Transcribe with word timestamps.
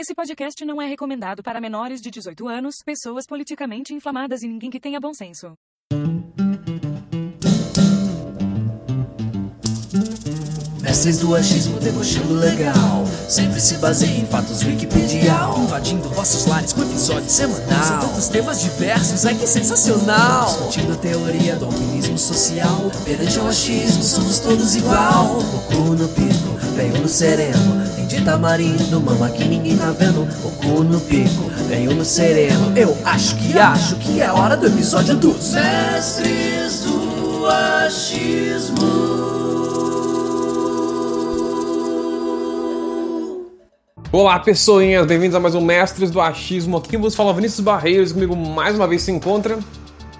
Esse 0.00 0.14
podcast 0.14 0.64
não 0.64 0.80
é 0.80 0.86
recomendado 0.86 1.42
para 1.42 1.60
menores 1.60 2.00
de 2.00 2.08
18 2.08 2.46
anos, 2.46 2.76
pessoas 2.86 3.26
politicamente 3.26 3.92
inflamadas 3.92 4.44
e 4.44 4.46
ninguém 4.46 4.70
que 4.70 4.78
tenha 4.78 5.00
bom 5.00 5.12
senso. 5.12 5.54
Mestres 10.80 11.18
do 11.18 11.34
achismo 11.34 11.80
debochando 11.80 12.32
legal. 12.32 13.04
Sempre 13.28 13.60
se 13.60 13.74
baseia 13.78 14.20
em 14.20 14.26
fatos 14.26 14.62
wikipedial 14.62 15.58
Invadindo 15.58 16.08
vossos 16.10 16.46
lares 16.46 16.72
com 16.72 16.82
episódio 16.82 17.28
semanal. 17.28 17.84
São 17.84 17.98
tantos 17.98 18.28
temas 18.28 18.62
diversos, 18.62 19.26
ai 19.26 19.34
que 19.34 19.48
sensacional. 19.48 20.46
Discutindo 20.46 20.92
a 20.92 20.96
teoria 20.96 21.56
do 21.56 21.64
alpinismo 21.64 22.16
social 22.16 22.88
Perante 23.04 23.36
o 23.40 23.48
achismo 23.48 24.04
somos 24.04 24.38
todos 24.38 24.76
igual. 24.76 25.38
O 25.40 25.60
cu 25.66 25.94
no 25.96 26.08
pico, 26.10 26.56
veio 26.76 27.02
no 27.02 27.08
sereno 27.08 27.97
de 28.08 28.24
tamarindo, 28.24 29.02
mama 29.02 29.28
que 29.28 29.44
ninguém 29.44 29.76
tá 29.76 29.90
vendo 29.90 30.22
O 30.42 30.50
cu 30.52 30.82
no 30.82 30.98
pico, 30.98 31.50
veio 31.68 31.94
no 31.94 32.04
sereno 32.04 32.72
Eu 32.74 32.96
acho 33.04 33.36
que 33.36 33.56
acho 33.58 33.96
que 33.96 34.22
é 34.22 34.32
hora 34.32 34.56
do 34.56 34.66
episódio 34.66 35.14
dos 35.14 35.52
Mestres 35.52 36.84
do 36.84 37.46
Achismo 37.46 39.28
Olá, 44.10 44.38
pessoinhas, 44.38 45.06
bem-vindos 45.06 45.36
a 45.36 45.40
mais 45.40 45.54
um 45.54 45.60
Mestres 45.60 46.10
do 46.10 46.18
Achismo. 46.18 46.78
Aqui 46.78 46.88
quem 46.88 46.98
vos 46.98 47.14
fala 47.14 47.34
Vinícius 47.34 47.60
Barreiros, 47.60 48.10
comigo 48.10 48.34
mais 48.34 48.74
uma 48.74 48.88
vez 48.88 49.02
se 49.02 49.12
encontra. 49.12 49.58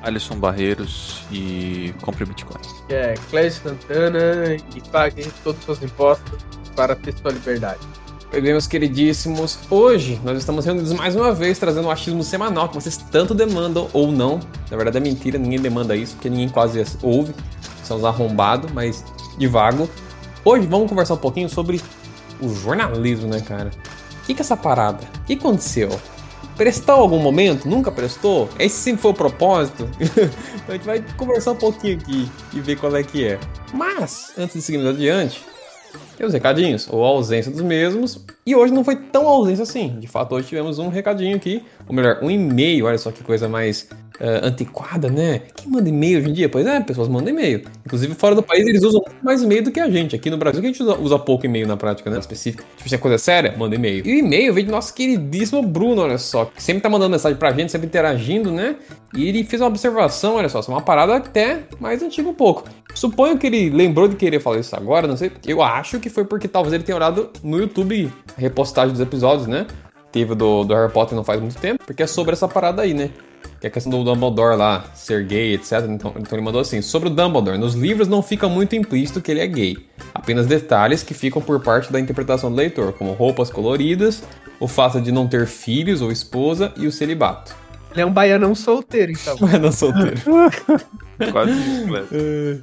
Alisson 0.03 0.37
Barreiros 0.37 1.23
e 1.33 1.95
compre 2.03 2.27
Bitcoin. 2.27 2.61
é 2.91 3.15
Clécio 3.31 3.63
Santana 3.63 4.57
e 4.77 4.81
pague 4.93 5.27
todos 5.43 5.61
os 5.61 5.65
seus 5.65 5.83
impostos 5.83 6.39
para 6.79 6.95
ter 6.95 7.13
sua 7.13 7.33
liberdade. 7.33 7.81
Pois 8.31 8.41
bem, 8.41 8.53
meus 8.53 8.69
queridíssimos, 8.69 9.59
hoje 9.69 10.21
nós 10.23 10.39
estamos 10.39 10.65
reunidos 10.65 10.93
mais 10.93 11.17
uma 11.17 11.33
vez 11.33 11.59
trazendo 11.59 11.89
o 11.89 11.91
achismo 11.91 12.23
semanal 12.23 12.69
que 12.69 12.77
vocês 12.77 12.97
tanto 12.97 13.35
demandam 13.35 13.89
ou 13.93 14.13
não. 14.13 14.39
Na 14.71 14.77
verdade 14.77 14.99
é 14.99 15.01
mentira, 15.01 15.39
ninguém 15.39 15.59
demanda 15.59 15.97
isso, 15.97 16.15
porque 16.15 16.31
ninguém 16.31 16.49
quase 16.49 16.81
ouve. 17.03 17.35
São 17.83 17.97
os 17.97 18.05
arrombados, 18.05 18.71
mas 18.71 19.05
de 19.37 19.47
vago. 19.49 19.91
Hoje 20.45 20.69
vamos 20.69 20.89
conversar 20.89 21.15
um 21.15 21.19
pouquinho 21.19 21.49
sobre 21.49 21.81
o 22.41 22.49
jornalismo, 22.51 23.27
né, 23.27 23.41
cara? 23.41 23.73
O 24.23 24.27
que, 24.27 24.35
que 24.35 24.41
é 24.41 24.45
essa 24.45 24.57
parada? 24.57 25.05
O 25.23 25.25
que 25.25 25.33
aconteceu? 25.33 25.99
Prestou 26.57 26.95
algum 26.95 27.19
momento? 27.19 27.69
Nunca 27.69 27.91
prestou? 27.91 28.49
Esse 28.57 28.77
sempre 28.77 29.03
foi 29.03 29.11
o 29.11 29.15
propósito? 29.15 29.89
então 29.99 30.29
a 30.69 30.73
gente 30.75 30.87
vai 30.87 31.05
conversar 31.17 31.53
um 31.53 31.57
pouquinho 31.57 31.99
aqui 31.99 32.31
e 32.53 32.61
ver 32.61 32.77
qual 32.77 32.95
é 32.95 33.03
que 33.03 33.27
é. 33.27 33.41
Mas, 33.73 34.33
antes 34.39 34.55
de 34.55 34.63
seguirmos 34.63 34.91
adiante, 34.91 35.45
tem 36.19 36.27
os 36.27 36.33
recadinhos, 36.33 36.89
ou 36.91 37.05
a 37.05 37.09
ausência 37.09 37.49
dos 37.49 37.63
mesmos. 37.63 38.25
E 38.45 38.57
hoje 38.57 38.75
não 38.75 38.83
foi 38.83 38.97
tão 38.97 39.29
ausência 39.29 39.63
assim. 39.63 40.01
De 40.01 40.09
fato, 40.09 40.35
hoje 40.35 40.49
tivemos 40.49 40.81
um 40.81 40.89
recadinho 40.89 41.37
aqui, 41.37 41.63
ou 41.87 41.95
melhor, 41.95 42.19
um 42.21 42.29
e-mail. 42.29 42.87
Olha 42.87 42.99
só 42.99 43.13
que 43.13 43.23
coisa 43.23 43.49
mais 43.49 43.89
eh, 44.21 44.41
antiquada, 44.43 45.09
né? 45.09 45.43
Quem 45.55 45.71
manda 45.71 45.89
e-mail 45.89 46.19
hoje 46.19 46.29
em 46.29 46.33
dia? 46.33 46.49
Pois 46.49 46.67
é, 46.67 46.81
pessoas 46.81 47.09
mandam 47.09 47.29
e-mail. 47.29 47.65
Inclusive, 47.87 48.15
fora 48.15 48.35
do 48.35 48.43
país, 48.43 48.67
eles 48.67 48.83
usam 48.83 49.03
mais 49.23 49.43
e-mail 49.43 49.63
do 49.63 49.71
que 49.71 49.79
a 49.79 49.89
gente. 49.89 50.17
Aqui 50.17 50.29
no 50.29 50.37
Brasil, 50.37 50.61
que 50.61 50.67
a 50.67 50.71
gente 50.73 50.83
usa, 50.83 50.99
usa 50.99 51.19
pouco 51.19 51.47
e-mail 51.47 51.67
na 51.67 51.77
prática, 51.77 52.11
né? 52.11 52.19
Específico. 52.19 52.65
Tipo, 52.77 52.89
se 52.89 52.95
é 52.95 52.99
coisa 52.99 53.19
séria, 53.19 53.55
manda 53.57 53.75
e-mail. 53.75 54.07
E 54.07 54.17
o 54.17 54.19
e-mail 54.19 54.53
veio 54.53 54.67
do 54.67 54.73
nosso 54.73 54.93
queridíssimo 54.93 55.63
Bruno, 55.63 56.03
olha 56.03 56.19
só, 56.19 56.47
que 56.47 56.63
sempre 56.63 56.83
tá 56.83 56.89
mandando 56.89 57.11
mensagem 57.11 57.39
pra 57.39 57.53
gente, 57.53 57.71
sempre 57.71 57.87
interagindo, 57.87 58.51
né? 58.51 58.77
E 59.15 59.29
ele 59.29 59.45
fez 59.45 59.63
uma 59.63 59.69
observação, 59.69 60.35
olha 60.35 60.49
só, 60.49 60.61
uma 60.69 60.83
parada 60.83 61.17
até 61.17 61.61
mais 61.81 62.03
antiga 62.03 62.29
um 62.29 62.35
pouco. 62.35 62.65
Suponho 62.95 63.39
que 63.39 63.47
ele 63.47 63.71
lembrou 63.71 64.09
de 64.09 64.17
querer 64.17 64.41
falar 64.41 64.59
isso 64.59 64.75
agora, 64.75 65.07
não 65.07 65.17
sei. 65.17 65.31
Eu 65.47 65.63
acho 65.63 66.01
que 66.01 66.11
foi 66.11 66.25
porque 66.25 66.49
talvez 66.49 66.73
ele 66.73 66.83
tenha 66.83 66.97
olhado 66.97 67.31
no 67.43 67.59
YouTube 67.59 68.13
a 68.37 68.41
repostagem 68.41 68.93
dos 68.93 69.01
episódios, 69.01 69.47
né? 69.47 69.67
Teve 70.11 70.35
do, 70.35 70.65
do 70.65 70.75
Harry 70.75 70.93
Potter 70.93 71.15
não 71.15 71.23
faz 71.23 71.41
muito 71.41 71.57
tempo, 71.59 71.85
porque 71.87 72.03
é 72.03 72.07
sobre 72.07 72.33
essa 72.33 72.49
parada 72.49 72.83
aí, 72.83 72.95
né? 72.95 73.11
Que 73.61 73.67
é 73.67 73.69
a 73.69 73.73
questão 73.73 73.91
do 73.91 74.05
Dumbledore 74.05 74.57
lá, 74.57 74.85
ser 74.95 75.25
gay, 75.25 75.55
etc. 75.55 75.85
Então, 75.89 76.15
então 76.17 76.39
ele 76.39 76.43
mandou 76.43 76.61
assim: 76.61 76.81
sobre 76.81 77.09
o 77.09 77.11
Dumbledore, 77.11 77.59
nos 77.59 77.75
livros 77.75 78.07
não 78.07 78.23
fica 78.23 78.49
muito 78.49 78.77
implícito 78.77 79.21
que 79.21 79.31
ele 79.31 79.41
é 79.41 79.47
gay. 79.47 79.77
Apenas 80.15 80.47
detalhes 80.47 81.03
que 81.03 81.15
ficam 81.15 81.43
por 81.43 81.61
parte 81.61 81.93
da 81.93 81.99
interpretação 81.99 82.51
do 82.51 82.57
leitor, 82.57 82.93
como 82.93 83.13
roupas 83.13 83.51
coloridas, 83.51 84.23
o 84.61 84.69
fato 84.69 85.01
de 85.01 85.11
não 85.11 85.27
ter 85.27 85.47
filhos 85.47 86.01
ou 86.01 86.13
esposa 86.13 86.73
e 86.77 86.87
o 86.87 86.93
celibato. 86.93 87.55
Ele 87.93 88.03
é 88.03 88.07
um 88.07 88.13
baianão 88.13 88.55
solteiro, 88.55 89.13
então. 89.13 89.37
Não 89.59 89.73
solteiro. 89.73 90.21
Quase 91.33 91.51
isso, 91.51 91.87
Clécio. 91.87 92.63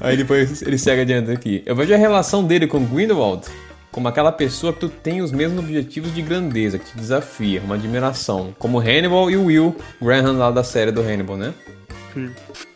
Aí 0.00 0.16
depois 0.16 0.62
ele 0.62 0.78
segue 0.78 1.02
adiante 1.02 1.30
aqui. 1.30 1.62
Eu 1.66 1.74
vejo 1.76 1.92
a 1.92 1.96
relação 1.96 2.44
dele 2.44 2.66
com 2.66 2.82
Grindelwald 2.86 3.46
como 3.92 4.08
aquela 4.08 4.30
pessoa 4.32 4.72
que 4.72 4.80
tu 4.80 4.88
tem 4.88 5.20
os 5.20 5.32
mesmos 5.32 5.58
objetivos 5.58 6.14
de 6.14 6.22
grandeza, 6.22 6.78
que 6.78 6.84
te 6.90 6.96
desafia, 6.96 7.60
uma 7.60 7.74
admiração. 7.74 8.54
Como 8.58 8.78
Hannibal 8.78 9.30
e 9.30 9.36
o 9.36 9.44
Will 9.46 9.76
Graham 10.00 10.32
lá 10.38 10.50
da 10.50 10.62
série 10.64 10.90
do 10.92 11.00
Hannibal, 11.00 11.36
né? 11.36 11.52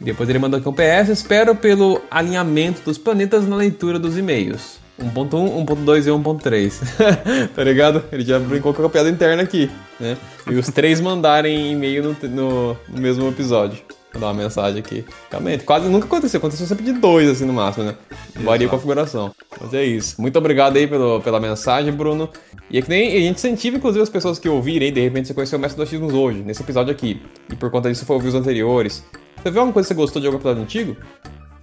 Depois 0.00 0.28
ele 0.28 0.38
mandou 0.38 0.58
aqui 0.60 0.68
um 0.68 0.72
PS, 0.72 1.08
espero 1.10 1.54
pelo 1.54 2.00
alinhamento 2.10 2.82
dos 2.84 2.98
planetas 2.98 3.46
na 3.46 3.56
leitura 3.56 3.98
dos 3.98 4.16
e-mails. 4.16 4.78
1.1, 5.00 5.66
1.2 5.66 6.06
e 6.06 6.10
1.3. 6.10 7.48
tá 7.54 7.64
ligado? 7.64 8.04
Ele 8.12 8.24
já 8.24 8.38
brincou 8.38 8.72
com 8.72 8.84
a 8.86 8.88
piada 8.88 9.08
interna 9.10 9.42
aqui, 9.42 9.68
né? 9.98 10.16
E 10.48 10.54
os 10.54 10.68
três 10.68 11.00
mandarem 11.00 11.72
e-mail 11.72 12.02
no, 12.22 12.28
no- 12.28 12.76
no 12.88 13.00
mesmo 13.00 13.26
episódio. 13.28 13.78
Vou 14.14 14.20
dar 14.20 14.28
uma 14.28 14.34
mensagem 14.34 14.78
aqui. 14.78 15.04
Realmente, 15.28 15.64
quase 15.64 15.88
nunca 15.88 16.06
aconteceu. 16.06 16.38
Aconteceu 16.38 16.68
sempre 16.68 16.84
de 16.84 16.92
dois, 16.92 17.28
assim, 17.28 17.44
no 17.44 17.52
máximo, 17.52 17.84
né? 17.84 17.96
Varia 18.36 18.68
a 18.68 18.70
configuração. 18.70 19.34
Mas 19.60 19.74
é 19.74 19.84
isso. 19.84 20.20
Muito 20.22 20.38
obrigado 20.38 20.76
aí 20.76 20.86
pelo, 20.86 21.20
pela 21.20 21.40
mensagem, 21.40 21.92
Bruno. 21.92 22.30
E 22.70 22.78
é 22.78 22.82
que 22.82 22.88
nem 22.88 23.08
a 23.08 23.20
gente 23.20 23.36
incentiva, 23.36 23.76
inclusive, 23.76 24.04
as 24.04 24.08
pessoas 24.08 24.38
que 24.38 24.48
ouvirem, 24.48 24.92
de 24.92 25.00
repente 25.00 25.26
você 25.26 25.34
conheceu 25.34 25.58
o 25.58 25.60
Mestre 25.60 25.80
dos 25.80 25.88
Achismos 25.88 26.14
hoje, 26.14 26.42
nesse 26.42 26.62
episódio 26.62 26.92
aqui. 26.92 27.20
E 27.52 27.56
por 27.56 27.72
conta 27.72 27.90
disso 27.90 28.06
foi 28.06 28.14
ouvir 28.14 28.28
os 28.28 28.36
anteriores. 28.36 29.02
Você 29.42 29.50
viu 29.50 29.60
alguma 29.60 29.74
coisa 29.74 29.88
que 29.88 29.94
você 29.94 30.00
gostou 30.00 30.22
de 30.22 30.28
algum 30.28 30.38
episódio 30.38 30.62
antigo? 30.62 30.96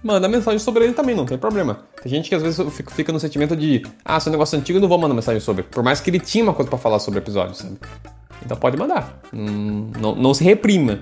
Manda 0.02 0.28
mensagem 0.28 0.58
sobre 0.58 0.84
ele 0.84 0.92
também, 0.92 1.14
não 1.14 1.24
tem 1.24 1.38
problema. 1.38 1.84
Tem 2.02 2.10
gente 2.10 2.28
que 2.28 2.34
às 2.34 2.42
vezes 2.42 2.60
fica, 2.94 3.12
no 3.12 3.20
sentimento 3.20 3.56
de, 3.56 3.82
ah, 4.04 4.20
se 4.20 4.28
é 4.28 4.30
um 4.30 4.32
negócio 4.32 4.58
antigo, 4.58 4.76
eu 4.76 4.82
não 4.82 4.88
vou 4.88 4.98
mandar 4.98 5.14
mensagem 5.14 5.40
sobre. 5.40 5.62
Por 5.62 5.82
mais 5.82 6.00
que 6.00 6.10
ele 6.10 6.20
tinha 6.20 6.44
uma 6.44 6.52
coisa 6.52 6.68
pra 6.68 6.78
falar 6.78 6.98
sobre 6.98 7.20
o 7.20 7.22
episódio, 7.22 7.54
sabe? 7.54 7.78
Então 8.44 8.56
pode 8.56 8.76
mandar. 8.76 9.20
Hum, 9.32 9.90
não, 9.98 10.14
não 10.14 10.34
se 10.34 10.44
reprima. 10.44 11.00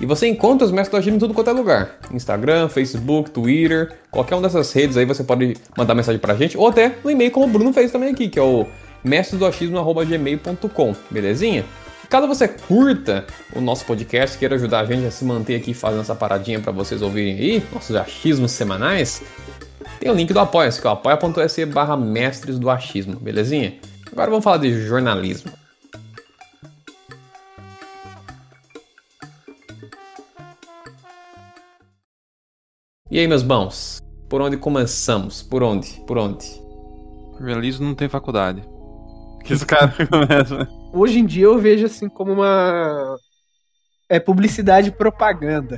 E 0.00 0.06
você 0.06 0.26
encontra 0.28 0.66
os 0.66 0.72
Mestres 0.72 0.90
do 0.90 0.96
Achismo 0.98 1.16
em 1.16 1.20
tudo 1.20 1.32
quanto 1.32 1.50
é 1.50 1.52
lugar. 1.52 1.98
Instagram, 2.12 2.68
Facebook, 2.68 3.30
Twitter, 3.30 3.96
qualquer 4.10 4.34
uma 4.34 4.42
dessas 4.42 4.72
redes 4.72 4.96
aí 4.96 5.04
você 5.04 5.24
pode 5.24 5.56
mandar 5.76 5.94
mensagem 5.94 6.20
pra 6.20 6.34
gente. 6.34 6.58
Ou 6.58 6.68
até 6.68 6.96
no 7.02 7.10
e-mail 7.10 7.30
como 7.30 7.46
o 7.46 7.48
Bruno 7.48 7.72
fez 7.72 7.90
também 7.90 8.10
aqui, 8.10 8.28
que 8.28 8.38
é 8.38 8.42
o 8.42 8.66
mestresdoachismo.gmail.com, 9.02 10.94
belezinha? 11.10 11.64
Caso 12.08 12.28
você 12.28 12.46
curta 12.46 13.26
o 13.52 13.60
nosso 13.60 13.84
podcast, 13.84 14.38
queira 14.38 14.54
ajudar 14.54 14.80
a 14.80 14.84
gente 14.84 15.06
a 15.06 15.10
se 15.10 15.24
manter 15.24 15.56
aqui 15.56 15.74
fazendo 15.74 16.02
essa 16.02 16.14
paradinha 16.14 16.60
pra 16.60 16.70
vocês 16.70 17.02
ouvirem 17.02 17.34
aí, 17.34 17.62
nossos 17.72 17.96
achismos 17.96 18.52
semanais, 18.52 19.22
tem 19.98 20.10
o 20.10 20.14
link 20.14 20.32
do 20.32 20.38
Apoia-se, 20.38 20.80
que 20.80 20.86
é 20.86 20.90
o 20.90 20.92
apoia.se 20.92 21.66
barra 21.66 21.96
mestres 21.96 22.58
do 22.58 22.70
achismo, 22.70 23.16
belezinha? 23.16 23.74
Agora 24.12 24.30
vamos 24.30 24.44
falar 24.44 24.58
de 24.58 24.86
jornalismo. 24.86 25.50
E 33.08 33.20
aí, 33.20 33.28
meus 33.28 33.44
bons? 33.44 34.00
Por 34.28 34.40
onde 34.40 34.56
começamos? 34.56 35.40
Por 35.40 35.62
onde? 35.62 35.88
Por 36.06 36.18
onde? 36.18 36.44
Jornalismo 37.38 37.86
não 37.86 37.94
tem 37.94 38.08
faculdade. 38.08 38.62
Que 39.44 39.52
os 39.52 39.62
caras 39.62 39.94
começam. 40.10 40.58
né? 40.58 40.68
Hoje 40.92 41.20
em 41.20 41.24
dia 41.24 41.44
eu 41.44 41.56
vejo 41.56 41.86
assim 41.86 42.08
como 42.08 42.32
uma. 42.32 43.16
É 44.08 44.18
publicidade 44.18 44.88
e 44.88 44.92
propaganda. 44.92 45.76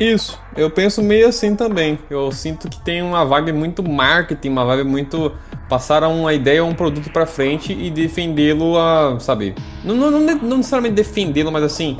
Isso, 0.00 0.40
eu 0.56 0.70
penso 0.70 1.02
meio 1.02 1.28
assim 1.28 1.54
também. 1.54 1.98
Eu 2.08 2.32
sinto 2.32 2.70
que 2.70 2.82
tem 2.82 3.02
uma 3.02 3.24
vibe 3.24 3.52
muito 3.52 3.82
marketing, 3.82 4.48
uma 4.48 4.64
vibe 4.64 4.84
muito 4.84 5.30
passar 5.68 6.02
uma 6.04 6.32
ideia 6.32 6.64
ou 6.64 6.70
um 6.70 6.74
produto 6.74 7.10
pra 7.12 7.26
frente 7.26 7.72
e 7.74 7.90
defendê-lo 7.90 8.78
a, 8.78 9.20
sabe? 9.20 9.54
Não, 9.84 9.94
não, 9.94 10.10
não, 10.10 10.20
não 10.20 10.56
necessariamente 10.56 10.94
defendê-lo, 10.94 11.52
mas 11.52 11.62
assim, 11.62 11.98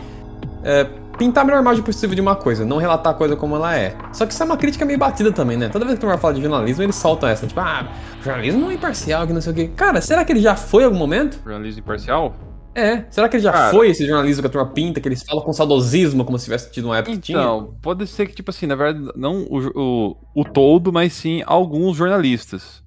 é, 0.64 0.86
pintar 1.18 1.42
a 1.42 1.46
melhor 1.46 1.60
imagem 1.60 1.82
possível 1.82 2.14
de 2.14 2.20
uma 2.20 2.34
coisa, 2.34 2.64
não 2.64 2.78
relatar 2.78 3.12
a 3.12 3.16
coisa 3.16 3.36
como 3.36 3.56
ela 3.56 3.76
é. 3.76 3.96
Só 4.12 4.26
que 4.26 4.32
isso 4.32 4.42
é 4.42 4.46
uma 4.46 4.56
crítica 4.56 4.84
meio 4.84 4.98
batida 4.98 5.32
também, 5.32 5.56
né? 5.56 5.68
Toda 5.68 5.84
vez 5.84 5.96
que 5.96 6.00
tu 6.00 6.06
vai 6.06 6.18
falar 6.18 6.34
de 6.34 6.40
jornalismo, 6.40 6.82
eles 6.82 6.96
soltam 6.96 7.28
essa, 7.28 7.46
tipo, 7.46 7.60
ah, 7.60 7.88
jornalismo 8.22 8.60
não 8.60 8.70
é 8.70 8.74
imparcial, 8.74 9.26
que 9.26 9.32
não 9.32 9.40
sei 9.40 9.52
o 9.52 9.54
quê. 9.54 9.70
Cara, 9.76 10.00
será 10.00 10.24
que 10.24 10.32
ele 10.32 10.40
já 10.40 10.56
foi 10.56 10.82
em 10.82 10.86
algum 10.86 10.98
momento? 10.98 11.40
Jornalismo 11.44 11.80
imparcial? 11.80 12.34
É. 12.74 13.04
Será 13.10 13.28
que 13.28 13.36
ele 13.36 13.42
já 13.42 13.52
Cara. 13.52 13.70
foi 13.70 13.90
esse 13.90 14.06
jornalismo 14.06 14.42
que 14.42 14.46
a 14.46 14.50
turma 14.50 14.68
pinta, 14.68 15.00
que 15.00 15.08
eles 15.08 15.22
falam 15.22 15.44
com 15.44 15.52
saudosismo, 15.52 16.24
como 16.24 16.38
se 16.38 16.44
tivesse 16.44 16.70
tido 16.70 16.86
uma 16.86 16.96
época 16.96 17.14
que 17.14 17.20
tinha? 17.20 17.38
Então, 17.38 17.74
pode 17.82 18.06
ser 18.06 18.26
que, 18.26 18.34
tipo 18.34 18.50
assim, 18.50 18.66
na 18.66 18.74
verdade, 18.74 19.12
não 19.14 19.42
o, 19.42 19.58
o, 19.74 20.16
o 20.34 20.44
todo, 20.44 20.92
mas 20.92 21.12
sim 21.12 21.42
alguns 21.46 21.96
jornalistas. 21.96 22.81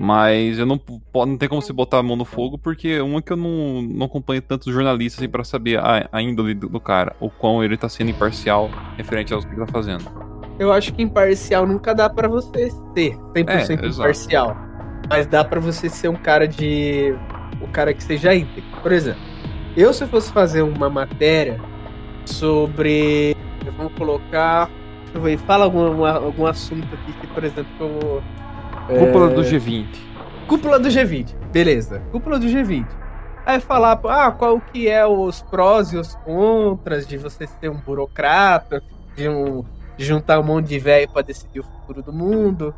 Mas 0.00 0.60
eu 0.60 0.64
não, 0.64 0.80
não 1.26 1.36
tem 1.36 1.48
como 1.48 1.60
você 1.60 1.72
botar 1.72 1.98
a 1.98 2.02
mão 2.02 2.14
no 2.14 2.24
fogo, 2.24 2.56
porque 2.56 3.00
uma 3.00 3.20
que 3.20 3.32
eu 3.32 3.36
não, 3.36 3.82
não 3.82 4.06
acompanho 4.06 4.40
tantos 4.40 4.72
jornalistas 4.72 5.20
assim, 5.20 5.28
pra 5.28 5.42
saber 5.42 5.80
a, 5.80 6.08
a 6.12 6.22
índole 6.22 6.54
do, 6.54 6.68
do 6.68 6.78
cara, 6.78 7.16
o 7.18 7.28
quão 7.28 7.64
ele 7.64 7.76
tá 7.76 7.88
sendo 7.88 8.10
imparcial 8.10 8.70
referente 8.96 9.34
aos 9.34 9.44
que 9.44 9.50
ele 9.50 9.66
tá 9.66 9.66
fazendo. 9.66 10.04
Eu 10.56 10.72
acho 10.72 10.94
que 10.94 11.02
imparcial 11.02 11.66
nunca 11.66 11.92
dá 11.94 12.08
pra 12.08 12.28
você 12.28 12.70
ser 12.94 13.16
100% 13.16 13.48
É, 13.48 13.62
exato. 13.62 13.86
imparcial. 13.86 14.56
Mas 15.08 15.26
dá 15.26 15.44
pra 15.44 15.58
você 15.58 15.88
ser 15.88 16.08
um 16.08 16.16
cara 16.16 16.46
de 16.46 17.14
o 17.60 17.66
cara 17.68 17.92
que 17.92 18.02
seja 18.02 18.34
íntegro. 18.34 18.70
Por 18.80 18.92
exemplo, 18.92 19.20
eu 19.76 19.92
se 19.92 20.04
eu 20.04 20.08
fosse 20.08 20.32
fazer 20.32 20.62
uma 20.62 20.88
matéria 20.88 21.60
sobre. 22.24 23.34
Vamos 23.76 23.92
colocar. 23.94 24.70
Deixa 25.04 25.18
eu 25.18 25.22
ver, 25.22 25.38
fala 25.38 25.64
algum, 25.64 26.04
algum 26.04 26.46
assunto 26.46 26.86
aqui 26.94 27.12
que, 27.20 27.26
por 27.28 27.42
exemplo, 27.42 27.72
eu, 27.80 28.22
Cúpula 28.88 29.30
é, 29.30 29.34
do 29.34 29.42
G20. 29.42 29.86
Cúpula 30.46 30.78
do 30.78 30.88
G20, 30.88 31.34
beleza. 31.52 32.00
Cúpula 32.10 32.38
do 32.38 32.46
G20. 32.46 32.86
Aí 33.44 33.60
falar, 33.60 34.00
ah, 34.04 34.30
qual 34.30 34.58
que 34.60 34.88
é 34.88 35.06
os 35.06 35.42
prós 35.42 35.92
e 35.92 35.98
os 35.98 36.14
contras 36.16 37.06
de 37.06 37.18
você 37.18 37.46
ser 37.46 37.68
um 37.68 37.76
burocrata, 37.76 38.82
de, 39.14 39.28
um, 39.28 39.62
de 39.96 40.04
juntar 40.06 40.40
um 40.40 40.42
monte 40.42 40.68
de 40.68 40.78
velho 40.78 41.10
para 41.10 41.20
decidir 41.20 41.60
o 41.60 41.64
futuro 41.64 42.02
do 42.02 42.12
mundo. 42.12 42.74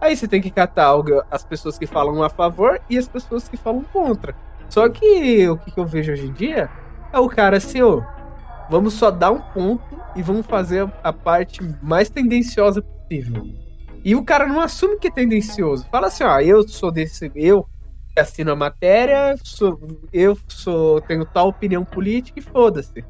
Aí 0.00 0.16
você 0.16 0.26
tem 0.26 0.40
que 0.40 0.50
catar 0.50 0.94
as 1.30 1.44
pessoas 1.44 1.78
que 1.78 1.86
falam 1.86 2.24
a 2.24 2.28
favor 2.28 2.80
e 2.90 2.98
as 2.98 3.06
pessoas 3.06 3.48
que 3.48 3.56
falam 3.56 3.84
contra. 3.92 4.34
Só 4.68 4.88
que 4.88 5.48
o 5.48 5.56
que 5.58 5.78
eu 5.78 5.86
vejo 5.86 6.12
hoje 6.12 6.26
em 6.26 6.32
dia 6.32 6.68
é 7.12 7.18
o 7.20 7.28
cara 7.28 7.58
assim, 7.58 7.82
ô, 7.82 8.02
vamos 8.68 8.94
só 8.94 9.12
dar 9.12 9.30
um 9.30 9.40
ponto 9.40 9.96
e 10.16 10.22
vamos 10.22 10.44
fazer 10.44 10.90
a 11.04 11.12
parte 11.12 11.60
mais 11.80 12.08
tendenciosa 12.08 12.82
possível. 12.82 13.61
E 14.04 14.16
o 14.16 14.24
cara 14.24 14.46
não 14.46 14.60
assume 14.60 14.98
que 14.98 15.08
é 15.08 15.10
tendencioso. 15.10 15.86
Fala 15.90 16.08
assim, 16.08 16.24
ó, 16.24 16.40
eu 16.40 16.66
sou 16.66 16.90
desse, 16.90 17.30
eu 17.34 17.66
assino 18.16 18.52
a 18.52 18.56
matéria, 18.56 19.36
sou, 19.42 19.80
eu 20.12 20.36
sou, 20.48 21.00
tenho 21.00 21.24
tal 21.24 21.48
opinião 21.48 21.84
política 21.84 22.38
e 22.38 22.42
foda-se. 22.42 23.04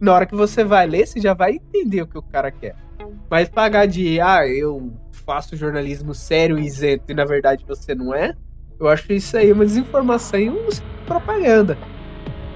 Na 0.00 0.14
hora 0.14 0.26
que 0.26 0.34
você 0.34 0.64
vai 0.64 0.86
ler, 0.86 1.06
você 1.06 1.20
já 1.20 1.34
vai 1.34 1.52
entender 1.52 2.02
o 2.02 2.06
que 2.06 2.18
o 2.18 2.22
cara 2.22 2.50
quer. 2.50 2.74
Mas 3.30 3.48
pagar 3.48 3.86
de, 3.86 4.20
ah, 4.20 4.46
eu 4.46 4.92
faço 5.12 5.56
jornalismo 5.56 6.14
sério 6.14 6.58
e 6.58 6.66
isento 6.66 7.04
e 7.08 7.14
na 7.14 7.24
verdade 7.24 7.64
você 7.66 7.94
não 7.94 8.12
é, 8.12 8.34
eu 8.80 8.88
acho 8.88 9.12
isso 9.12 9.36
aí 9.36 9.52
uma 9.52 9.64
desinformação 9.64 10.40
e 10.40 10.48
uma 10.48 10.70
propaganda. 11.06 11.78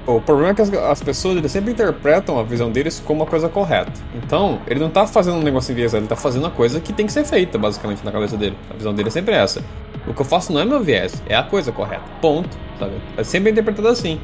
O 0.07 0.21
problema 0.21 0.51
é 0.51 0.55
que 0.55 0.61
as, 0.61 0.71
as 0.73 1.03
pessoas 1.03 1.37
eles 1.39 1.51
sempre 1.51 1.73
interpretam 1.73 2.39
a 2.39 2.43
visão 2.43 2.71
deles 2.71 3.03
como 3.07 3.21
uma 3.23 3.27
coisa 3.31 3.49
correta. 3.49 3.93
Então, 4.15 4.61
ele 4.67 4.79
não 4.81 4.91
tá 4.91 5.07
fazendo 5.07 5.39
um 5.39 5.43
negócio 5.43 5.73
enviesado, 5.73 6.03
ele 6.03 6.09
tá 6.09 6.17
fazendo 6.17 6.47
a 6.47 6.51
coisa 6.51 6.79
que 6.81 6.93
tem 6.93 7.07
que 7.07 7.13
ser 7.13 7.25
feita, 7.25 7.57
basicamente, 7.57 8.05
na 8.05 8.13
cabeça 8.13 8.37
dele. 8.37 8.57
A 8.71 8.75
visão 8.75 8.93
dele 8.93 9.09
é 9.09 9.11
sempre 9.11 9.35
essa. 9.35 9.65
O 10.07 10.13
que 10.13 10.21
eu 10.21 10.25
faço 10.27 10.53
não 10.53 10.61
é 10.61 10.65
meu 10.67 10.83
viés, 10.83 11.23
é 11.27 11.35
a 11.35 11.43
coisa 11.43 11.73
correta. 11.73 12.03
Ponto, 12.21 12.51
sabe? 12.79 12.93
É 13.17 13.25
sempre 13.25 13.51
interpretado 13.51 13.89
assim. 13.89 14.21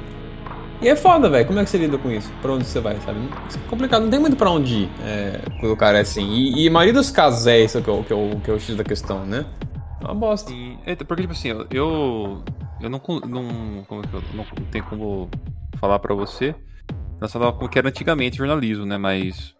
E 0.82 0.88
é 0.88 0.96
foda, 0.96 1.28
velho. 1.30 1.46
Como 1.46 1.58
é 1.58 1.64
que 1.64 1.70
você 1.70 1.78
lida 1.78 1.96
com 1.96 2.10
isso? 2.10 2.30
Pra 2.42 2.52
onde 2.52 2.64
você 2.64 2.80
vai, 2.80 2.96
sabe? 3.04 3.18
É 3.54 3.68
complicado, 3.70 4.02
não 4.02 4.10
tem 4.10 4.20
muito 4.20 4.36
pra 4.36 4.50
onde 4.50 4.74
ir 4.84 4.90
é, 5.04 5.40
quando 5.60 5.72
o 5.72 5.76
cara 5.76 5.96
é 5.98 6.00
assim. 6.02 6.26
E, 6.30 6.64
e 6.64 6.68
a 6.68 6.70
maioria 6.70 6.92
dos 6.94 7.10
casos 7.10 7.46
é 7.46 7.58
isso 7.60 7.80
que 7.80 7.90
o, 7.90 8.02
que 8.02 8.12
o, 8.12 8.40
que 8.44 8.50
o 8.50 8.58
X 8.60 8.76
da 8.76 8.84
questão, 8.84 9.24
né? 9.24 9.46
É 10.02 10.04
uma 10.04 10.14
bosta. 10.14 10.52
É, 10.86 10.94
porque, 10.96 11.22
tipo 11.22 11.32
assim, 11.32 11.48
eu- 11.48 11.66
eu. 11.70 12.42
Eu 12.80 12.88
não. 12.88 12.98
não 13.26 13.84
como 13.86 14.00
é 14.02 14.06
que 14.06 14.14
eu 14.14 14.22
não 14.34 14.44
tenho 14.70 14.84
como 14.84 15.28
falar 15.80 15.98
pra 15.98 16.14
você 16.14 16.54
relacionado 17.16 17.52
como 17.54 17.68
que 17.68 17.78
era 17.78 17.88
antigamente 17.88 18.36
jornalismo, 18.38 18.86
né? 18.86 18.96
Mas. 18.98 19.54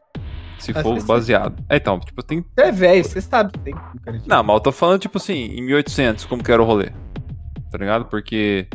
Se 0.58 0.74
for 0.74 1.02
baseado. 1.04 1.56
É, 1.70 1.76
então, 1.76 1.98
tipo, 2.00 2.22
tem. 2.22 2.44
Você 2.54 2.66
é 2.66 2.72
velho, 2.72 3.04
você 3.04 3.20
sabe. 3.20 3.52
Tem, 3.64 3.74
Não, 4.26 4.42
mas 4.42 4.54
eu 4.56 4.60
tô 4.60 4.72
falando, 4.72 5.00
tipo 5.00 5.16
assim, 5.16 5.34
em 5.56 5.62
1800, 5.62 6.26
como 6.26 6.42
que 6.42 6.52
era 6.52 6.62
o 6.62 6.66
rolê. 6.66 6.90
Tá 7.70 7.78
ligado? 7.78 8.04
Porque. 8.06 8.66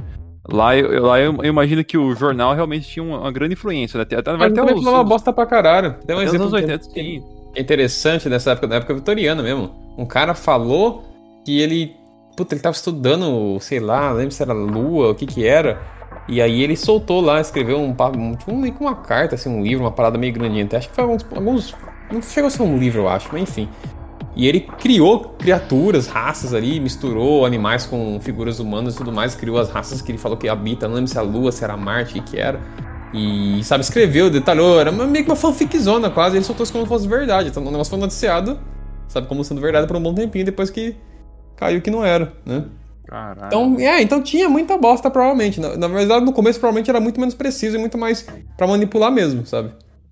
Lá 0.48 0.76
eu, 0.78 1.04
lá 1.04 1.20
eu, 1.20 1.36
eu 1.38 1.46
imagino 1.46 1.84
que 1.84 1.98
o 1.98 2.14
jornal 2.16 2.54
realmente 2.54 2.88
tinha 2.88 3.04
uma, 3.04 3.32
grande 3.32 3.54
influência, 3.54 3.98
né? 3.98 4.04
Até, 4.04 4.22
vai 4.38 4.48
até 4.48 4.64
os, 4.64 4.80
uma 4.86 5.02
os- 5.02 5.10
bosta 5.10 5.34
pra 5.34 5.46
caralho. 5.48 5.96
Tem 6.06 6.16
um 6.16 6.22
exemplo 6.22 6.48
anos 6.48 6.60
que- 6.60 6.66
80, 6.66 6.84
sim. 6.84 7.24
é 7.56 7.62
interessante 7.62 8.30
nessa 8.30 8.52
época, 8.52 8.68
na 8.68 8.76
época 8.76 8.94
vitoriana 8.94 9.42
mesmo. 9.42 9.74
Um 9.98 10.06
cara 10.06 10.36
falou 10.36 11.04
que 11.44 11.60
ele. 11.60 11.96
Puta, 12.38 12.54
ele 12.54 12.62
tava 12.62 12.76
estudando, 12.76 13.58
sei 13.60 13.80
lá, 13.80 14.10
não 14.10 14.18
lembro 14.18 14.32
se 14.32 14.44
era 14.44 14.54
lua, 14.54 15.10
o 15.12 15.16
que 15.16 15.26
que 15.26 15.48
era. 15.48 15.82
E 16.28 16.42
aí 16.42 16.64
ele 16.64 16.76
soltou 16.76 17.22
lá, 17.22 17.40
escreveu 17.40 17.78
um, 17.78 17.90
um, 17.90 18.36
tipo, 18.36 18.62
que 18.62 18.82
uma 18.84 18.96
carta, 18.96 19.36
assim, 19.36 19.50
um 19.50 19.62
livro, 19.62 19.84
uma 19.84 19.92
parada 19.92 20.18
meio 20.18 20.34
grandinha. 20.34 20.66
Até 20.66 20.78
acho 20.78 20.90
que 20.90 20.96
foi 20.96 21.04
alguns, 21.04 21.26
alguns. 21.36 21.76
Não 22.12 22.22
chegou 22.22 22.48
a 22.48 22.50
ser 22.50 22.64
um 22.64 22.78
livro, 22.78 23.02
eu 23.02 23.08
acho, 23.08 23.30
mas 23.32 23.44
enfim. 23.44 23.70
E 24.36 24.48
ele 24.48 24.60
criou 24.60 25.36
criaturas, 25.40 26.08
raças 26.08 26.54
ali, 26.54 26.80
misturou 26.80 27.46
animais 27.46 27.86
com 27.86 28.20
figuras 28.20 28.60
humanas 28.60 28.96
e 28.96 28.98
tudo 28.98 29.12
mais, 29.12 29.34
criou 29.34 29.58
as 29.58 29.70
raças 29.70 30.02
que 30.02 30.12
ele 30.12 30.18
falou 30.18 30.38
que 30.38 30.50
habita, 30.50 30.88
não 30.88 30.96
lembro 30.96 31.10
se 31.10 31.18
era 31.18 31.26
a 31.26 31.30
Lua, 31.30 31.52
se 31.52 31.64
era 31.64 31.78
Marte, 31.78 32.20
o 32.20 32.24
que 32.24 32.38
era. 32.38 32.60
E, 33.14 33.64
sabe, 33.64 33.84
escreveu, 33.84 34.30
detalhou, 34.30 34.80
era 34.80 34.92
meio 34.92 35.24
que 35.24 35.30
uma 35.32 35.38
fanficzona 35.38 36.10
quase, 36.10 36.36
ele 36.36 36.44
soltou 36.44 36.66
isso 36.66 36.74
como 36.74 36.84
se 36.84 36.90
fosse 36.90 37.08
verdade. 37.08 37.48
Então 37.48 37.64
o 37.64 37.72
negócio 37.72 37.92
foi 37.92 38.00
noticiado, 38.00 38.60
sabe, 39.08 39.28
como 39.28 39.42
sendo 39.44 39.62
verdade 39.62 39.88
por 39.88 39.96
um 39.96 40.02
bom 40.02 40.14
tempinho, 40.14 40.44
depois 40.44 40.70
que 40.70 40.98
caiu 41.56 41.82
que 41.82 41.90
não 41.90 42.04
era, 42.04 42.34
né? 42.46 42.66
Caralho. 43.08 43.48
Então, 43.48 43.76
é, 43.80 44.02
então 44.02 44.22
tinha 44.22 44.50
muita 44.50 44.78
bosta, 44.78 45.10
provavelmente. 45.12 45.60
Na, 45.60 45.78
na 45.78 45.88
verdade, 45.88 46.26
no 46.26 46.34
começo, 46.34 46.60
provavelmente 46.60 46.90
era 46.90 47.00
muito 47.00 47.20
menos 47.20 47.36
preciso 47.36 47.76
e 47.76 47.80
muito 47.80 47.98
mais 47.98 48.28
pra 48.58 48.66
manipular 48.68 49.12
mesmo, 49.12 49.46
sabe? 49.46 49.72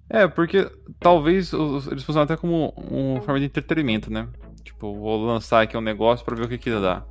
É, 0.10 0.28
porque 0.28 0.69
talvez 1.00 1.51
os- 1.54 1.88
eles 1.88 2.04
funcionam 2.04 2.24
até 2.25 2.36
como 2.38 2.74
uma 2.90 3.22
forma 3.22 3.40
de 3.40 3.45
entretenimento, 3.48 4.12
né? 4.12 4.28
Tipo, 4.63 4.94
vou 4.94 5.25
lançar 5.25 5.62
aqui 5.63 5.75
um 5.75 5.81
negócio 5.81 6.24
pra 6.25 6.36
ver 6.36 6.44
o 6.44 6.48
que 6.48 6.57
que 6.57 6.69
dá. 6.69 7.04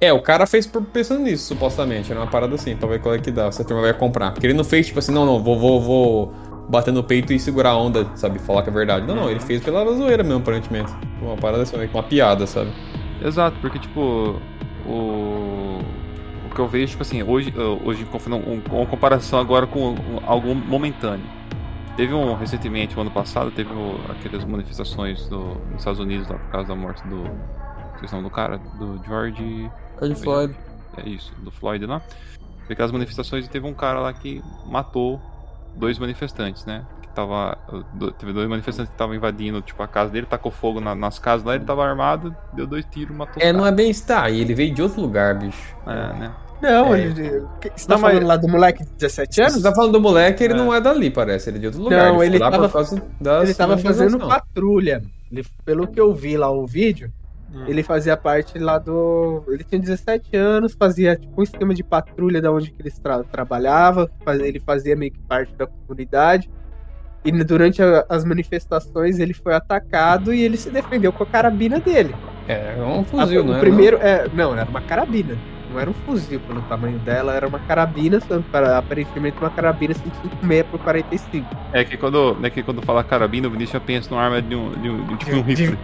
É, 0.00 0.12
o 0.12 0.22
cara 0.22 0.46
fez 0.46 0.64
pensando 0.92 1.22
nisso, 1.24 1.44
supostamente. 1.46 2.10
Era 2.10 2.20
uma 2.20 2.30
parada 2.30 2.54
assim, 2.54 2.76
pra 2.76 2.88
ver 2.88 3.00
qual 3.02 3.14
é 3.14 3.18
que 3.18 3.30
dá, 3.32 3.50
se 3.50 3.60
a 3.60 3.64
turma 3.64 3.82
vai 3.82 3.92
comprar. 3.92 4.30
Porque 4.32 4.46
ele 4.46 4.54
não 4.54 4.62
fez, 4.64 4.86
tipo 4.86 4.98
assim, 5.00 5.12
não, 5.12 5.26
não, 5.26 5.42
vou, 5.42 5.58
vou, 5.58 5.80
vou 5.80 6.32
bater 6.68 6.92
no 6.92 7.02
peito 7.02 7.32
e 7.32 7.38
segurar 7.40 7.70
a 7.70 7.76
onda, 7.76 8.06
sabe? 8.14 8.38
Falar 8.38 8.62
que 8.62 8.70
é 8.70 8.72
verdade. 8.72 9.06
Não, 9.06 9.16
não, 9.16 9.28
ele 9.30 9.40
fez 9.40 9.60
pela 9.62 9.84
zoeira 9.92 10.22
mesmo, 10.22 10.38
aparentemente. 10.38 10.92
Uma 11.20 11.36
parada 11.36 11.64
assim, 11.64 11.76
uma 11.92 12.02
piada, 12.04 12.46
sabe? 12.46 12.70
Exato, 13.24 13.56
porque, 13.60 13.80
tipo, 13.80 14.40
o. 14.88 15.80
O 16.50 16.54
que 16.54 16.60
eu 16.60 16.66
vejo, 16.66 16.88
tipo 16.92 17.02
assim, 17.02 17.22
hoje, 17.22 17.52
hoje 17.84 18.06
um- 18.28 18.62
uma 18.74 18.86
comparação 18.86 19.38
agora 19.38 19.66
com 19.66 19.94
algo 20.26 20.54
momentâneo. 20.54 21.24
Teve 21.96 22.14
um, 22.14 22.34
recentemente, 22.34 22.96
o 22.96 23.00
ano 23.00 23.10
passado, 23.10 23.50
teve 23.50 23.72
o- 23.72 24.00
aquelas 24.10 24.44
manifestações 24.44 25.28
do- 25.28 25.56
nos 25.70 25.78
Estados 25.78 26.00
Unidos 26.00 26.26
lá 26.28 26.38
por 26.38 26.50
causa 26.50 26.68
da 26.68 26.74
morte 26.74 27.06
do. 27.06 27.24
Questão 28.00 28.22
do 28.22 28.30
cara, 28.30 28.58
do 28.78 29.00
George. 29.04 29.70
George 30.00 30.14
Floyd. 30.22 30.54
É 30.96 31.08
isso, 31.08 31.34
do 31.38 31.50
Floyd 31.50 31.84
lá. 31.86 32.00
Teve 32.62 32.74
aquelas 32.74 32.92
manifestações 32.92 33.44
e 33.46 33.50
teve 33.50 33.66
um 33.66 33.74
cara 33.74 33.98
lá 34.00 34.12
que 34.12 34.42
matou 34.66 35.20
dois 35.74 35.98
manifestantes, 35.98 36.64
né? 36.64 36.84
Que 37.18 37.26
tava. 37.26 37.58
Teve 38.18 38.32
dois 38.32 38.48
manifestantes 38.48 38.90
que 38.90 38.94
estavam 38.94 39.14
invadindo, 39.14 39.60
tipo, 39.60 39.82
a 39.82 39.88
casa 39.88 40.10
dele, 40.10 40.26
tacou 40.26 40.52
fogo 40.52 40.80
na- 40.80 40.94
nas 40.94 41.18
casas 41.18 41.44
lá, 41.44 41.54
ele 41.56 41.64
tava 41.64 41.84
armado, 41.84 42.34
deu 42.52 42.66
dois 42.66 42.84
tiros, 42.84 43.16
matou 43.16 43.42
É, 43.42 43.52
não 43.52 43.66
é 43.66 43.72
bem 43.72 43.90
está. 43.90 44.30
E 44.30 44.40
ele 44.40 44.54
veio 44.54 44.72
de 44.72 44.80
outro 44.82 45.00
lugar, 45.00 45.34
bicho. 45.34 45.74
É, 45.86 45.94
né? 46.18 46.32
Não, 46.62 46.94
É. 46.94 47.00
ele. 47.00 47.22
Você 47.74 47.86
tá 47.86 47.94
Não, 47.94 48.00
mas- 48.00 48.12
falando 48.12 48.26
lá 48.26 48.36
do 48.36 48.48
moleque 48.48 48.84
de 48.84 48.90
17 48.92 49.40
anos? 49.40 49.54
Você 49.54 49.62
tá 49.62 49.74
falando 49.74 49.92
do 49.92 50.00
moleque, 50.00 50.42
ele 50.44 50.54
É. 50.54 50.56
não 50.56 50.72
é 50.74 50.80
dali, 50.80 51.10
parece. 51.10 51.50
Ele 51.50 51.58
é 51.58 51.60
de 51.60 51.66
outro 51.66 51.82
lugar. 51.82 52.12
Não, 52.12 52.22
ele 52.22 52.38
lá 52.38 52.50
tava- 52.50 52.70
Ele 53.42 53.54
tava 53.54 53.78
fazendo 53.78 54.18
patrulha. 54.18 55.02
Ele- 55.30 55.44
pelo 55.64 55.86
que 55.86 56.00
eu 56.00 56.12
vi 56.14 56.36
lá 56.36 56.50
o 56.50 56.66
vídeo, 56.66 57.12
Hum. 57.54 57.64
ele 57.68 57.82
fazia 57.84 58.16
parte 58.16 58.58
lá 58.58 58.76
do. 58.78 59.44
Ele 59.48 59.62
tinha 59.62 59.80
17 59.80 60.36
anos, 60.36 60.74
fazia 60.74 61.14
tipo 61.16 61.40
um 61.40 61.44
esquema 61.44 61.72
de 61.74 61.84
patrulha 61.84 62.40
da 62.42 62.50
onde 62.50 62.70
que 62.72 62.82
ele 62.82 62.90
tra 62.90 63.22
trabalhava. 63.24 64.10
faz- 64.24 64.40
Ele 64.40 64.58
fazia 64.58 64.96
meio 64.96 65.12
que 65.12 65.20
parte 65.20 65.54
da 65.54 65.66
comunidade. 65.66 66.50
E 67.24 67.32
durante 67.44 67.82
a- 67.82 68.04
as 68.08 68.24
manifestações 68.24 69.18
ele 69.18 69.34
foi 69.34 69.54
atacado 69.54 70.32
e 70.32 70.40
ele 70.42 70.56
se 70.56 70.70
defendeu 70.70 71.12
com 71.12 71.22
a 71.22 71.26
carabina 71.26 71.78
dele. 71.80 72.14
É, 72.46 72.76
é 72.78 72.82
um 72.82 73.04
fuzil, 73.04 73.40
A- 73.42 73.44
não 73.44 73.52
o 73.52 73.56
é? 73.56 73.60
primeiro, 73.60 73.96
é, 73.98 74.26
não, 74.32 74.56
era 74.56 74.68
uma 74.68 74.80
carabina. 74.80 75.36
Não 75.70 75.78
era 75.78 75.90
um 75.90 75.94
fuzil 75.94 76.40
pelo 76.40 76.62
tamanho 76.62 76.98
dela, 77.00 77.34
era 77.34 77.46
uma 77.46 77.58
carabina, 77.58 78.18
para- 78.50 78.78
aparentemente 78.78 79.36
uma 79.38 79.50
carabina 79.50 79.92
556 79.92 80.64
por 80.70 80.80
45. 80.80 81.46
É 81.74 81.84
que 81.84 81.96
quando, 81.98 82.34
né, 82.40 82.48
que 82.48 82.62
quando 82.62 82.80
fala 82.80 83.04
carabina, 83.04 83.48
o 83.48 83.50
Vinícius 83.50 83.72
já 83.74 83.80
pensa 83.80 84.08
numa 84.10 84.22
arma 84.22 84.40
de 84.40 84.54
um, 84.54 84.70
de 84.80 84.88
um, 84.88 85.04
de 85.06 85.12
um- 85.12 85.16
tipo 85.18 85.36
um 85.36 85.42
De- 85.42 85.54
de- 85.54 85.62
rifle. 85.64 85.78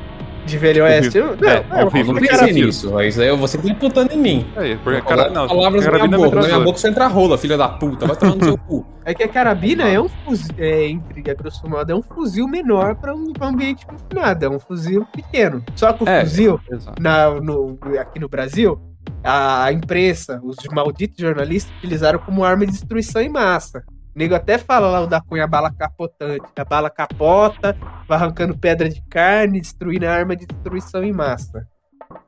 De 0.46 0.58
Velho 0.58 0.84
Oeste. 0.84 1.18
Não, 1.18 1.28
É, 1.48 1.64
não, 1.68 1.76
é 1.78 1.80
é, 1.80 1.84
horrível, 1.84 2.00
Eu 2.00 2.06
não 2.06 2.20
não 2.20 2.28
pensei 2.28 2.52
nisso, 2.52 2.92
mas 2.92 3.18
aí 3.18 3.34
você 3.36 3.56
tá 3.58 3.68
imputando 3.68 4.12
em 4.12 4.18
mim. 4.18 4.46
É, 4.56 4.76
porque 4.76 5.00
Cara, 5.02 5.24
cara, 5.24 5.30
não, 5.30 5.48
palavras 5.48 5.84
na 5.86 5.92
minha 5.92 6.04
é 6.04 6.08
boca, 6.08 6.36
na 6.40 6.46
minha 6.46 6.60
boca 6.60 6.78
você 6.78 6.88
entra 6.88 7.06
rola, 7.06 7.38
filha 7.38 7.56
da 7.56 7.68
puta, 7.68 8.06
vai 8.06 8.16
tomar 8.16 8.34
no 8.36 8.44
seu 8.44 8.58
cu. 8.58 8.86
É 9.04 9.14
que 9.14 9.22
a 9.22 9.28
carabina 9.28 9.88
é 9.88 10.00
um 10.00 10.08
fuzil, 10.08 10.54
é, 10.58 10.86
entre 10.88 11.30
a 11.30 11.34
grosso 11.34 11.68
modo, 11.68 11.90
é 11.90 11.94
um 11.94 12.02
fuzil 12.02 12.46
menor 12.46 12.94
para 12.96 13.14
um, 13.14 13.32
pra 13.32 13.46
um 13.46 13.50
ambiente 13.50 13.86
confinado, 13.86 14.44
é 14.44 14.48
um 14.48 14.58
fuzil 14.58 15.06
pequeno. 15.14 15.62
Só 15.74 15.92
que 15.92 16.04
o 16.04 16.08
É. 16.08 16.20
fuzil, 16.22 16.60
Exato. 16.70 17.02
na, 17.02 17.30
no- 17.40 17.78
aqui 17.98 18.18
no 18.20 18.28
Brasil, 18.28 18.78
a, 19.22 19.64
a 19.64 19.72
imprensa, 19.72 20.40
os 20.42 20.56
malditos 20.72 21.18
jornalistas 21.18 21.72
utilizaram 21.78 22.18
como 22.18 22.44
arma 22.44 22.64
de 22.66 22.72
destruição 22.72 23.20
em 23.22 23.28
massa. 23.28 23.82
O 24.14 24.18
nego 24.18 24.35
até 24.35 24.59
fala 24.59 24.88
lá 24.88 25.00
o 25.00 25.06
da 25.06 25.21
Cunha 25.21 25.44
a 25.44 25.47
bala 25.47 25.73
capotante. 25.73 26.47
A 26.56 26.64
bala 26.64 26.88
capota, 26.90 27.76
vai 28.09 28.16
arrancando 28.18 28.56
pedra 28.56 28.88
de 28.88 29.02
carne, 29.09 29.61
destruindo 29.61 30.06
a 30.06 30.11
arma 30.12 30.37
de 30.37 30.47
destruição 30.47 31.02
em 31.02 31.12
massa. 31.12 31.66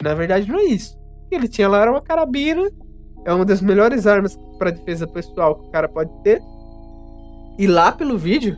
Na 0.03 0.15
verdade, 0.15 0.49
não 0.51 0.59
é 0.59 0.65
isso. 0.65 0.99
Ele 1.31 1.47
tinha 1.49 1.69
lá 1.69 1.83
era 1.83 1.91
uma 1.91 2.03
carabina. 2.03 2.69
É 3.25 3.33
uma 3.33 3.45
das 3.45 3.61
melhores 3.61 4.07
armas 4.07 4.37
para 4.59 4.71
defesa 4.71 5.07
pessoal 5.07 5.57
que 5.57 5.67
o 5.69 5.71
cara 5.71 5.89
pode 5.89 6.11
ter. 6.23 6.41
E 7.59 7.67
lá 7.67 7.91
pelo 7.93 8.19
vídeo, 8.19 8.57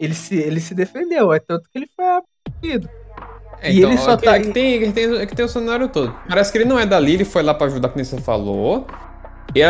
ele 0.00 0.14
se, 0.14 0.36
ele 0.36 0.60
se 0.60 0.74
defendeu. 0.74 1.32
É 1.32 1.38
tanto 1.38 1.68
que 1.70 1.78
ele 1.78 1.88
foi 1.94 2.04
abatido. 2.06 2.88
É, 3.60 3.72
E 3.72 3.82
ele 3.82 3.96
só 3.96 4.12
é 4.12 4.16
que, 4.16 4.24
tá- 4.24 4.36
é 4.36 4.40
que 4.40 4.52
tem, 4.52 4.74
é 4.74 4.78
que 4.86 4.92
tem, 4.92 5.16
é 5.16 5.26
que 5.26 5.34
tem 5.36 5.44
o 5.44 5.48
cenário 5.48 5.88
todo. 5.88 6.14
Parece 6.28 6.50
que 6.52 6.58
ele 6.58 6.64
não 6.66 6.78
é 6.78 6.84
dali, 6.84 7.14
ele 7.14 7.24
foi 7.24 7.42
lá 7.42 7.54
pra 7.54 7.66
ajudar, 7.66 7.92
nem 7.94 8.04
você 8.04 8.20
falou. 8.20 8.86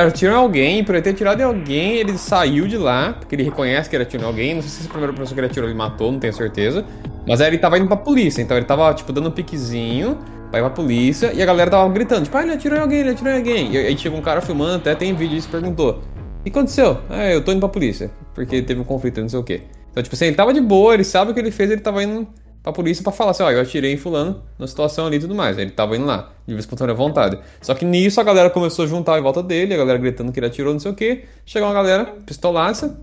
Atirou 0.07 0.35
em 0.35 0.39
alguém, 0.39 0.85
por 0.85 0.95
ele 0.95 1.03
ter 1.03 1.11
atirado 1.11 1.41
em 1.41 1.45
alguém, 1.45 1.97
ele 1.97 2.17
saiu 2.17 2.67
de 2.67 2.79
lá, 2.79 3.13
porque 3.13 3.35
ele 3.35 3.43
reconhece 3.43 3.91
que 3.91 3.97
ele 3.97 4.05
atirou 4.05 4.25
em 4.25 4.29
alguém. 4.29 4.55
Não 4.55 4.63
sei 4.63 4.71
se 4.71 4.81
essa 4.81 4.89
primeira 4.89 5.13
pessoa 5.13 5.35
que 5.35 5.41
ele 5.41 5.47
atirou 5.47 5.69
ele 5.69 5.77
matou, 5.77 6.11
não 6.11 6.19
tenho 6.19 6.33
certeza. 6.33 6.85
Mas 7.27 7.41
aí 7.41 7.49
ele 7.49 7.59
tava 7.59 7.79
indo 7.79 7.87
pra 7.87 7.97
polícia, 7.97 8.41
então 8.41 8.57
ele 8.57 8.67
tava, 8.67 8.93
tipo, 8.95 9.13
dando 9.13 9.29
um 9.29 9.33
piquezinho 9.33 10.19
pra 10.51 10.61
ir 10.61 10.63
pra 10.63 10.71
polícia, 10.71 11.33
e 11.35 11.43
a 11.43 11.47
galera 11.47 11.71
tava 11.71 11.89
gritando, 11.93 12.25
tipo, 12.25 12.37
ah, 12.37 12.43
ele 12.43 12.53
atirou 12.53 12.79
em 12.79 12.81
alguém, 12.81 13.01
ele 13.01 13.11
atirou 13.11 13.33
em 13.33 13.37
alguém. 13.37 13.73
E 13.73 13.77
aí 13.77 13.99
chegou 13.99 14.19
um 14.19 14.23
cara 14.23 14.41
filmando, 14.41 14.77
até 14.77 14.95
tem 14.95 15.15
vídeo 15.15 15.35
disso, 15.35 15.49
perguntou, 15.51 16.03
o 16.41 16.43
que 16.45 16.51
aconteceu? 16.51 16.99
Ah, 17.11 17.31
eu 17.31 17.43
tô 17.43 17.53
indo 17.53 17.61
pra 17.61 17.69
polícia, 17.69 18.11
porque 18.35 18.63
teve 18.63 18.81
um 18.81 18.85
conflito, 18.85 19.21
não 19.21 19.29
sei 19.29 19.39
o 19.39 19.43
quê. 19.43 19.63
Então, 19.91 20.03
tipo 20.03 20.15
assim, 20.15 20.27
ele 20.27 20.37
tava 20.37 20.53
de 20.53 20.61
boa, 20.61 20.95
ele 20.95 21.05
sabe 21.05 21.31
o 21.31 21.35
que 21.35 21.41
ele 21.41 21.51
fez, 21.51 21.71
ele 21.71 21.81
tava 21.81 22.03
indo 22.03 22.27
pra 22.65 22.73
polícia 22.73 23.05
pra 23.05 23.13
falar 23.13 23.33
assim, 23.33 23.43
ó, 23.43 23.51
eu 23.51 23.61
atirei 23.61 23.93
em 23.93 23.97
fulano 23.99 24.43
na 24.59 24.67
situação 24.67 25.07
ali 25.07 25.19
e 25.19 25.21
tudo 25.21 25.35
mais. 25.35 25.59
Ele 25.59 25.71
tava 25.71 25.97
indo 25.97 26.07
lá, 26.07 26.31
de 26.49 26.57
espontânea 26.57 26.95
vontade. 26.95 27.39
Só 27.61 27.75
que 27.75 27.85
nisso 27.85 28.19
a 28.23 28.25
galera 28.25 28.49
começou 28.49 28.87
a 28.87 28.89
juntar 28.89 29.19
em 29.19 29.23
volta 29.23 29.43
dele, 29.43 29.75
a 29.75 29.77
galera 29.77 29.99
gritando 29.99 30.33
que 30.33 30.41
ele 30.41 30.47
atirou, 30.47 30.73
não 30.73 30.81
sei 30.81 30.91
o 30.91 30.95
quê. 30.95 31.25
Chegou 31.45 31.69
uma 31.69 31.75
galera 31.75 32.07
pistolaça, 32.25 32.99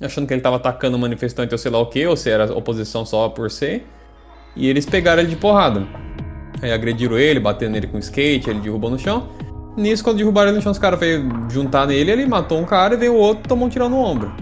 achando 0.00 0.26
que 0.26 0.32
ele 0.32 0.40
tava 0.40 0.56
atacando 0.56 0.96
um 0.96 1.00
manifestante 1.00 1.52
ou 1.52 1.58
sei 1.58 1.70
lá 1.70 1.78
o 1.78 1.86
quê, 1.86 2.06
ou 2.06 2.16
se 2.16 2.30
era 2.30 2.50
oposição 2.56 3.04
só 3.04 3.28
por 3.28 3.50
ser. 3.50 3.86
E 4.56 4.66
eles 4.68 4.86
pegaram 4.86 5.20
ele 5.20 5.28
de 5.28 5.36
porrada. 5.36 5.86
Aí 6.62 6.72
agrediram 6.72 7.18
ele, 7.18 7.38
batendo 7.38 7.72
nele 7.72 7.88
com 7.88 7.98
skate, 7.98 8.48
ele 8.48 8.60
derrubou 8.60 8.88
no 8.88 8.98
chão. 8.98 9.28
Nisso, 9.76 10.02
quando 10.02 10.16
derrubaram 10.16 10.48
ele 10.48 10.56
no 10.56 10.62
chão, 10.62 10.72
os 10.72 10.78
caras 10.78 10.98
veio 10.98 11.28
juntar 11.50 11.86
nele, 11.86 12.10
ele 12.10 12.24
matou 12.24 12.58
um 12.58 12.64
cara 12.64 12.94
e 12.94 12.96
veio 12.96 13.12
o 13.12 13.18
outro 13.18 13.46
tomou 13.46 13.66
um 13.66 13.68
tirão 13.68 13.90
no 13.90 13.98
ombro. 13.98 14.32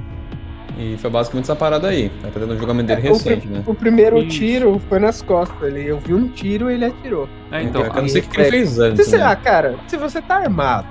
E 0.79 0.97
foi 0.97 1.11
basicamente 1.11 1.45
essa 1.45 1.57
parada 1.57 1.89
aí. 1.89 2.09
Tá 2.23 2.29
tendo 2.33 2.55
um 2.55 2.59
julgamento 2.59 2.87
dele 2.89 3.07
É, 3.07 3.11
o, 3.11 3.15
recente, 3.15 3.47
pri- 3.47 3.57
né? 3.57 3.63
o 3.67 3.75
primeiro 3.75 4.19
Isso. 4.19 4.29
tiro 4.39 4.81
foi 4.89 4.99
nas 4.99 5.21
costas. 5.23 5.63
Ele, 5.63 5.85
eu 5.87 5.99
vi 5.99 6.15
um 6.15 6.29
tiro 6.29 6.71
e 6.71 6.75
ele 6.75 6.87
atirou. 6.87 7.29
É, 7.51 7.63
então, 7.63 7.83
eu 7.83 7.93
não 8.03 8.09
sei 8.09 8.23
o 8.23 8.25
que 8.25 8.41
ele 8.41 8.51
fez 8.51 8.71
Se 8.71 8.83
antes. 8.83 9.07
você, 9.07 9.19
né? 9.19 9.25
ah, 9.25 9.37
cara, 9.37 9.77
se 9.87 9.97
você 9.97 10.23
tá 10.23 10.37
armado, 10.37 10.87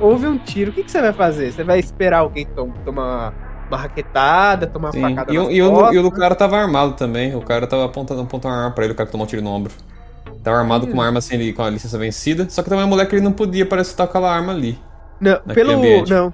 houve 0.00 0.26
um 0.26 0.36
tiro, 0.36 0.70
o 0.70 0.74
que, 0.74 0.84
que 0.84 0.90
você 0.90 1.00
vai 1.00 1.12
fazer? 1.12 1.52
Você 1.52 1.64
vai 1.64 1.78
esperar 1.78 2.18
alguém 2.18 2.46
tom- 2.46 2.70
tomar 2.84 3.32
uma 3.68 3.76
raquetada, 3.78 4.66
tomar 4.66 4.92
Sim. 4.92 4.98
uma 5.00 5.08
facada 5.10 5.32
E, 5.32 5.38
o- 5.38 5.50
e 5.50 5.62
o, 5.62 5.92
e 5.92 5.98
o 5.98 6.10
cara 6.10 6.34
tava 6.34 6.56
armado 6.58 6.92
também. 6.92 7.34
O 7.34 7.40
cara 7.40 7.66
tava 7.66 7.86
apontando, 7.86 8.20
apontando 8.22 8.54
uma 8.54 8.60
arma 8.64 8.74
pra 8.74 8.84
ele, 8.84 8.92
o 8.92 8.96
cara 8.96 9.06
que 9.06 9.12
tomou 9.12 9.24
um 9.26 9.28
tiro 9.28 9.42
no 9.42 9.50
ombro. 9.50 9.72
Tava 10.44 10.58
armado 10.58 10.86
com 10.86 10.92
uma 10.92 11.04
arma 11.06 11.18
assim, 11.18 11.52
com 11.52 11.62
a 11.62 11.70
licença 11.70 11.98
vencida. 11.98 12.46
Só 12.48 12.62
que 12.62 12.68
também 12.68 12.84
a 12.84 12.86
mulher 12.86 13.06
que 13.08 13.14
ele 13.16 13.24
não 13.24 13.32
podia, 13.32 13.66
parece 13.66 13.90
estar 13.90 14.06
com 14.06 14.10
aquela 14.18 14.32
arma 14.34 14.52
ali. 14.52 14.78
Não, 15.20 15.38
pelo. 15.52 15.72
ambiente. 15.72 16.10
Não. 16.10 16.32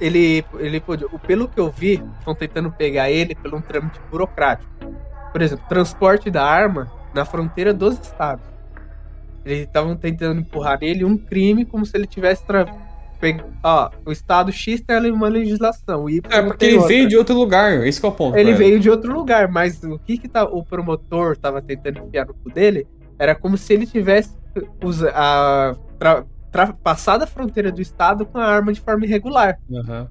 Ele, 0.00 0.44
ele 0.58 0.80
podia. 0.80 1.06
Pelo 1.26 1.46
que 1.46 1.60
eu 1.60 1.70
vi, 1.70 2.02
estão 2.18 2.34
tentando 2.34 2.70
pegar 2.72 3.10
ele 3.10 3.34
pelo 3.34 3.58
um 3.58 3.60
trâmite 3.60 4.00
burocrático. 4.10 4.70
Por 5.32 5.42
exemplo, 5.42 5.64
transporte 5.68 6.30
da 6.30 6.44
arma 6.44 6.90
na 7.14 7.24
fronteira 7.24 7.74
dos 7.74 7.98
estados. 8.00 8.44
Eles 9.44 9.60
estavam 9.66 9.96
tentando 9.96 10.40
empurrar 10.40 10.78
nele 10.80 11.04
um 11.04 11.16
crime 11.16 11.64
como 11.64 11.84
se 11.84 11.96
ele 11.96 12.06
tivesse. 12.06 12.44
Tra... 12.46 12.66
Pe... 13.20 13.42
Ó, 13.62 13.90
o 14.06 14.12
estado 14.12 14.50
X 14.50 14.80
tem 14.80 15.10
uma 15.10 15.28
legislação. 15.28 16.08
Y 16.08 16.20
É, 16.30 16.42
porque 16.42 16.64
ele 16.64 16.76
outra. 16.76 16.88
veio 16.88 17.08
de 17.08 17.16
outro 17.16 17.34
lugar, 17.36 17.86
esse 17.86 18.00
que 18.00 18.06
é 18.06 18.08
o 18.08 18.12
ponto. 18.12 18.36
Ele 18.36 18.52
cara. 18.52 18.58
veio 18.64 18.80
de 18.80 18.88
outro 18.90 19.12
lugar, 19.12 19.48
mas 19.48 19.82
o 19.82 19.98
que, 19.98 20.16
que 20.16 20.28
tá, 20.28 20.44
o 20.44 20.64
promotor 20.64 21.36
tava 21.36 21.60
tentando 21.60 22.00
enfiar 22.00 22.26
no 22.26 22.34
cu 22.34 22.50
dele 22.50 22.86
era 23.18 23.34
como 23.34 23.58
se 23.58 23.72
ele 23.74 23.86
tivesse 23.86 24.34
usa, 24.82 25.12
a, 25.14 25.76
tra- 25.98 26.24
tra- 26.50 26.72
passado 26.72 27.22
a 27.22 27.26
fronteira 27.26 27.70
do 27.72 27.80
estado 27.80 28.24
com 28.26 28.38
a 28.38 28.44
arma 28.46 28.72
de 28.72 28.80
forma 28.80 29.04
irregular. 29.06 29.58
Aham. 29.72 30.08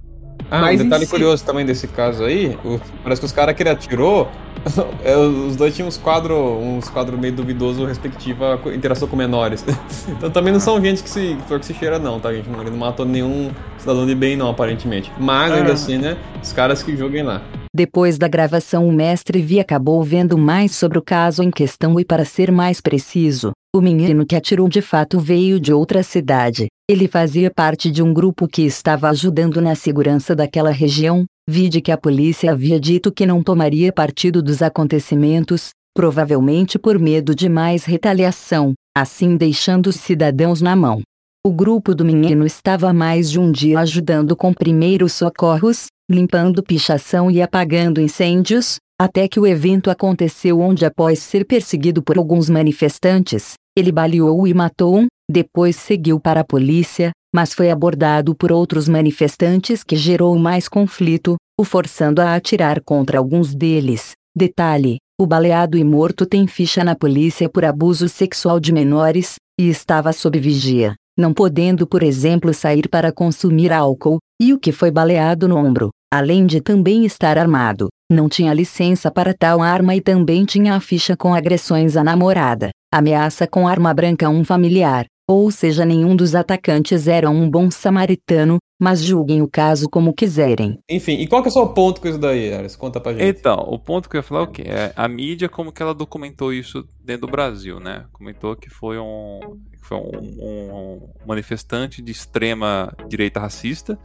Ah, 0.49 0.61
Mas 0.61 0.79
um 0.79 0.85
detalhe 0.85 1.05
si- 1.05 1.11
curioso 1.11 1.45
também 1.45 1.65
desse 1.65 1.85
caso 1.87 2.23
aí, 2.23 2.57
o- 2.65 2.79
parece 3.03 3.21
que 3.21 3.25
os 3.25 3.31
caras 3.31 3.53
que 3.55 3.61
ele 3.61 3.69
atirou, 3.69 4.27
é, 5.03 5.15
os 5.15 5.55
dois 5.55 5.75
tinham 5.75 5.87
uns 5.87 5.97
quadros 5.97 6.37
uns 6.37 6.89
quadro 6.89 7.17
meio 7.17 7.33
duvidoso 7.33 7.85
à 7.85 8.57
co- 8.57 8.71
interação 8.71 9.07
com 9.07 9.15
menores. 9.15 9.63
então 10.09 10.31
também 10.31 10.51
não 10.53 10.59
são 10.59 10.81
gente 10.83 11.03
que 11.03 11.09
se 11.09 11.37
flor 11.47 11.59
que 11.59 11.65
se 11.65 11.73
cheira 11.73 11.99
não, 11.99 12.19
tá 12.19 12.33
gente? 12.33 12.49
Ele 12.49 12.69
não 12.69 12.77
matou 12.77 13.05
nenhum 13.05 13.51
cidadão 13.77 14.07
de 14.07 14.15
bem 14.15 14.35
não, 14.37 14.49
aparentemente. 14.49 15.11
Mas 15.19 15.51
ainda 15.51 15.71
Ah. 15.71 15.73
assim, 15.73 15.97
né, 15.97 16.17
os 16.41 16.51
caras 16.53 16.81
que 16.81 16.95
joguem 16.95 17.21
lá. 17.21 17.41
Depois 17.75 18.17
da 18.17 18.27
gravação, 18.27 18.87
o 18.87 18.91
mestre 18.91 19.41
Vi 19.41 19.59
acabou 19.59 20.01
vendo 20.03 20.37
mais 20.37 20.73
sobre 20.75 20.97
o 20.97 21.01
caso 21.03 21.43
em 21.43 21.51
questão 21.51 21.99
e, 21.99 22.05
para 22.05 22.25
ser 22.25 22.51
mais 22.51 22.81
preciso, 22.81 23.51
o 23.75 23.81
menino 23.81 24.25
que 24.25 24.35
atirou 24.35 24.67
de 24.67 24.81
fato 24.81 25.19
veio 25.19 25.59
de 25.59 25.71
outra 25.71 26.01
cidade. 26.01 26.67
Ele 26.89 27.07
fazia 27.07 27.51
parte 27.51 27.91
de 27.91 28.01
um 28.01 28.11
grupo 28.11 28.47
que 28.47 28.63
estava 28.63 29.09
ajudando 29.09 29.61
na 29.61 29.75
segurança 29.75 30.35
daquela 30.35 30.71
região. 30.71 31.25
Vide 31.47 31.79
que 31.79 31.91
a 31.91 31.97
polícia 31.97 32.51
havia 32.51 32.79
dito 32.79 33.11
que 33.11 33.27
não 33.27 33.43
tomaria 33.43 33.93
partido 33.93 34.41
dos 34.41 34.63
acontecimentos, 34.63 35.69
provavelmente 35.95 36.79
por 36.79 36.97
medo 36.97 37.35
de 37.35 37.47
mais 37.47 37.85
retaliação, 37.85 38.73
assim 38.97 39.37
deixando 39.37 39.87
os 39.87 39.97
cidadãos 39.97 40.61
na 40.61 40.75
mão. 40.75 41.01
O 41.45 41.51
grupo 41.51 41.93
do 41.93 42.03
menino 42.03 42.45
estava 42.45 42.91
mais 42.91 43.29
de 43.29 43.39
um 43.39 43.51
dia 43.51 43.79
ajudando 43.79 44.35
com 44.35 44.51
primeiros 44.51 45.13
socorros, 45.13 45.85
limpando 46.09 46.63
pichação 46.63 47.29
e 47.29 47.39
apagando 47.39 48.01
incêndios, 48.01 48.77
até 48.99 49.29
que 49.29 49.39
o 49.39 49.47
evento 49.47 49.89
aconteceu 49.89 50.59
onde 50.59 50.85
após 50.85 51.19
ser 51.19 51.45
perseguido 51.45 52.03
por 52.03 52.17
alguns 52.17 52.49
manifestantes, 52.49 53.53
ele 53.77 53.93
baleou 53.93 54.45
e 54.45 54.53
matou 54.53 54.99
um, 54.99 55.07
depois 55.31 55.77
seguiu 55.77 56.19
para 56.19 56.41
a 56.41 56.43
polícia, 56.43 57.11
mas 57.33 57.53
foi 57.53 57.69
abordado 57.71 58.35
por 58.35 58.51
outros 58.51 58.89
manifestantes 58.89 59.83
que 59.83 59.95
gerou 59.95 60.37
mais 60.37 60.67
conflito, 60.67 61.37
o 61.57 61.63
forçando 61.63 62.21
a 62.21 62.35
atirar 62.35 62.81
contra 62.81 63.17
alguns 63.17 63.55
deles. 63.55 64.11
Detalhe: 64.35 64.97
o 65.17 65.25
baleado 65.25 65.77
e 65.77 65.83
morto 65.83 66.25
tem 66.25 66.45
ficha 66.45 66.83
na 66.83 66.95
polícia 66.95 67.47
por 67.47 67.63
abuso 67.63 68.09
sexual 68.09 68.59
de 68.59 68.73
menores, 68.73 69.35
e 69.57 69.69
estava 69.69 70.11
sob 70.11 70.37
vigia, 70.39 70.93
não 71.17 71.33
podendo, 71.33 71.87
por 71.87 72.03
exemplo, 72.03 72.53
sair 72.53 72.89
para 72.89 73.13
consumir 73.13 73.71
álcool, 73.71 74.17
e 74.41 74.53
o 74.53 74.59
que 74.59 74.73
foi 74.73 74.91
baleado 74.91 75.47
no 75.47 75.55
ombro, 75.55 75.89
além 76.13 76.45
de 76.45 76.59
também 76.59 77.05
estar 77.05 77.37
armado, 77.37 77.87
não 78.09 78.27
tinha 78.27 78.53
licença 78.53 79.11
para 79.11 79.33
tal 79.33 79.61
arma 79.61 79.95
e 79.95 80.01
também 80.01 80.43
tinha 80.43 80.73
a 80.75 80.79
ficha 80.79 81.15
com 81.15 81.33
agressões 81.33 81.95
à 81.95 82.03
namorada, 82.03 82.71
ameaça 82.91 83.45
com 83.45 83.67
arma 83.67 83.93
branca 83.93 84.25
a 84.25 84.29
um 84.29 84.43
familiar, 84.43 85.05
ou 85.29 85.51
seja, 85.51 85.85
nenhum 85.85 86.15
dos 86.15 86.33
atacantes 86.33 87.07
era 87.07 87.29
um 87.29 87.47
bom 87.47 87.69
samaritano, 87.69 88.57
mas 88.81 89.03
julguem 89.03 89.43
o 89.43 89.47
caso 89.47 89.87
como 89.87 90.11
quiserem. 90.11 90.79
Enfim, 90.89 91.19
e 91.19 91.27
qual 91.27 91.43
que 91.43 91.49
é 91.49 91.51
o 91.51 91.53
seu 91.53 91.67
ponto 91.67 92.01
com 92.01 92.07
isso 92.07 92.17
daí, 92.17 92.51
Ares? 92.51 92.75
Conta 92.75 92.99
pra 92.99 93.13
gente. 93.13 93.23
Então, 93.25 93.59
o 93.67 93.77
ponto 93.77 94.09
que 94.09 94.15
eu 94.15 94.19
ia 94.19 94.23
falar 94.23 94.41
é 94.41 94.43
o 94.45 94.47
quê? 94.47 94.63
É 94.65 94.91
a 94.95 95.07
mídia, 95.07 95.47
como 95.47 95.71
que 95.71 95.83
ela 95.83 95.93
documentou 95.93 96.51
isso 96.51 96.83
dentro 97.05 97.27
do 97.27 97.31
Brasil, 97.31 97.79
né? 97.79 98.05
Comentou 98.11 98.55
que 98.55 98.71
foi 98.71 98.97
um, 98.97 99.59
que 99.71 99.87
foi 99.87 99.97
um, 99.97 100.09
um 100.41 101.09
manifestante 101.27 102.01
de 102.01 102.11
extrema 102.11 102.91
direita 103.07 103.39
racista 103.39 103.99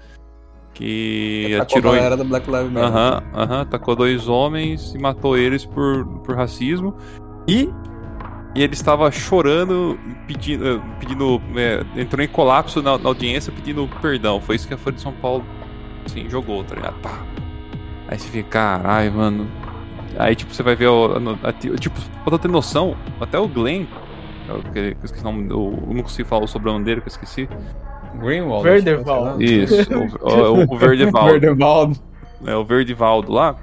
que 0.75 1.55
Atacou 1.55 1.63
atirou 1.79 1.93
a 1.93 1.95
em 1.95 1.99
galera 1.99 2.17
do 2.17 2.25
Black 2.25 2.51
Lives 2.51 2.71
Matter. 2.71 2.89
Aham, 2.89 3.23
aham, 3.33 3.61
atacou 3.63 3.97
dois 3.97 4.29
homens 4.29 4.93
e 4.95 4.99
matou 4.99 5.39
eles 5.39 5.65
por, 5.65 6.05
por 6.25 6.35
racismo. 6.37 6.95
E, 7.49 7.71
e 8.55 8.63
ele 8.63 8.73
estava 8.75 9.11
chorando, 9.11 9.99
pedindo, 10.27 10.67
eh, 10.67 10.81
pedindo 11.01 11.41
eh, 11.57 11.85
entrou 11.97 12.25
em 12.25 12.29
colapso 12.29 12.83
na, 12.83 12.99
na 12.99 13.09
audiência 13.09 13.53
pedindo 13.53 13.89
perdão. 14.03 14.41
Foi 14.41 14.57
isso 14.57 14.67
que 14.69 14.75
a 14.75 14.77
Folha 14.79 14.97
de 14.97 15.03
São 15.03 15.13
Paulo, 15.13 15.45
assim, 16.05 16.29
jogou, 16.29 16.63
tá 16.65 16.75
ligado? 16.75 16.95
Pá. 17.01 17.23
Aí 18.09 18.19
você 18.19 18.29
fica, 18.29 18.49
caralho, 18.51 19.13
mano. 19.13 19.49
Aí, 20.19 20.37
tipo, 20.37 20.53
você 20.53 20.63
vai 20.63 20.77
ver, 20.77 20.89
o, 20.89 21.07
a 21.43 21.49
a 21.49 21.53
ti- 21.53 21.75
tipo, 21.77 21.99
pra 22.25 22.39
ter 22.39 22.49
noção, 22.49 22.97
até 23.21 23.39
o 23.39 23.49
Glenn, 23.49 23.87
é 24.49 24.53
o 24.53 24.63
que, 24.63 24.71
que 24.73 24.79
eu 24.81 25.05
esqueci 25.05 25.23
o 25.23 25.25
nome, 25.25 25.49
eu 25.51 25.83
não 25.95 26.03
consigo 26.03 26.29
falar 26.29 26.45
o 26.45 26.47
sobrenome 26.47 26.85
dele, 26.85 27.01
que 27.01 27.09
eu 27.09 27.11
esqueci. 27.13 27.49
Greenwald. 28.19 28.63
Verderwald. 28.63 29.45
Isso, 29.45 29.75
o, 30.21 30.61
o, 30.71 30.75
o 30.75 30.79
Verdeval. 30.79 31.25
Verderwald. 31.31 32.01
é, 32.47 32.55
o 32.57 32.65
Verdivaldo 32.65 33.33
lá, 33.33 33.57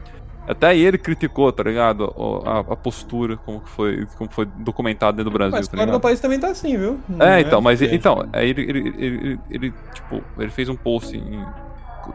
até 0.48 0.75
ele 0.75 0.98
criticou, 0.98 1.51
tá 1.51 1.63
ligado? 1.63 2.13
A, 2.46 2.60
a 2.60 2.75
postura, 2.75 3.38
como 3.38 3.62
que 3.62 3.70
foi, 3.70 4.05
como 4.17 4.29
foi 4.31 4.46
documentado 4.46 5.17
dentro 5.17 5.29
do 5.31 5.34
Brasil, 5.38 5.58
Mas 5.58 5.67
tá 5.67 5.72
fora 5.77 5.86
do 5.86 5.89
ligado? 5.91 6.01
país 6.01 6.20
também 6.20 6.39
tá 6.39 6.48
assim, 6.50 6.77
viu? 6.77 7.00
Não 7.08 7.25
É, 7.25 7.41
então, 7.41 7.62
mas 7.62 7.79
diferente. 7.79 8.00
então, 8.00 8.27
aí 8.34 8.50
ele, 8.50 8.62
ele, 8.62 8.79
ele, 8.79 9.05
ele- 9.05 9.39
ele, 9.50 9.74
tipo, 9.93 10.22
ele 10.38 10.50
fez 10.51 10.67
um 10.67 10.75
post 10.75 11.15
em- 11.15 11.46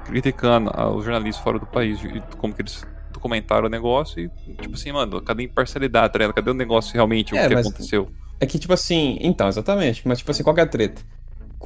criticando 0.05 0.71
a- 0.75 0.90
os 0.90 1.05
jornalistas 1.05 1.43
fora 1.43 1.59
do 1.59 1.66
país, 1.66 2.02
e 2.02 2.23
como 2.37 2.52
que 2.52 2.62
eles 2.62 2.85
documentaram 3.12 3.66
o 3.66 3.71
negócio 3.71 4.21
e, 4.21 4.28
tipo 4.61 4.75
assim, 4.75 4.93
mano, 4.93 5.23
cadê 5.23 5.43
a 5.43 5.47
imparcialidade, 5.47 6.12
tá 6.12 6.19
ligado? 6.19 6.35
Cadê 6.35 6.50
o 6.50 6.55
negócio 6.55 6.93
realmente, 6.95 7.37
É, 7.37 7.45
o 7.45 7.49
que 7.49 7.55
mas- 7.55 7.66
aconteceu? 7.66 8.09
É 8.38 8.45
que, 8.45 8.59
tipo 8.59 8.75
assim, 8.75 9.16
então, 9.23 9.49
exatamente. 9.49 10.07
Mas, 10.07 10.19
tipo 10.19 10.31
assim, 10.31 10.43
qual 10.43 10.52
que 10.55 10.61
é 10.61 10.64
a 10.64 10.66
treta? 10.66 11.00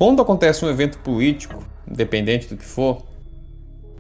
Quando 0.01 0.23
acontece 0.23 0.65
um 0.65 0.71
evento 0.71 0.97
político, 1.01 1.63
independente 1.87 2.49
do 2.49 2.57
que 2.57 2.65
for, 2.65 3.03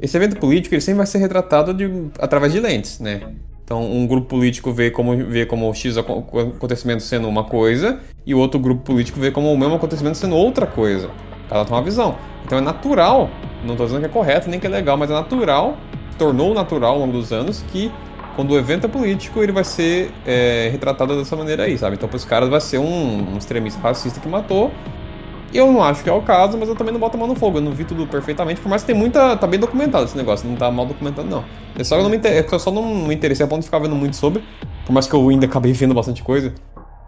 esse 0.00 0.16
evento 0.16 0.38
político 0.38 0.75
ele 0.75 0.80
sempre 0.80 0.97
vai 0.97 1.07
ser 1.07 1.19
retratado 1.19 1.75
de, 1.75 1.90
através 2.19 2.54
de 2.54 2.59
lentes, 2.59 3.00
né? 3.00 3.21
Então, 3.62 3.85
um 3.85 4.07
grupo 4.07 4.26
político 4.26 4.73
vê 4.73 4.90
como, 4.90 5.14
vê 5.26 5.45
como 5.45 5.69
o 5.69 5.75
X 5.75 5.99
aco- 5.99 6.25
acontecimento 6.57 7.02
sendo 7.02 7.28
uma 7.28 7.45
coisa, 7.45 8.00
e 8.25 8.35
o 8.35 8.38
outro 8.38 8.59
grupo 8.59 8.83
político 8.83 9.21
vê 9.21 9.30
como 9.30 9.52
o 9.52 9.59
mesmo 9.59 9.75
acontecimento 9.75 10.16
sendo 10.16 10.35
outra 10.37 10.66
coisa. 10.66 11.11
Cada 11.50 11.66
tem 11.66 11.75
uma 11.75 11.83
visão. 11.83 12.16
Então 12.47 12.57
é 12.57 12.62
natural, 12.62 13.28
não 13.62 13.76
tô 13.76 13.85
dizendo 13.85 14.00
que 14.00 14.07
é 14.07 14.09
correto 14.09 14.49
nem 14.49 14.59
que 14.59 14.66
é 14.66 14.71
legal, 14.71 14.97
mas 14.97 15.11
é 15.11 15.12
natural, 15.12 15.76
tornou 16.16 16.54
natural 16.54 16.95
ao 16.95 17.00
longo 17.00 17.12
dos 17.12 17.30
anos 17.30 17.62
que 17.71 17.92
quando 18.37 18.52
o 18.52 18.59
evento 18.59 18.87
é 18.87 18.88
político, 18.88 19.42
ele 19.42 19.52
vai 19.52 19.64
ser 19.64 20.11
é, 20.25 20.71
retratado 20.73 21.14
dessa 21.19 21.37
maneira 21.37 21.64
aí, 21.64 21.76
sabe? 21.76 21.97
Então, 21.97 22.09
para 22.09 22.16
os 22.16 22.25
caras, 22.25 22.49
vai 22.49 22.61
ser 22.62 22.78
um, 22.78 23.35
um 23.35 23.37
extremista 23.37 23.78
racista 23.78 24.19
que 24.19 24.28
matou. 24.30 24.73
Eu 25.52 25.73
não 25.73 25.83
acho 25.83 26.04
que 26.04 26.09
é 26.09 26.12
o 26.12 26.23
caso, 26.23 26.57
mas 26.57 26.69
eu 26.69 26.76
também 26.76 26.92
não 26.92 27.00
boto 27.00 27.16
a 27.16 27.19
mão 27.19 27.26
no 27.26 27.35
fogo. 27.35 27.59
Eu 27.59 27.62
não 27.62 27.73
vi 27.73 27.85
tudo 27.85 28.07
perfeitamente, 28.07 28.61
por 28.61 28.69
mais 28.69 28.83
que 28.83 28.87
tem 28.87 28.97
muita. 28.97 29.37
Tá 29.37 29.47
bem 29.47 29.59
documentado 29.59 30.04
esse 30.04 30.16
negócio, 30.16 30.49
não 30.49 30.57
tá 30.57 30.71
mal 30.71 30.87
documentado, 30.87 31.28
não. 31.28 31.45
É 31.76 31.83
só 31.83 31.99
que 31.99 32.04
eu, 32.04 32.14
inter... 32.14 32.47
eu 32.50 32.59
só 32.59 32.71
não 32.71 32.85
me 33.07 33.14
interessei 33.14 33.45
a 33.45 33.49
ponto 33.49 33.61
de 33.61 33.66
ficar 33.66 33.80
vendo 33.80 33.97
muito 33.97 34.14
sobre, 34.16 34.42
por 34.87 34.92
mais 34.92 35.07
que 35.07 35.14
eu 35.14 35.28
ainda 35.28 35.47
acabei 35.47 35.73
vendo 35.73 35.95
bastante 35.95 36.23
coisa. 36.23 36.54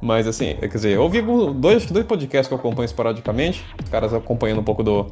Mas 0.00 0.26
assim, 0.26 0.56
quer 0.56 0.66
dizer, 0.66 0.96
eu 0.96 1.02
ouvi 1.02 1.22
dois, 1.54 1.86
dois 1.86 2.04
podcasts 2.04 2.48
que 2.48 2.54
eu 2.54 2.58
acompanho 2.58 2.86
esporadicamente, 2.86 3.64
os 3.80 3.88
caras 3.88 4.12
acompanhando 4.12 4.60
um 4.60 4.64
pouco 4.64 4.82
do, 4.82 5.06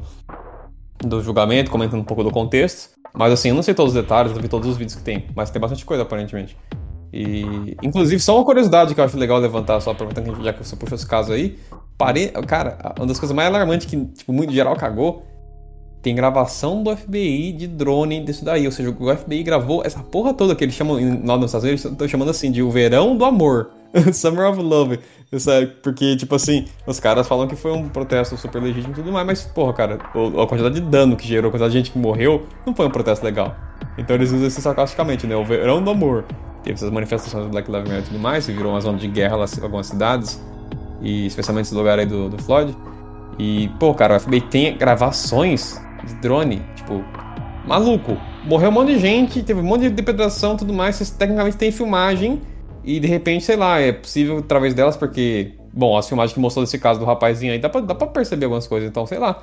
do 0.99 1.21
julgamento, 1.21 1.71
comentando 1.71 2.01
um 2.01 2.03
pouco 2.05 2.25
do 2.25 2.31
contexto. 2.31 2.89
Mas 3.13 3.31
assim, 3.31 3.49
eu 3.49 3.55
não 3.55 3.63
sei 3.63 3.73
todos 3.73 3.95
os 3.95 4.01
detalhes, 4.01 4.33
não 4.33 4.41
vi 4.41 4.49
todos 4.49 4.67
os 4.67 4.75
vídeos 4.75 4.95
que 4.95 5.03
tem, 5.03 5.27
mas 5.33 5.49
tem 5.49 5.61
bastante 5.61 5.85
coisa 5.85 6.03
aparentemente. 6.03 6.57
E, 7.13 7.75
inclusive, 7.83 8.21
só 8.21 8.37
uma 8.37 8.45
curiosidade 8.45 8.93
que 8.95 8.99
eu 8.99 9.03
acho 9.03 9.17
legal 9.17 9.37
levantar, 9.39 9.81
só 9.81 9.91
aproveitando 9.91 10.33
que 10.35 10.43
já 10.43 10.53
que 10.53 10.63
você 10.63 10.75
puxou 10.75 10.95
esse 10.95 11.07
caso 11.07 11.33
aí. 11.33 11.57
Pare... 11.97 12.29
Cara, 12.47 12.93
uma 12.97 13.05
das 13.05 13.19
coisas 13.19 13.35
mais 13.35 13.49
alarmantes 13.49 13.85
que, 13.85 14.05
tipo, 14.05 14.31
muito 14.31 14.53
geral 14.53 14.75
cagou. 14.75 15.25
Tem 16.01 16.15
gravação 16.15 16.81
do 16.81 16.95
FBI 16.95 17.51
de 17.51 17.67
drone 17.67 18.23
disso 18.23 18.43
daí. 18.43 18.65
Ou 18.65 18.71
seja, 18.71 18.89
o 18.89 19.15
FBI 19.15 19.43
gravou 19.43 19.83
essa 19.85 19.99
porra 19.99 20.33
toda 20.33 20.55
que 20.55 20.63
eles 20.63 20.73
chamam, 20.73 20.95
lá 21.23 21.37
nos 21.37 21.47
Estados 21.47 21.63
Unidos, 21.63 21.85
estão 21.85 22.07
chamando 22.07 22.31
assim 22.31 22.51
de 22.51 22.63
o 22.63 22.71
verão 22.71 23.15
do 23.15 23.25
amor. 23.25 23.69
Summer 24.13 24.49
of 24.49 24.61
Love. 24.61 24.99
Porque, 25.83 26.15
tipo 26.15 26.33
assim, 26.35 26.65
os 26.87 26.99
caras 26.99 27.27
falam 27.27 27.47
que 27.47 27.55
foi 27.55 27.71
um 27.71 27.87
protesto 27.87 28.35
super 28.37 28.61
legítimo 28.61 28.93
e 28.93 28.95
tudo 28.95 29.11
mais, 29.11 29.25
mas, 29.25 29.41
porra, 29.43 29.73
cara, 29.73 29.95
a 29.95 30.47
quantidade 30.47 30.75
de 30.75 30.81
dano 30.81 31.15
que 31.15 31.27
gerou, 31.27 31.49
a 31.49 31.51
quantidade 31.51 31.73
de 31.73 31.77
gente 31.77 31.91
que 31.91 31.99
morreu, 31.99 32.45
não 32.65 32.73
foi 32.73 32.85
um 32.85 32.89
protesto 32.89 33.23
legal. 33.23 33.55
Então 33.97 34.15
eles 34.15 34.31
usam 34.31 34.47
isso 34.47 34.61
sarcasticamente, 34.61 35.27
né? 35.27 35.35
O 35.35 35.45
verão 35.45 35.83
do 35.83 35.89
amor. 35.89 36.25
Teve 36.63 36.75
essas 36.75 36.91
manifestações 36.91 37.45
do 37.45 37.49
Black 37.49 37.69
Lives 37.71 37.87
Matter 37.87 38.03
e 38.03 38.07
tudo 38.07 38.19
mais, 38.19 38.47
e 38.47 38.51
virou 38.51 38.73
uma 38.73 38.81
zona 38.81 38.97
de 38.97 39.07
guerra 39.07 39.35
lá 39.35 39.45
em 39.45 39.63
algumas 39.63 39.87
cidades, 39.87 40.41
e 41.01 41.25
especialmente 41.25 41.65
esse 41.65 41.75
lugar 41.75 41.97
aí 41.97 42.05
do, 42.05 42.29
do 42.29 42.37
Floyd. 42.41 42.75
E, 43.39 43.69
pô, 43.79 43.93
cara, 43.93 44.17
o 44.17 44.19
FBI 44.19 44.41
tem 44.41 44.77
gravações 44.77 45.81
de 46.05 46.13
drone, 46.15 46.61
tipo, 46.75 47.03
maluco. 47.65 48.17
Morreu 48.43 48.69
um 48.69 48.73
monte 48.73 48.93
de 48.93 48.99
gente, 48.99 49.41
teve 49.41 49.59
um 49.59 49.63
monte 49.63 49.81
de 49.81 49.89
depredação 49.89 50.53
e 50.53 50.57
tudo 50.57 50.73
mais, 50.73 50.95
vocês 50.95 51.09
tecnicamente 51.09 51.57
tem 51.57 51.71
filmagem 51.71 52.41
e 52.83 52.99
de 52.99 53.07
repente, 53.07 53.43
sei 53.43 53.55
lá, 53.55 53.79
é 53.79 53.91
possível 53.91 54.39
através 54.39 54.73
delas, 54.73 54.97
porque, 54.97 55.53
bom, 55.71 55.97
as 55.97 56.07
filmagens 56.07 56.33
que 56.33 56.39
mostrou 56.39 56.65
desse 56.65 56.79
caso 56.79 56.99
do 56.99 57.05
rapazinho 57.05 57.53
aí, 57.53 57.59
dá 57.59 57.69
pra, 57.69 57.81
dá 57.81 57.95
pra 57.95 58.07
perceber 58.07 58.45
algumas 58.45 58.67
coisas, 58.67 58.89
então, 58.89 59.05
sei 59.05 59.19
lá. 59.19 59.41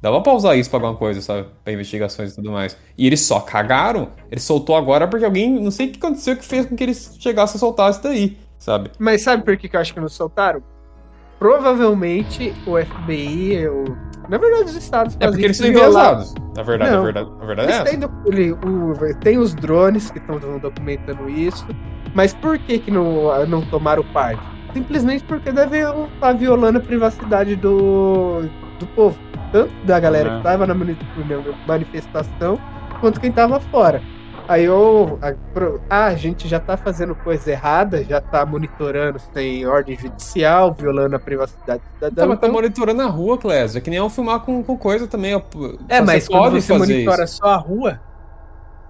Dava 0.00 0.20
pra 0.20 0.32
usar 0.34 0.54
isso 0.56 0.68
pra 0.70 0.78
alguma 0.78 0.94
coisa, 0.94 1.20
sabe? 1.22 1.46
Pra 1.64 1.72
investigações 1.72 2.32
e 2.32 2.36
tudo 2.36 2.50
mais. 2.52 2.76
E 2.98 3.06
eles 3.06 3.20
só 3.22 3.40
cagaram. 3.40 4.10
Ele 4.30 4.40
soltou 4.40 4.76
agora 4.76 5.08
porque 5.08 5.24
alguém, 5.24 5.50
não 5.60 5.70
sei 5.70 5.88
o 5.88 5.92
que 5.92 5.98
aconteceu, 5.98 6.36
que 6.36 6.44
fez 6.44 6.66
com 6.66 6.76
que 6.76 6.82
eles 6.84 7.16
chegassem 7.18 7.56
a 7.56 7.58
soltar 7.60 7.90
isso 7.90 8.02
daí, 8.02 8.36
sabe? 8.58 8.90
Mas 8.98 9.22
sabe 9.22 9.42
por 9.42 9.56
que, 9.56 9.68
que 9.68 9.74
eu 9.76 9.80
acho 9.80 9.94
que 9.94 10.00
não 10.00 10.08
soltaram? 10.08 10.62
Provavelmente 11.38 12.54
o 12.66 12.76
FBI, 12.82 13.68
o... 13.68 13.84
na 14.28 14.38
verdade 14.38 14.64
os 14.64 14.74
estados 14.74 15.16
É 15.20 15.28
porque 15.28 15.44
eles 15.44 15.56
são 15.56 15.66
enviesados. 15.66 16.34
Na 16.56 16.62
verdade, 16.62 16.90
Não. 16.90 16.98
na 16.98 17.04
verdade, 17.04 17.30
na 17.38 17.44
verdade 17.46 17.72
é 17.72 17.74
essa. 17.74 17.84
Tem, 17.84 17.98
o- 18.04 19.14
tem 19.20 19.38
os 19.38 19.54
drones 19.54 20.10
que 20.10 20.18
estão 20.18 20.38
documentando 20.58 21.28
isso, 21.28 21.66
mas 22.14 22.32
por 22.32 22.58
que 22.58 22.78
que 22.78 22.90
não, 22.90 23.46
não 23.46 23.60
tomaram 23.66 24.02
parte? 24.12 24.42
Simplesmente 24.72 25.24
porque 25.24 25.52
deve 25.52 25.78
estar 25.80 26.32
violando 26.32 26.78
a 26.78 26.80
privacidade 26.80 27.54
do, 27.54 28.42
do 28.78 28.86
povo. 28.88 29.18
Tanto 29.52 29.72
da 29.84 29.98
galera 30.00 30.28
É. 30.28 30.32
que 30.32 30.36
estava 30.38 30.66
na 30.66 30.74
mani- 30.74 30.98
na 31.28 31.66
manifestação, 31.66 32.58
quanto 33.00 33.20
quem 33.20 33.30
estava 33.30 33.60
fora. 33.60 34.02
Aí 34.48 34.64
eu. 34.64 35.18
A, 35.20 35.34
ah, 35.90 36.04
a 36.06 36.14
gente 36.14 36.46
já 36.46 36.60
tá 36.60 36.76
fazendo 36.76 37.16
coisa 37.16 37.50
errada, 37.50 38.04
já 38.04 38.20
tá 38.20 38.46
monitorando 38.46 39.18
sem 39.34 39.66
ordem 39.66 39.98
judicial, 39.98 40.72
violando 40.72 41.16
a 41.16 41.18
privacidade 41.18 41.80
do 41.82 41.94
cidadão. 41.94 42.14
Tá, 42.24 42.28
mas 42.28 42.38
tá 42.38 42.46
então- 42.46 42.54
monitorando 42.54 43.02
a 43.02 43.06
rua, 43.06 43.36
Clésio. 43.38 43.78
É 43.78 43.80
que 43.80 43.90
nem 43.90 43.98
eu 43.98 44.08
filmar 44.08 44.40
com, 44.40 44.62
com 44.62 44.76
coisa 44.76 45.08
também. 45.08 45.34
ó. 45.34 45.40
É, 45.88 46.00
mas 46.00 46.28
pode 46.28 46.38
quando 46.40 46.60
você 46.60 46.78
monitora 46.78 47.24
isso. 47.24 47.38
só 47.38 47.46
a 47.48 47.56
rua, 47.56 48.00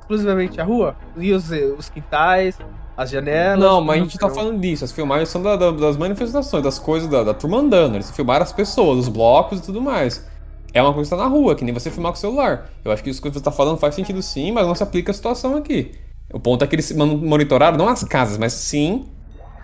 exclusivamente 0.01 0.61
a 0.61 0.65
rua, 0.65 0.95
e 1.17 1.33
os, 1.33 1.51
os 1.51 1.89
quintais, 1.89 2.59
as 2.97 3.11
janelas. 3.11 3.59
Não, 3.59 3.81
mas 3.83 4.01
a 4.01 4.05
gente 4.05 4.19
tá 4.19 4.29
falando 4.31 4.61
disso. 4.61 4.85
As 4.85 4.93
filmagens 4.93 5.29
são 5.29 5.43
da- 5.43 5.57
da- 5.57 5.71
das 5.71 5.97
manifestações, 5.97 6.63
das 6.63 6.79
coisas 6.79 7.09
da, 7.09 7.23
da 7.23 7.35
turma 7.35 7.59
andando. 7.59 7.95
Eles 7.97 8.11
filmaram 8.11 8.43
as 8.43 8.53
pessoas, 8.53 9.01
os 9.01 9.09
blocos 9.09 9.59
e 9.59 9.63
tudo 9.63 9.81
mais. 9.81 10.25
É 10.73 10.83
uma 10.83 10.93
coisa 10.93 11.09
que 11.11 11.17
tá 11.17 11.23
na 11.23 11.29
rua, 11.29 11.55
que 11.55 11.65
nem 11.65 11.73
você 11.73 11.91
filmar 11.91 12.13
com 12.13 12.19
o 12.19 12.21
celular. 12.21 12.71
Eu 12.85 12.93
acho 12.93 13.03
que 13.03 13.11
isso 13.11 13.21
que 13.23 13.31
você 13.31 13.41
tá 13.41 13.51
falando 13.51 13.79
faz 13.79 13.95
sentido 13.95 14.21
sim, 14.23 14.53
mas 14.53 14.67
não 14.67 14.75
se 14.75 14.83
aplica 14.83 15.11
a 15.11 15.15
situação 15.15 15.57
aqui. 15.57 15.93
O 16.33 16.39
ponto 16.41 16.63
é 16.65 16.67
que 16.67 16.75
eles 16.75 16.93
monitoraram 16.93 17.79
não 17.79 17.89
as 17.89 18.03
casas, 18.05 18.37
mas 18.37 18.53
sim 18.53 19.05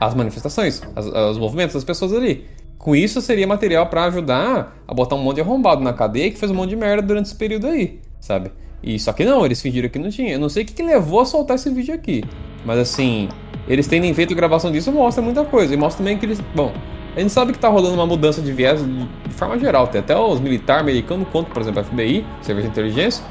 as 0.01 0.15
manifestações, 0.15 0.83
as- 0.97 1.07
os 1.07 1.39
movimentos 1.39 1.75
das 1.75 1.85
pessoas 1.85 2.13
ali. 2.13 2.47
Com 2.79 2.97
isso 2.97 3.21
seria 3.21 3.47
material 3.47 3.87
pra 3.87 4.05
ajudar 4.07 4.77
a 4.89 4.95
botar 4.95 5.15
um 5.15 5.23
monte 5.23 5.37
de 5.37 5.41
arrombado 5.43 5.83
na 5.83 5.93
cadeia 5.93 6.31
que 6.31 6.39
fez 6.39 6.51
um 6.51 6.55
monte 6.55 6.71
de 6.71 6.77
merda 6.77 7.03
durante 7.07 7.27
esse 7.27 7.35
período 7.37 7.67
aí, 7.69 8.01
sabe? 8.21 8.51
E 8.83 8.99
só 8.99 9.13
que 9.13 9.25
não, 9.25 9.45
eles 9.45 9.63
fingiram 9.63 9.89
que 9.89 9.99
não 9.99 10.11
tinha. 10.11 10.33
Eu 10.33 10.41
não 10.41 10.49
sei 10.49 10.65
o 10.65 10.67
que, 10.67 10.73
que 10.73 10.83
levou 10.83 11.21
a 11.21 11.25
soltar 11.25 11.57
esse 11.57 11.71
vídeo 11.71 11.95
aqui. 11.95 12.25
Mas 12.65 12.79
assim, 12.79 13.29
eles 13.69 13.87
terem 13.87 14.13
feito 14.13 14.35
gravação 14.35 14.73
disso 14.73 14.91
mostra 14.91 15.23
muita 15.23 15.45
coisa. 15.45 15.73
E 15.73 15.77
mostra 15.77 15.99
também 15.99 16.19
que 16.19 16.27
eles. 16.27 16.41
Bom, 16.55 16.73
a 17.15 17.21
gente 17.21 17.33
sabe 17.33 17.53
que 17.53 17.59
tá 17.59 17.69
rolando 17.69 17.95
uma 17.95 18.07
mudança 18.07 18.41
de 18.41 18.53
viés 18.53 18.81
de, 18.83 19.35
forma 19.35 19.59
geral. 19.59 19.87
Tem 19.87 20.01
até 20.01 20.19
os 20.19 20.41
militares 20.41 20.83
americanos, 20.83 21.29
quanto, 21.31 21.51
por 21.51 21.63
exemplo, 21.63 21.81
a 21.81 21.85
FBI, 21.85 22.25
Serviço 22.41 22.67
de 22.67 22.73
Inteligência. 22.73 23.25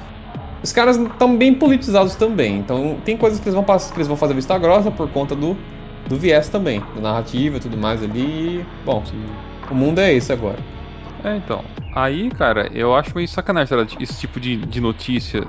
Os 0.63 0.71
caras 0.71 0.97
estão 0.97 1.35
bem 1.35 1.53
politizados 1.53 2.15
também. 2.15 2.57
Então 2.57 2.97
tem 3.03 3.17
coisas 3.17 3.39
que 3.39 3.45
eles 3.45 3.55
vão 3.55 3.63
passar, 3.63 3.91
que 3.91 3.97
eles 3.97 4.07
vão 4.07 4.15
fazer 4.15 4.33
vista 4.33 4.57
grossa 4.57 4.91
por 4.91 5.09
conta 5.09 5.35
do, 5.35 5.57
do 6.07 6.15
viés 6.15 6.47
também, 6.49 6.81
da 6.95 7.01
narrativa 7.01 7.57
e 7.57 7.59
tudo 7.59 7.75
mais 7.75 8.03
ali. 8.03 8.63
Bom, 8.85 9.03
o 9.69 9.75
mundo 9.75 9.99
é 9.99 10.13
esse 10.13 10.31
agora. 10.31 10.59
É, 11.23 11.37
então. 11.37 11.63
Aí, 11.95 12.29
cara, 12.31 12.67
eu 12.73 12.95
acho 12.95 13.15
meio 13.15 13.27
sacanagem 13.27 13.77
tá 13.77 13.95
esse 13.99 14.19
tipo 14.19 14.39
de, 14.39 14.57
de 14.57 14.81
notícia. 14.81 15.45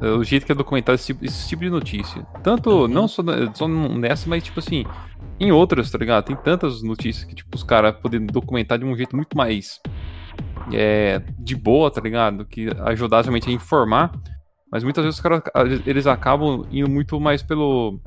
é, 0.00 0.08
O 0.10 0.22
jeito 0.24 0.44
que 0.46 0.52
é 0.52 0.54
documentado 0.54 0.96
esse, 0.96 1.06
tipo- 1.06 1.24
esse 1.24 1.48
tipo 1.48 1.62
de 1.62 1.70
notícia. 1.70 2.22
Tanto, 2.42 2.86
não 2.88 3.08
só, 3.08 3.22
na- 3.22 3.54
só 3.54 3.66
nessa, 3.68 4.28
mas 4.28 4.42
tipo 4.42 4.58
assim, 4.60 4.84
em 5.38 5.50
outras, 5.52 5.90
tá 5.90 5.96
ligado? 5.98 6.24
Tem 6.24 6.36
tantas 6.36 6.82
notícias 6.82 7.24
que, 7.24 7.34
tipo, 7.34 7.54
os 7.56 7.62
caras 7.62 7.94
podem 7.96 8.26
documentar 8.26 8.78
de 8.78 8.84
um 8.84 8.94
jeito 8.96 9.16
muito 9.16 9.36
mais 9.36 9.80
é, 10.72 11.22
de 11.38 11.56
boa, 11.56 11.90
tá 11.90 12.00
ligado? 12.00 12.44
Que 12.44 12.68
ajudar 12.86 13.22
realmente 13.22 13.48
a 13.48 13.52
informar. 13.52 14.12
Mas 14.70 14.84
muitas 14.84 15.02
vezes 15.02 15.18
os 15.18 15.22
caras 15.22 15.42
eles 15.86 16.06
acabam 16.06 16.64
indo 16.70 16.88
muito 16.88 17.18
mais 17.18 17.42
pelo, 17.42 18.00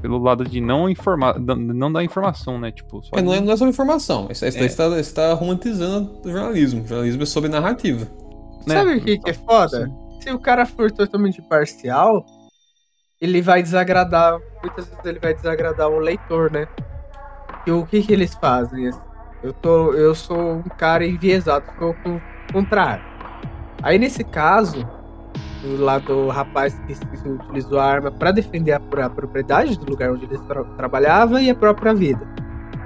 pelo 0.00 0.18
lado 0.18 0.44
de 0.44 0.60
não 0.60 0.88
informar, 0.88 1.38
não 1.38 1.92
dar 1.92 2.02
informação, 2.04 2.58
né? 2.58 2.70
Tipo, 2.70 3.02
só 3.02 3.16
É, 3.16 3.22
não, 3.22 3.34
é, 3.34 3.40
não 3.40 3.52
é 3.52 3.56
sobre 3.56 3.70
informação. 3.70 4.28
Isso, 4.30 4.46
isso 4.46 4.56
É. 4.56 4.60
daí 4.60 4.68
você 4.70 4.76
tá, 4.76 4.88
você 4.88 5.14
tá 5.14 5.34
romantizando 5.34 6.20
o 6.24 6.30
jornalismo. 6.30 6.82
O 6.82 6.86
jornalismo 6.86 7.22
é 7.22 7.26
sobre 7.26 7.50
narrativa. 7.50 8.06
né? 8.66 8.74
Sabe 8.74 8.96
o 8.96 9.00
que, 9.02 9.18
que 9.18 9.30
é 9.30 9.34
foda? 9.34 9.90
Se 10.22 10.30
o 10.30 10.38
cara 10.38 10.66
for 10.66 10.90
totalmente 10.90 11.40
parcial, 11.42 12.24
ele 13.20 13.40
vai 13.42 13.62
desagradar. 13.62 14.38
Muitas 14.62 14.86
vezes 14.86 15.04
ele 15.04 15.18
vai 15.18 15.34
desagradar 15.34 15.88
o 15.88 15.98
leitor, 15.98 16.50
né? 16.52 16.66
E 17.66 17.70
o 17.70 17.84
que, 17.86 18.02
que 18.02 18.12
eles 18.12 18.34
fazem? 18.34 18.90
Eu, 19.42 19.52
tô, 19.54 19.92
eu 19.94 20.14
sou 20.14 20.38
um 20.56 20.62
cara 20.62 21.06
enviesado, 21.06 21.64
sou 21.78 21.94
com, 22.02 22.20
contrário. 22.52 23.04
Aí 23.82 23.98
nesse 23.98 24.22
caso, 24.24 24.86
do 25.62 25.82
lado 25.82 26.06
do 26.06 26.28
rapaz 26.28 26.78
que, 26.86 26.94
utilizou 27.28 27.78
a 27.78 27.84
arma 27.84 28.10
para 28.10 28.32
defender 28.32 28.72
a, 28.72 28.80
a 29.04 29.10
propriedade 29.10 29.78
do 29.78 29.88
lugar 29.90 30.10
onde 30.10 30.24
ele 30.24 30.38
tra- 30.38 30.64
trabalhava 30.76 31.40
e 31.42 31.50
a 31.50 31.54
própria 31.54 31.94
vida, 31.94 32.26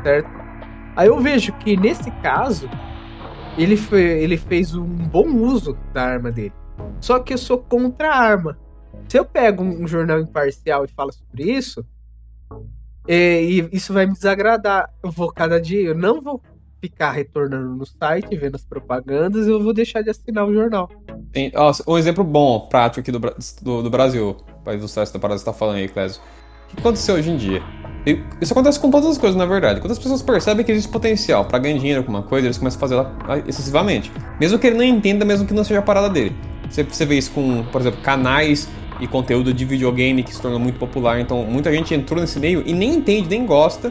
certo? 0.03 0.29
Aí 0.97 1.09
eu 1.09 1.21
vejo 1.21 1.53
que 1.55 1.77
nesse 1.77 2.11
caso 2.23 2.69
ele, 3.57 3.77
fe- 3.77 4.19
ele 4.21 4.37
fez 4.37 4.75
um 4.75 4.85
bom 4.85 5.27
uso 5.29 5.77
da 5.93 6.03
arma 6.03 6.31
dele. 6.33 6.53
Só 7.01 7.19
que 7.19 7.35
eu 7.35 7.39
sou 7.39 7.59
contra 7.59 8.11
a 8.11 8.17
arma. 8.17 8.59
Se 9.09 9.19
eu 9.19 9.25
pego 9.25 9.63
um, 9.63 9.83
um 9.83 9.87
jornal 9.87 10.19
imparcial 10.21 10.85
e 10.85 10.89
falo 10.89 11.13
sobre 11.13 11.45
isso, 11.45 11.85
é, 13.07 13.43
e 13.43 13.69
isso 13.73 13.93
vai 13.93 14.07
me 14.07 14.13
desagradar. 14.13 14.91
Eu 15.03 15.11
vou 15.11 15.31
cada 15.31 15.61
dia, 15.61 15.89
eu 15.89 15.95
não 15.95 16.21
vou 16.21 16.41
ficar 16.85 17.13
retornando 17.13 17.75
no 17.75 17.87
site, 17.87 18.37
vendo 18.37 18.57
as 18.57 18.65
propagandas, 18.65 19.47
eu 19.47 19.63
vou 19.63 19.73
deixar 19.73 20.03
de 20.03 20.11
assinar 20.11 20.47
o 20.47 20.53
jornal. 20.53 20.91
Tem, 21.33 21.51
ó, 21.55 21.73
um 21.89 21.97
exemplo 21.97 22.23
bom, 22.23 22.61
prático 22.69 23.01
aqui 23.01 23.11
do, 23.11 23.19
do, 23.63 23.83
do 23.85 23.91
Brasil, 23.91 24.37
para 24.63 24.75
ilustrar 24.75 25.05
essa 25.05 25.19
parada 25.19 25.39
que 25.39 25.45
você 25.45 25.51
tá 25.51 25.53
falando 25.55 25.77
aí, 25.77 25.89
Clésio. 25.89 26.21
O 26.71 26.75
que 26.75 26.81
aconteceu 26.81 27.15
hoje 27.15 27.31
em 27.31 27.37
dia? 27.39 27.63
Isso 28.39 28.53
acontece 28.53 28.79
com 28.79 28.91
todas 28.91 29.09
as 29.09 29.17
coisas, 29.17 29.35
na 29.35 29.47
verdade. 29.47 29.81
Quando 29.81 29.93
as 29.93 29.99
pessoas 29.99 30.21
percebem 30.21 30.63
que 30.63 30.73
existe 30.73 30.91
potencial 30.91 31.47
para 31.47 31.59
ganhar 31.59 31.79
dinheiro 31.79 32.05
com 32.05 32.11
uma 32.11 32.23
coisa, 32.23 32.47
eles 32.47 32.59
começam 32.59 32.77
a 32.77 32.81
fazer 32.81 32.95
ela 32.95 33.39
excessivamente. 33.47 34.13
Mesmo 34.39 34.59
que 34.59 34.67
ele 34.67 34.77
não 34.77 34.85
entenda, 34.85 35.25
mesmo 35.25 35.47
que 35.47 35.55
não 35.55 35.65
seja 35.65 35.81
a 35.81 35.83
parada 35.83 36.11
dele. 36.11 36.37
Você, 36.69 36.83
você 36.83 37.07
vê 37.07 37.17
isso 37.17 37.31
com, 37.31 37.65
por 37.73 37.81
exemplo, 37.81 38.03
canais 38.03 38.69
e 39.01 39.07
conteúdo 39.07 39.55
de 39.55 39.65
videogame 39.65 40.23
que 40.23 40.35
se 40.35 40.43
tornou 40.43 40.61
muito 40.61 40.79
popular. 40.79 41.19
Então, 41.19 41.45
muita 41.45 41.73
gente 41.73 41.95
entrou 41.95 42.21
nesse 42.21 42.39
meio 42.39 42.63
e 42.67 42.75
nem 42.75 42.97
entende, 42.97 43.27
nem 43.31 43.47
gosta. 43.47 43.91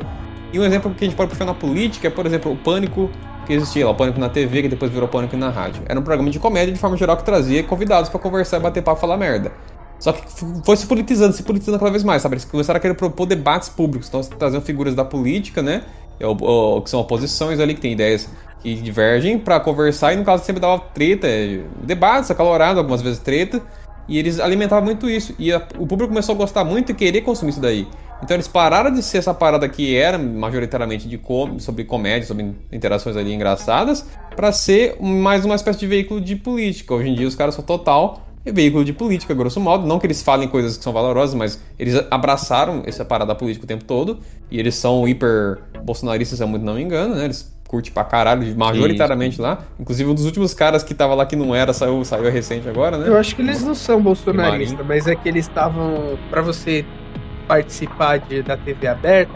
E 0.53 0.59
um 0.59 0.63
exemplo 0.63 0.93
que 0.93 1.03
a 1.03 1.07
gente 1.07 1.17
pode 1.17 1.31
puxar 1.31 1.45
na 1.45 1.53
política 1.53 2.07
é, 2.07 2.11
por 2.11 2.25
exemplo, 2.25 2.51
o 2.51 2.55
Pânico 2.55 3.09
que 3.45 3.53
existia 3.53 3.85
lá, 3.85 3.91
o 3.91 3.95
Pânico 3.95 4.19
na 4.19 4.29
TV, 4.29 4.61
que 4.61 4.69
depois 4.69 4.91
virou 4.91 5.07
Pânico 5.07 5.35
na 5.35 5.49
rádio. 5.49 5.83
Era 5.85 5.99
um 5.99 6.03
programa 6.03 6.29
de 6.29 6.39
comédia, 6.39 6.73
de 6.73 6.79
forma 6.79 6.95
geral, 6.95 7.17
que 7.17 7.23
trazia 7.23 7.63
convidados 7.63 8.09
pra 8.09 8.19
conversar, 8.19 8.59
bater 8.59 8.81
papo 8.81 9.01
falar 9.01 9.17
merda. 9.17 9.51
Só 9.99 10.13
que 10.13 10.21
foi 10.65 10.77
se 10.77 10.85
politizando, 10.85 11.33
se 11.33 11.43
politizando 11.43 11.79
cada 11.79 11.91
vez 11.91 12.03
mais, 12.03 12.21
sabe? 12.21 12.35
Eles 12.35 12.45
começaram 12.45 12.77
a 12.77 12.79
querer 12.79 12.93
propor 12.93 13.25
debates 13.25 13.67
públicos, 13.69 14.07
então 14.07 14.21
traziam 14.21 14.61
figuras 14.61 14.95
da 14.95 15.03
política, 15.03 15.61
né? 15.61 15.83
é 16.19 16.81
que 16.81 16.89
são 16.89 16.99
oposições 16.99 17.59
ali, 17.59 17.73
que 17.73 17.81
tem 17.81 17.93
ideias 17.93 18.29
que 18.61 18.75
divergem 18.75 19.37
pra 19.37 19.59
conversar, 19.59 20.13
e 20.13 20.17
no 20.17 20.23
caso 20.23 20.43
sempre 20.45 20.61
dava 20.61 20.79
treta, 20.79 21.27
é, 21.27 21.61
debates 21.83 22.31
acalorados, 22.31 22.77
algumas 22.77 23.01
vezes 23.01 23.19
treta, 23.19 23.61
e 24.07 24.17
eles 24.17 24.39
alimentavam 24.39 24.85
muito 24.85 25.09
isso. 25.09 25.33
E 25.37 25.51
a- 25.51 25.61
o 25.77 25.85
público 25.87 26.07
começou 26.09 26.35
a 26.35 26.37
gostar 26.37 26.63
muito 26.63 26.91
e 26.91 26.95
querer 26.95 27.21
consumir 27.21 27.51
isso 27.51 27.61
daí. 27.61 27.87
Então 28.23 28.35
eles 28.35 28.47
pararam 28.47 28.89
de 28.89 29.03
ser 29.03 29.17
essa 29.17 29.33
parada 29.33 29.67
que 29.67 29.95
era 29.95 30.17
majoritariamente 30.17 31.07
de 31.09 31.17
com- 31.17 31.59
sobre 31.59 31.83
comédia, 31.83 32.25
sobre 32.25 32.51
interações 32.71 33.17
ali 33.17 33.33
engraçadas, 33.33 34.07
pra 34.35 34.51
ser 34.53 34.95
mais 35.01 35.43
uma 35.43 35.55
espécie 35.55 35.79
de 35.79 35.87
veículo 35.87 36.21
de 36.21 36.35
política. 36.37 36.93
Hoje 36.93 37.09
em 37.09 37.15
dia 37.15 37.27
os 37.27 37.35
caras 37.35 37.53
são 37.53 37.63
total 37.63 38.21
veículo 38.45 38.83
de 38.85 38.93
política, 38.93 39.33
grosso 39.33 39.59
modo. 39.59 39.85
Não 39.85 39.99
que 39.99 40.05
eles 40.07 40.21
falem 40.21 40.47
coisas 40.47 40.77
que 40.77 40.83
são 40.83 40.93
valorosas, 40.93 41.35
mas 41.35 41.61
eles 41.77 41.95
abraçaram 42.09 42.81
essa 42.85 43.03
parada 43.03 43.35
política 43.35 43.65
o 43.65 43.67
tempo 43.67 43.83
todo. 43.83 44.19
E 44.49 44.57
eles 44.59 44.75
são 44.75 45.05
hiper 45.07 45.59
bolsonaristas, 45.83 46.37
se 46.37 46.43
eu 46.43 46.47
muito 46.47 46.63
não 46.65 46.75
me 46.75 46.81
engano, 46.81 47.15
né? 47.15 47.25
Eles 47.25 47.53
curtem 47.67 47.91
pra 47.91 48.03
caralho, 48.03 48.55
majoritariamente 48.57 49.41
lá. 49.41 49.63
Inclusive 49.79 50.09
um 50.09 50.13
dos 50.13 50.25
últimos 50.25 50.53
caras 50.53 50.83
que 50.83 50.93
tava 50.93 51.13
lá 51.15 51.25
que 51.25 51.35
não 51.35 51.53
era, 51.55 51.73
saiu, 51.73 52.03
saiu 52.05 52.29
recente 52.31 52.69
agora, 52.69 52.97
né? 52.97 53.07
Eu 53.07 53.17
acho 53.17 53.35
que 53.35 53.41
eles 53.41 53.63
não 53.63 53.73
são 53.75 54.01
bolsonaristas, 54.01 54.85
mas 54.85 55.07
é 55.07 55.15
que 55.15 55.27
eles 55.27 55.45
estavam. 55.47 56.17
Pra 56.29 56.41
você 56.41 56.85
participar 57.47 58.19
de- 58.19 58.41
da 58.41 58.57
TV 58.57 58.87
aberta, 58.87 59.31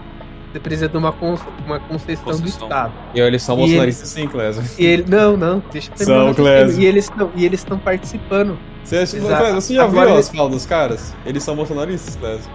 você 0.51 0.59
precisa 0.59 0.87
de 0.89 0.97
uma, 0.97 1.11
con- 1.11 1.37
uma 1.65 1.79
concessão, 1.79 2.25
do 2.25 2.31
Concessão. 2.39 2.67
Estado. 2.67 2.93
E 3.13 3.19
eles 3.19 3.41
são 3.43 3.55
bolsonaristas 3.57 4.09
sim, 4.09 4.27
Clésio. 4.27 4.63
E 4.79 4.85
ele, 4.85 5.05
não, 5.07 5.35
não, 5.37 5.61
deixa 5.71 5.91
eu 5.91 5.97
São, 5.97 6.05
terminar 6.05 6.23
o 6.23 6.27
raciocínio. 6.27 6.51
Clésio. 6.63 6.81
E 6.81 6.85
eles 6.85 7.03
estão 7.05 7.31
e 7.35 7.45
eles 7.45 7.59
estão 7.59 7.77
participando. 7.79 8.57
Você, 8.83 9.05
você- 9.05 9.17
Exato. 9.17 9.35
Clésio, 9.41 9.61
você 9.61 9.73
já 9.75 9.83
Agora 9.83 10.05
viu 10.05 10.15
eles- 10.15 10.29
as 10.29 10.35
falas 10.35 10.51
dos 10.51 10.65
caras? 10.65 11.15
Eles 11.25 11.43
são 11.43 11.55
bolsonaristas, 11.55 12.15
Clésio? 12.15 12.49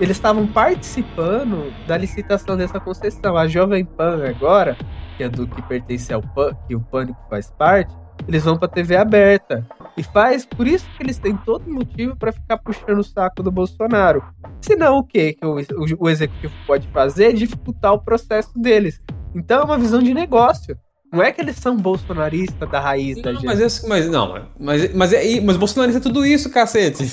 Eles 0.00 0.16
estavam 0.16 0.46
participando 0.46 1.72
da 1.86 1.96
licitação 1.96 2.56
dessa 2.56 2.78
concessão. 2.78 3.36
A 3.36 3.48
Jovem 3.48 3.84
Pan 3.84 4.22
agora, 4.28 4.76
que 5.16 5.24
é 5.24 5.28
do 5.28 5.46
que 5.46 5.60
pertence 5.62 6.12
ao 6.12 6.22
PAN, 6.22 6.52
que 6.68 6.76
o 6.76 6.80
Pânico 6.80 7.18
faz 7.28 7.50
parte, 7.50 7.92
eles 8.28 8.44
vão 8.44 8.56
pra 8.56 8.68
TV 8.68 8.96
aberta. 8.96 9.66
E 9.98 10.02
faz, 10.04 10.46
por 10.46 10.66
isso 10.68 10.86
que 10.96 11.02
eles 11.02 11.18
têm 11.18 11.36
todo 11.36 11.68
motivo 11.68 12.16
pra 12.16 12.30
ficar 12.30 12.56
puxando 12.58 13.00
o 13.00 13.04
saco 13.04 13.42
do 13.42 13.50
Bolsonaro. 13.50 14.22
Senão 14.60 14.98
o 14.98 15.04
quê 15.04 15.32
que 15.34 15.44
o, 15.44 15.56
o, 15.56 16.04
o 16.04 16.08
executivo 16.08 16.54
pode 16.66 16.86
fazer? 16.88 17.32
Dificultar 17.32 17.92
o 17.92 17.98
processo 17.98 18.56
deles. 18.56 19.00
Então 19.34 19.62
é 19.62 19.64
uma 19.64 19.76
visão 19.76 20.00
de 20.00 20.14
negócio. 20.14 20.78
Não 21.12 21.22
é 21.22 21.32
que 21.32 21.40
eles 21.40 21.56
são 21.56 21.76
bolsonaristas 21.76 22.70
da 22.70 22.78
raiz 22.78 23.20
da 23.20 23.32
Não, 23.32 23.40
gente. 23.40 23.46
mas, 23.46 23.60
esse, 23.60 23.88
mas 23.88 24.08
não, 24.08 24.46
mas, 24.60 24.94
mas, 24.94 25.12
é, 25.12 25.40
mas 25.40 25.56
bolsonarista 25.56 25.98
é 25.98 26.02
tudo 26.02 26.24
isso, 26.24 26.50
cacete. 26.50 27.04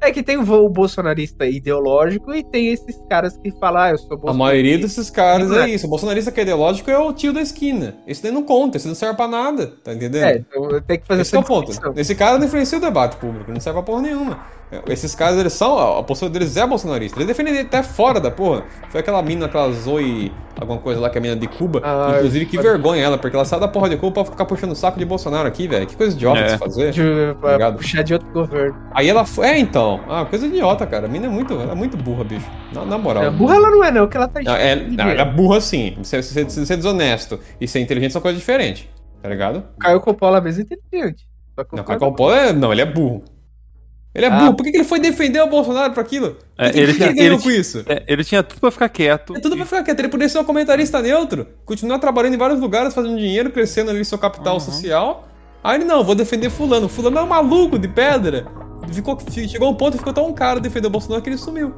É 0.00 0.12
que 0.12 0.22
tem 0.22 0.36
o 0.36 0.44
voo 0.44 0.68
bolsonarista 0.68 1.44
ideológico 1.46 2.32
e 2.34 2.44
tem 2.44 2.68
esses 2.68 2.96
caras 3.10 3.36
que 3.36 3.50
falam, 3.52 3.82
ah, 3.82 3.90
eu 3.90 3.98
sou 3.98 4.06
A 4.06 4.16
bolsonarista. 4.16 4.44
maioria 4.44 4.78
desses 4.78 5.10
caras 5.10 5.50
é 5.50 5.64
é. 5.64 5.68
isso. 5.70 5.86
O 5.86 5.90
bolsonarista 5.90 6.30
que 6.30 6.38
é 6.40 6.42
ideológico 6.44 6.90
é 6.90 6.98
o 6.98 7.12
tio 7.12 7.32
da 7.32 7.40
esquina. 7.40 7.96
Esse 8.06 8.22
daí 8.22 8.30
não 8.30 8.42
conta, 8.44 8.76
esse 8.76 8.86
não 8.86 8.94
serve 8.94 9.16
pra 9.16 9.26
nada, 9.26 9.66
tá 9.82 9.92
entendendo? 9.92 10.24
É, 10.24 10.36
então 10.36 10.80
tem 10.82 10.98
que 11.00 11.06
fazer 11.06 11.22
Esse 11.22 11.34
é 11.34 11.38
essa 11.38 11.44
o 11.44 11.48
ponto. 11.48 11.72
Esse 11.98 12.14
cara 12.14 12.38
não 12.38 12.46
influencia 12.46 12.78
o 12.78 12.80
debate 12.80 13.16
público, 13.16 13.50
não 13.52 13.60
serve 13.60 13.78
pra 13.78 13.86
porra 13.86 14.02
nenhuma. 14.02 14.38
Esses 14.86 15.14
caras, 15.14 15.38
eles 15.38 15.52
são, 15.54 15.98
a 15.98 16.02
postura 16.02 16.30
deles 16.30 16.56
é 16.56 16.66
bolsonarista. 16.66 17.16
Eles 17.18 17.26
defendem 17.26 17.58
até 17.58 17.82
fora 17.82 18.20
da 18.20 18.30
porra. 18.30 18.64
Foi 18.90 19.00
aquela 19.00 19.22
mina, 19.22 19.46
aquela 19.46 19.72
Zoe, 19.72 20.30
alguma 20.60 20.78
coisa 20.78 21.00
lá, 21.00 21.08
que 21.08 21.16
é 21.16 21.20
a 21.20 21.22
mina 21.22 21.36
de 21.36 21.48
Cuba. 21.48 21.80
Ah, 21.82 22.14
Inclusive, 22.16 22.44
que 22.46 22.58
vergonha 22.58 23.02
ela, 23.02 23.16
porque 23.16 23.34
ela 23.34 23.46
sai 23.46 23.58
da 23.58 23.66
porra 23.68 23.88
de 23.88 23.96
Cuba 23.96 24.12
pra 24.22 24.24
ficar 24.30 24.44
puxando 24.44 24.72
o 24.72 24.74
saco 24.74 24.98
de 24.98 25.06
Bolsonaro 25.06 25.48
aqui, 25.48 25.66
velho. 25.66 25.86
Que 25.86 25.96
coisa 25.96 26.14
idiota 26.14 26.40
É. 26.40 26.44
de 26.44 26.50
se 26.52 26.58
fazer. 26.58 26.90
De, 26.92 27.00
pra 27.40 27.48
Obrigado. 27.52 27.76
puxar 27.76 28.02
de 28.02 28.12
outro 28.12 28.28
governo. 28.30 28.76
Aí 28.92 29.08
ela 29.08 29.24
foi. 29.24 29.46
É, 29.46 29.58
então. 29.58 30.00
Ah, 30.08 30.26
coisa 30.26 30.46
idiota, 30.46 30.86
cara. 30.86 31.06
A 31.06 31.08
mina 31.08 31.26
é 31.26 31.30
muito, 31.30 31.54
ela 31.54 31.72
é 31.72 31.74
muito 31.74 31.96
burra, 31.96 32.24
bicho. 32.24 32.46
Na, 32.74 32.84
na 32.84 32.98
moral. 32.98 33.24
É, 33.24 33.30
burra 33.30 33.56
ela 33.56 33.70
não 33.70 33.82
é, 33.84 33.90
não, 33.90 34.06
que 34.06 34.16
ela 34.18 34.28
tá 34.28 34.40
Não, 34.42 34.54
é, 34.54 34.76
de 34.76 34.96
não, 34.96 35.08
ela 35.08 35.22
é 35.22 35.24
burra 35.24 35.60
sim. 35.62 35.96
Ser, 36.02 36.22
ser, 36.22 36.50
ser 36.50 36.76
desonesto 36.76 37.40
e 37.58 37.66
ser 37.66 37.80
inteligente 37.80 38.12
são 38.12 38.20
coisas 38.20 38.38
diferentes. 38.38 38.86
Tá 39.22 39.28
ligado? 39.30 39.64
Caio 39.80 40.00
Coppola 40.00 40.40
mesmo 40.42 40.60
é 40.60 40.74
inteligente. 40.74 41.26
Não, 41.72 41.82
Caio 41.82 42.12
Polo 42.12 42.32
é. 42.32 42.52
Não, 42.52 42.70
ele 42.70 42.82
é 42.82 42.86
burro. 42.86 43.24
Ele 44.14 44.26
é 44.26 44.28
Ah. 44.28 44.38
burro. 44.40 44.54
Por 44.54 44.64
que, 44.64 44.70
que 44.72 44.76
ele 44.78 44.84
foi 44.84 44.98
defender 44.98 45.40
o 45.42 45.46
Bolsonaro 45.48 45.92
pra 45.92 46.02
aquilo? 46.02 46.36
É, 46.56 46.68
ele 46.78 46.94
tinha- 46.94 47.10
ele 47.10 47.20
ele 47.20 47.38
com 47.38 47.50
isso? 47.50 47.84
É, 47.86 48.02
ele 48.08 48.24
tinha 48.24 48.42
tudo 48.42 48.58
pra 48.60 48.70
ficar 48.70 48.88
quieto. 48.88 49.36
É 49.36 49.40
tudo 49.40 49.56
pra 49.56 49.64
ficar 49.66 49.82
quieto. 49.84 49.98
Ele 50.00 50.08
poderia 50.08 50.28
ser 50.28 50.38
um 50.38 50.44
comentarista 50.44 51.00
neutro, 51.02 51.46
continuar 51.64 51.98
trabalhando 51.98 52.34
em 52.34 52.38
vários 52.38 52.58
lugares, 52.60 52.94
fazendo 52.94 53.16
dinheiro, 53.16 53.50
crescendo 53.50 53.90
ali 53.90 54.04
seu 54.04 54.18
capital 54.18 54.54
Uhum. 54.54 54.60
social. 54.60 55.28
Aí 55.62 55.76
ele, 55.76 55.84
não, 55.84 56.02
vou 56.02 56.14
defender 56.14 56.50
fulano. 56.50 56.88
Fulano 56.88 57.18
é 57.18 57.22
um 57.22 57.26
maluco 57.26 57.78
de 57.78 57.88
pedra. 57.88 58.46
Ficou, 58.92 59.18
chegou 59.30 59.70
um 59.70 59.74
ponto 59.74 59.94
e 59.94 59.98
ficou 59.98 60.12
tão 60.12 60.32
caro 60.32 60.60
defender 60.60 60.86
o 60.86 60.90
Bolsonaro 60.90 61.22
que 61.22 61.28
ele 61.28 61.36
sumiu. 61.36 61.74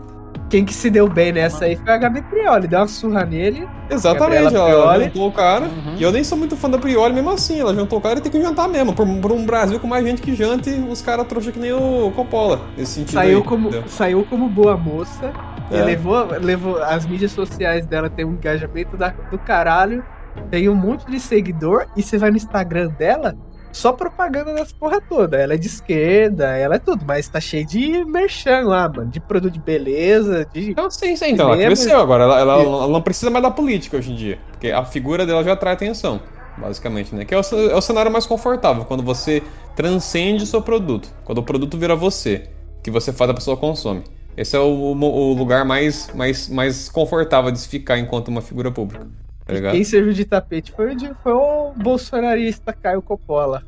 Quem 0.50 0.64
que 0.64 0.74
se 0.74 0.90
deu 0.90 1.08
bem 1.08 1.30
nessa 1.32 1.64
aí 1.66 1.76
foi 1.76 1.92
a 1.92 1.96
Gabi 1.96 2.22
Prioli. 2.22 2.66
Deu 2.66 2.80
uma 2.80 2.88
surra 2.88 3.24
nele. 3.24 3.68
Exatamente, 3.88 4.52
ela 4.54 5.00
juntou 5.04 5.28
o 5.28 5.32
cara. 5.32 5.66
Uhum. 5.66 5.94
E 5.96 6.02
eu 6.02 6.10
nem 6.10 6.24
sou 6.24 6.36
muito 6.36 6.56
fã 6.56 6.68
da 6.68 6.76
Prioli 6.76 7.14
mesmo 7.14 7.30
assim. 7.30 7.60
Ela 7.60 7.72
juntou 7.72 8.00
o 8.00 8.02
cara 8.02 8.18
e 8.18 8.22
tem 8.22 8.32
que 8.32 8.42
jantar 8.42 8.68
mesmo. 8.68 8.92
Por, 8.92 9.06
por 9.20 9.30
um 9.30 9.46
Brasil 9.46 9.78
com 9.78 9.86
mais 9.86 10.04
gente 10.04 10.20
que 10.20 10.34
jante, 10.34 10.68
os 10.70 11.00
caras 11.00 11.26
trouxa 11.28 11.52
que 11.52 11.58
nem 11.60 11.72
o 11.72 12.10
Coppola. 12.16 12.60
Nesse 12.76 12.94
sentido 12.94 13.14
Saiu 13.14 13.38
aí, 13.38 13.44
como, 13.44 13.68
entendeu? 13.68 13.88
saiu 13.88 14.26
como 14.28 14.48
boa 14.48 14.76
moça. 14.76 15.32
E 15.70 15.76
É. 15.76 15.84
levou, 15.84 16.26
levou. 16.40 16.82
As 16.82 17.06
mídias 17.06 17.30
sociais 17.30 17.86
dela 17.86 18.10
tem 18.10 18.24
um 18.24 18.32
engajamento 18.32 18.96
da- 18.96 19.14
do 19.30 19.38
caralho. 19.38 20.04
Tem 20.50 20.68
um 20.68 20.74
monte 20.74 21.06
de 21.08 21.20
seguidor. 21.20 21.86
E 21.96 22.02
você 22.02 22.18
vai 22.18 22.30
no 22.32 22.36
Instagram 22.36 22.88
dela. 22.98 23.36
Só 23.72 23.92
propaganda 23.92 24.52
das 24.52 24.72
porra 24.72 25.00
toda. 25.00 25.36
Ela 25.36 25.54
é 25.54 25.56
de 25.56 25.66
esquerda, 25.66 26.56
ela 26.56 26.74
é 26.74 26.78
tudo, 26.78 27.04
mas 27.06 27.28
tá 27.28 27.40
cheio 27.40 27.64
de 27.66 28.04
merchan 28.04 28.62
lá, 28.62 28.88
mano. 28.88 29.10
De 29.10 29.20
produto 29.20 29.52
de 29.54 29.60
beleza, 29.60 30.46
de. 30.52 30.70
Então, 30.70 30.90
sim, 30.90 31.14
sim. 31.16 31.30
Então, 31.30 31.46
ela 31.46 31.56
cresceu 31.66 32.00
agora. 32.00 32.24
Ela, 32.24 32.40
ela- 32.40 32.62
ela 32.62 32.88
não 32.88 33.00
precisa 33.02 33.30
mais 33.30 33.42
da 33.42 33.50
política 33.50 33.96
hoje 33.96 34.12
em 34.12 34.16
dia. 34.16 34.38
Porque 34.50 34.70
a 34.70 34.84
figura 34.84 35.24
dela 35.24 35.42
já 35.44 35.52
atrai 35.52 35.74
atenção, 35.74 36.20
basicamente, 36.58 37.14
né? 37.14 37.24
Que 37.24 37.34
é 37.34 37.38
o, 37.38 37.40
é 37.70 37.74
o 37.76 37.80
cenário 37.80 38.10
mais 38.10 38.26
confortável, 38.26 38.84
quando 38.84 39.02
você 39.02 39.42
transcende 39.76 40.42
o 40.42 40.46
seu 40.46 40.60
produto. 40.60 41.08
Quando 41.24 41.38
o 41.38 41.42
produto 41.42 41.78
vira 41.78 41.94
você, 41.96 42.48
que 42.82 42.90
você 42.90 43.12
faz 43.12 43.30
a 43.30 43.34
pessoa 43.34 43.56
consome. 43.56 44.02
Esse 44.36 44.56
é 44.56 44.58
o, 44.60 44.64
o- 44.64 45.30
o 45.30 45.32
lugar 45.34 45.64
mais, 45.64 46.10
mais, 46.14 46.48
mais 46.48 46.88
confortável 46.88 47.50
de 47.50 47.58
se 47.60 47.68
ficar 47.68 47.98
enquanto 47.98 48.28
uma 48.28 48.40
figura 48.40 48.70
pública. 48.70 49.06
Tá 49.50 49.54
ligado? 49.56 49.72
Quem 49.72 49.84
serviu 49.84 50.12
de 50.12 50.24
tapete 50.24 50.72
foi 50.72 50.92
o, 50.92 50.96
de- 50.96 51.12
foi 51.22 51.32
o 51.32 51.72
bolsonarista 51.76 52.72
Caio 52.72 53.02
Coppola. 53.02 53.62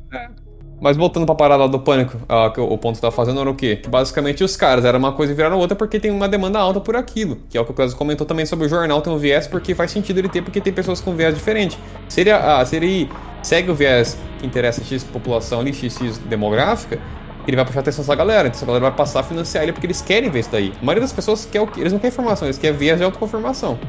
Mas 0.81 0.97
voltando 0.97 1.25
pra 1.25 1.33
parada 1.35 1.63
lá 1.63 1.67
do 1.69 1.79
pânico, 1.79 2.17
ah, 2.27 2.49
que 2.53 2.59
o 2.59 2.65
o 2.73 2.77
ponto 2.77 2.95
que 2.95 3.01
tava 3.01 3.15
fazendo 3.15 3.39
era 3.39 3.49
o 3.49 3.55
quê? 3.55 3.77
Que 3.77 3.87
basicamente 3.87 4.43
os 4.43 4.57
caras 4.57 4.83
era 4.83 4.97
uma 4.97 5.13
coisa 5.13 5.31
e 5.31 5.35
viraram 5.35 5.57
outra 5.57 5.77
porque 5.77 5.97
tem 5.97 6.11
uma 6.11 6.27
demanda 6.27 6.59
alta 6.59 6.81
por 6.81 6.95
aquilo. 6.95 7.37
Que 7.49 7.57
é 7.57 7.61
o 7.61 7.63
que 7.65 7.71
o 7.71 7.73
Cláudio 7.73 7.95
comentou 7.95 8.27
também 8.27 8.45
sobre 8.45 8.65
o 8.65 8.69
jornal 8.69 9.01
ter 9.01 9.09
um 9.09 9.17
viés, 9.17 9.47
porque 9.47 9.73
faz 9.73 9.91
sentido 9.91 10.17
ele 10.17 10.27
ter, 10.27 10.41
porque 10.41 10.59
tem 10.59 10.73
pessoas 10.73 10.99
com 10.99 11.15
viés 11.15 11.33
diferente. 11.33 11.79
Se 12.09 12.19
ele, 12.21 12.31
ah, 12.31 12.65
se 12.65 12.75
ele 12.75 13.09
segue 13.41 13.71
o 13.71 13.75
viés 13.75 14.17
que 14.39 14.45
interessa 14.45 14.83
X 14.83 15.05
população 15.05 15.61
ali, 15.61 15.73
XX 15.73 16.17
demográfica, 16.25 16.99
ele 17.47 17.55
vai 17.55 17.63
puxar 17.65 17.79
a 17.79 17.81
atenção 17.81 18.03
dessa 18.03 18.15
galera. 18.15 18.47
Então 18.49 18.57
essa 18.57 18.65
galera 18.65 18.83
vai 18.85 18.91
passar 18.93 19.21
a 19.21 19.23
financiar 19.23 19.63
ele 19.63 19.71
porque 19.71 19.87
eles 19.87 20.01
querem 20.01 20.29
ver 20.29 20.39
isso 20.41 20.51
daí. 20.51 20.73
A 20.81 20.83
maioria 20.83 21.01
das 21.01 21.13
pessoas 21.13 21.45
quer 21.45 21.61
o 21.61 21.67
que? 21.67 21.79
Eles 21.79 21.93
não 21.93 21.99
querem 21.99 22.11
informação, 22.11 22.45
eles 22.45 22.57
querem 22.57 22.75
viés 22.77 22.97
de 22.97 23.05
autoconfirmação. 23.05 23.79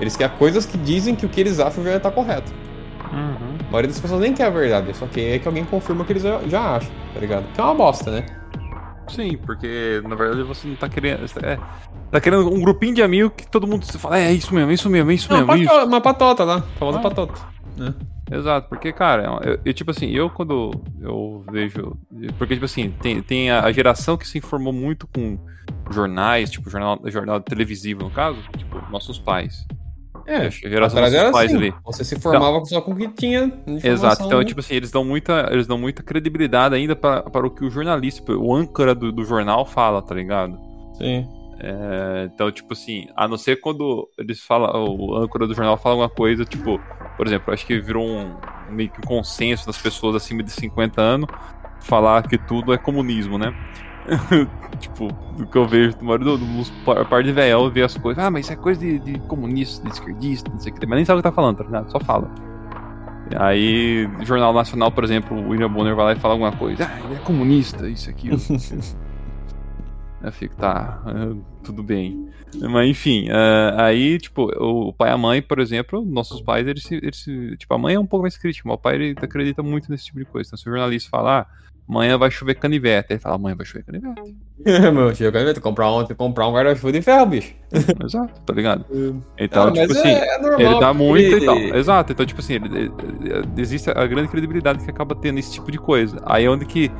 Eles 0.00 0.16
querem 0.16 0.36
coisas 0.36 0.66
que 0.66 0.76
dizem 0.78 1.14
que 1.14 1.24
o 1.24 1.28
que 1.28 1.40
eles 1.40 1.60
acham 1.60 1.84
já 1.84 1.96
está 1.96 2.10
correto. 2.10 2.52
Uhum. 3.12 3.56
A 3.68 3.70
maioria 3.70 3.88
das 3.88 4.00
pessoas 4.00 4.20
nem 4.20 4.32
quer 4.34 4.46
a 4.46 4.50
verdade, 4.50 4.92
só 4.96 5.06
quer 5.06 5.38
que 5.38 5.46
alguém 5.46 5.64
confirma 5.64 6.02
o 6.02 6.04
que 6.04 6.12
eles 6.12 6.22
já, 6.22 6.40
já 6.48 6.76
acham, 6.76 6.90
tá 7.12 7.20
ligado? 7.20 7.44
Que 7.54 7.60
é 7.60 7.64
uma 7.64 7.74
bosta, 7.74 8.10
né? 8.10 8.26
Sim, 9.08 9.36
porque 9.36 10.02
na 10.08 10.14
verdade 10.14 10.42
você 10.42 10.66
não 10.66 10.76
tá 10.76 10.88
querendo. 10.88 11.24
É, 11.42 11.58
tá 12.10 12.20
querendo 12.20 12.48
um 12.52 12.60
grupinho 12.60 12.94
de 12.94 13.02
amigos 13.02 13.32
que 13.36 13.46
todo 13.46 13.66
mundo 13.66 13.84
fala, 13.98 14.18
é, 14.18 14.24
é 14.28 14.32
isso 14.32 14.52
mesmo, 14.54 14.70
é 14.70 14.74
isso 14.74 14.88
mesmo, 14.90 15.10
é 15.10 15.14
isso 15.14 15.30
Não, 15.30 15.38
mesmo, 15.38 15.52
é 15.52 15.58
isso. 15.58 15.68
patota, 15.68 15.86
uma 15.86 16.00
patota 16.00 16.44
lá, 16.44 16.60
famosa 16.78 16.98
Ah. 16.98 17.02
patota. 17.02 17.40
né? 17.76 17.94
Exato, 18.32 18.68
porque, 18.70 18.90
cara, 18.92 19.38
eu, 19.44 19.58
eu, 19.66 19.74
tipo 19.74 19.90
assim, 19.90 20.08
eu 20.10 20.30
quando 20.30 20.70
eu 21.00 21.44
vejo. 21.52 21.94
Porque, 22.38 22.54
tipo 22.54 22.64
assim, 22.64 22.90
tem, 23.02 23.20
tem 23.20 23.50
a, 23.50 23.60
a 23.64 23.70
geração 23.70 24.16
que 24.16 24.26
se 24.26 24.38
informou 24.38 24.72
muito 24.72 25.06
com 25.06 25.38
jornais, 25.90 26.50
tipo, 26.50 26.70
jornal, 26.70 26.98
jornal 27.04 27.38
televisivo, 27.40 28.02
no 28.04 28.10
caso, 28.10 28.38
tipo, 28.56 28.80
nossos 28.90 29.18
pais. 29.18 29.66
É, 30.26 30.50
geração 30.50 30.98
atrás 30.98 31.14
era 31.14 31.30
pais 31.30 31.50
assim, 31.50 31.58
ali. 31.58 31.74
você 31.84 32.04
se 32.04 32.18
formava 32.18 32.64
só 32.64 32.80
com 32.80 32.92
o 32.92 32.96
que 32.96 33.08
tinha 33.08 33.52
Exato, 33.82 34.24
então, 34.24 34.38
né? 34.38 34.44
tipo 34.44 34.60
assim, 34.60 34.74
eles 34.74 34.90
dão 34.90 35.04
muita, 35.04 35.48
eles 35.50 35.66
dão 35.66 35.76
muita 35.76 36.02
credibilidade 36.02 36.74
ainda 36.74 36.96
para, 36.96 37.22
para 37.22 37.46
o 37.46 37.50
que 37.50 37.64
o 37.64 37.70
jornalista, 37.70 38.32
o 38.32 38.54
âncora 38.54 38.94
do, 38.94 39.12
do 39.12 39.24
jornal 39.24 39.66
fala, 39.66 40.00
tá 40.00 40.14
ligado? 40.14 40.58
Sim. 40.94 41.28
É, 41.60 42.30
então, 42.32 42.50
tipo 42.50 42.72
assim, 42.72 43.06
a 43.16 43.28
não 43.28 43.36
ser 43.36 43.60
quando 43.60 44.08
eles 44.18 44.40
falam, 44.40 44.70
o 44.84 45.16
âncora 45.16 45.46
do 45.46 45.54
jornal 45.54 45.76
fala 45.76 45.94
alguma 45.94 46.08
coisa, 46.08 46.44
tipo, 46.44 46.80
por 47.16 47.26
exemplo, 47.26 47.52
acho 47.52 47.66
que 47.66 47.78
virou 47.80 48.06
um 48.06 48.36
meio 48.70 48.90
que 48.90 48.98
um 48.98 49.04
consenso 49.04 49.66
das 49.66 49.78
pessoas 49.78 50.16
acima 50.16 50.42
de 50.42 50.50
50 50.50 51.00
anos 51.00 51.28
falar 51.80 52.26
que 52.26 52.38
tudo 52.38 52.72
é 52.72 52.78
comunismo, 52.78 53.38
né? 53.38 53.54
tipo, 54.78 55.08
do 55.36 55.46
que 55.46 55.56
eu 55.56 55.66
vejo, 55.66 55.96
a 56.00 56.04
maioria 56.04 56.26
do- 56.26 56.38
dos 56.38 56.70
par, 56.84 57.04
par 57.08 57.22
de 57.22 57.32
velhão 57.32 57.70
vê 57.70 57.82
as 57.82 57.96
coisas, 57.96 58.22
ah, 58.22 58.30
mas 58.30 58.44
isso 58.46 58.52
é 58.52 58.56
coisa 58.56 58.80
de, 58.80 58.98
de 58.98 59.18
comunista, 59.20 59.86
de 59.86 59.92
esquerdista, 59.94 60.50
não 60.50 60.58
sei 60.58 60.72
o 60.72 60.74
que, 60.74 60.86
mas 60.86 60.96
nem 60.96 61.04
sabe 61.04 61.18
o 61.18 61.22
que 61.22 61.28
tá 61.28 61.32
falando, 61.34 61.56
tá 61.58 61.64
ligado? 61.64 61.90
Só 61.90 61.98
fala. 62.00 62.30
Aí, 63.38 64.08
Jornal 64.22 64.52
Nacional, 64.52 64.92
por 64.92 65.02
exemplo, 65.02 65.36
o 65.36 65.48
William 65.48 65.70
Bonner 65.70 65.96
vai 65.96 66.04
lá 66.04 66.12
e 66.12 66.16
fala 66.16 66.34
alguma 66.34 66.52
coisa, 66.52 66.84
ah, 66.86 67.00
ele 67.04 67.14
é 67.14 67.18
comunista, 67.18 67.88
isso 67.88 68.10
aqui. 68.10 68.28
Eu 70.22 70.32
fico, 70.32 70.56
tá, 70.56 71.02
tudo 71.62 71.82
bem. 71.82 72.30
Mas 72.70 72.88
enfim, 72.88 73.26
eh, 73.28 73.74
aí, 73.76 74.18
tipo, 74.18 74.44
o 74.58 74.90
pai 74.90 75.10
e 75.10 75.12
a 75.12 75.18
mãe, 75.18 75.42
por 75.42 75.58
exemplo, 75.58 76.02
nossos 76.02 76.40
pais, 76.40 76.66
eles, 76.66 76.90
eles 76.90 77.26
tipo, 77.58 77.74
a 77.74 77.78
mãe 77.78 77.94
é 77.94 78.00
um 78.00 78.06
pouco 78.06 78.22
mais 78.22 78.38
crítica, 78.38 78.66
mas 78.66 78.76
o 78.76 78.80
pai 78.80 78.94
ele 78.94 79.14
acredita 79.20 79.62
muito 79.62 79.90
nesse 79.90 80.06
tipo 80.06 80.18
de 80.18 80.24
coisa. 80.24 80.48
Então, 80.48 80.56
se 80.56 80.66
o 80.66 80.72
jornalista 80.72 81.10
falar, 81.10 81.40
ah, 81.40 81.46
amanhã 81.88 82.16
vai 82.16 82.30
chover 82.30 82.54
canivete, 82.54 83.12
ele 83.12 83.20
fala, 83.20 83.34
amanhã 83.36 83.54
vai 83.56 83.66
chover 83.66 83.84
canivete. 83.84 84.34
Meu, 84.94 85.14
chega, 85.14 85.40
eu 85.40 85.60
comprar 85.60 85.92
um, 85.92 86.04
comprar 86.14 86.48
um 86.48 86.52
guarda-chuva 86.52 86.92
de 86.92 87.02
ferro, 87.02 87.26
bicho. 87.26 87.54
Exato, 88.04 88.40
tá 88.42 88.52
ligado? 88.54 88.84
Então, 89.38 89.68
Ah, 89.68 89.72
tipo 89.72 89.92
assim, 89.92 90.08
é, 90.08 90.34
é 90.34 90.38
normal. 90.40 90.60
ele 90.60 90.80
dá 90.80 90.94
muito 90.94 91.22
ele- 91.36 91.42
e 91.42 91.46
tal. 91.46 91.56
Exato, 91.58 92.12
então, 92.12 92.24
tipo 92.26 92.40
assim, 92.40 92.54
ele- 92.54 92.78
ele- 92.78 92.92
existe 93.58 93.90
a 93.90 94.06
grande 94.06 94.28
credibilidade 94.28 94.82
que 94.84 94.90
acaba 94.90 95.14
tendo 95.14 95.38
esse 95.38 95.52
tipo 95.52 95.70
de 95.70 95.78
coisa. 95.78 96.20
Aí 96.24 96.44
é 96.44 96.50
onde 96.50 96.64
que 96.64 96.90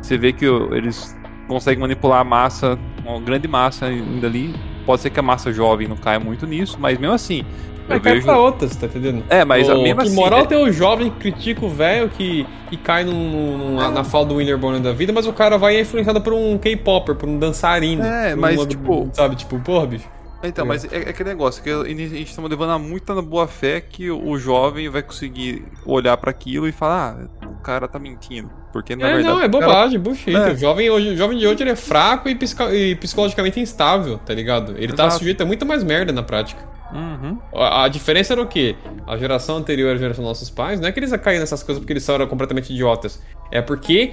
você 0.00 0.16
vê 0.16 0.32
que 0.32 0.44
eles 0.44 1.16
conseguem 1.48 1.80
manipular 1.80 2.20
a 2.20 2.24
massa, 2.24 2.78
uma 3.04 3.20
grande 3.20 3.48
massa 3.48 3.86
ainda 3.86 4.26
ali. 4.26 4.54
Pode 4.86 5.02
ser 5.02 5.10
que 5.10 5.18
a 5.18 5.22
massa 5.22 5.52
jovem 5.52 5.88
não 5.88 5.96
caia 5.96 6.20
muito 6.20 6.46
nisso, 6.46 6.76
mas 6.80 6.98
mesmo 6.98 7.14
assim. 7.14 7.44
Mas 7.88 7.96
Eu 7.96 8.02
cai 8.02 8.12
vejo... 8.14 8.26
pra 8.26 8.38
outras, 8.38 8.76
tá 8.76 8.86
entendendo? 8.86 9.24
É, 9.30 9.44
mas 9.44 9.68
a 9.68 9.74
O- 9.74 9.82
mesmo 9.82 10.00
que 10.02 10.06
assim. 10.08 10.14
moral 10.16 10.40
é- 10.40 10.46
tem 10.46 10.58
o 10.62 10.70
jovem 10.72 11.10
que 11.10 11.18
critica 11.18 11.64
o 11.64 11.68
velho 11.68 12.08
que, 12.10 12.46
que 12.68 12.76
cai 12.76 13.02
num, 13.04 13.12
num- 13.58 13.74
na, 13.76 13.90
na 13.90 14.04
fala 14.04 14.26
do 14.26 14.36
Winner 14.36 14.58
Bonner 14.58 14.80
da 14.80 14.92
vida, 14.92 15.12
mas 15.12 15.26
o 15.26 15.32
cara 15.32 15.56
vai 15.56 15.76
é 15.76 15.80
influenciado 15.80 16.20
por 16.20 16.32
um 16.34 16.58
K-Popper, 16.58 17.14
por 17.14 17.28
um 17.28 17.38
dançarino. 17.38 18.04
É, 18.04 18.34
mas, 18.36 18.56
uma- 18.58 18.66
tipo- 18.66 19.08
Sabe, 19.12 19.36
tipo, 19.36 19.58
porra, 19.60 19.86
bicho. 19.86 20.08
Então, 20.40 20.64
mas 20.64 20.84
é, 20.84 20.98
é 20.98 21.08
aquele 21.10 21.30
negócio 21.30 21.60
que 21.60 21.68
a 21.68 21.82
gente 21.84 22.22
está 22.22 22.40
levando 22.42 22.70
a 22.70 22.78
muito 22.78 23.12
na 23.12 23.20
boa 23.20 23.48
fé 23.48 23.80
que 23.80 24.08
o 24.08 24.38
jovem 24.38 24.88
vai 24.88 25.02
conseguir 25.02 25.64
olhar 25.84 26.16
pra 26.16 26.30
aquilo 26.30 26.68
e 26.68 26.70
falar, 26.72 27.16
ah, 27.37 27.37
cara 27.58 27.86
tá 27.88 27.98
mentindo. 27.98 28.50
Porque 28.72 28.94
na 28.96 29.08
é, 29.08 29.14
verdade. 29.14 29.26
não, 29.34 29.42
é 29.42 29.46
o 29.46 29.50
cara- 29.50 29.66
bobagem, 29.66 29.98
bullshit. 29.98 30.34
É. 30.34 30.52
O, 30.52 30.56
jovem 30.56 30.88
hoje, 30.90 31.08
o 31.10 31.16
jovem 31.16 31.38
de 31.38 31.46
hoje 31.46 31.62
ele 31.62 31.70
é 31.70 31.76
fraco 31.76 32.28
e, 32.28 32.34
psico- 32.34 32.70
e 32.70 32.94
psicologicamente 32.96 33.58
instável, 33.60 34.18
tá 34.18 34.32
ligado? 34.34 34.72
Ele 34.78 34.92
tá 34.92 35.04
Exato. 35.04 35.18
sujeito 35.18 35.42
a 35.42 35.46
muito 35.46 35.64
mais 35.66 35.82
merda 35.84 36.12
na 36.12 36.22
prática. 36.22 36.60
Uhum. 36.92 37.38
A, 37.54 37.84
a 37.84 37.88
diferença 37.88 38.32
era 38.32 38.40
o 38.40 38.46
quê? 38.46 38.74
A 39.06 39.16
geração 39.18 39.56
anterior 39.56 39.94
à 39.94 39.98
geração 39.98 40.22
dos 40.24 40.30
nossos 40.30 40.48
pais, 40.50 40.80
não 40.80 40.88
é 40.88 40.92
que 40.92 40.98
eles 40.98 41.10
caíram 41.18 41.40
nessas 41.40 41.62
coisas 41.62 41.78
porque 41.80 41.92
eles 41.92 42.02
só 42.02 42.14
eram 42.14 42.26
completamente 42.26 42.72
idiotas. 42.72 43.20
É 43.52 43.60
porque 43.60 44.12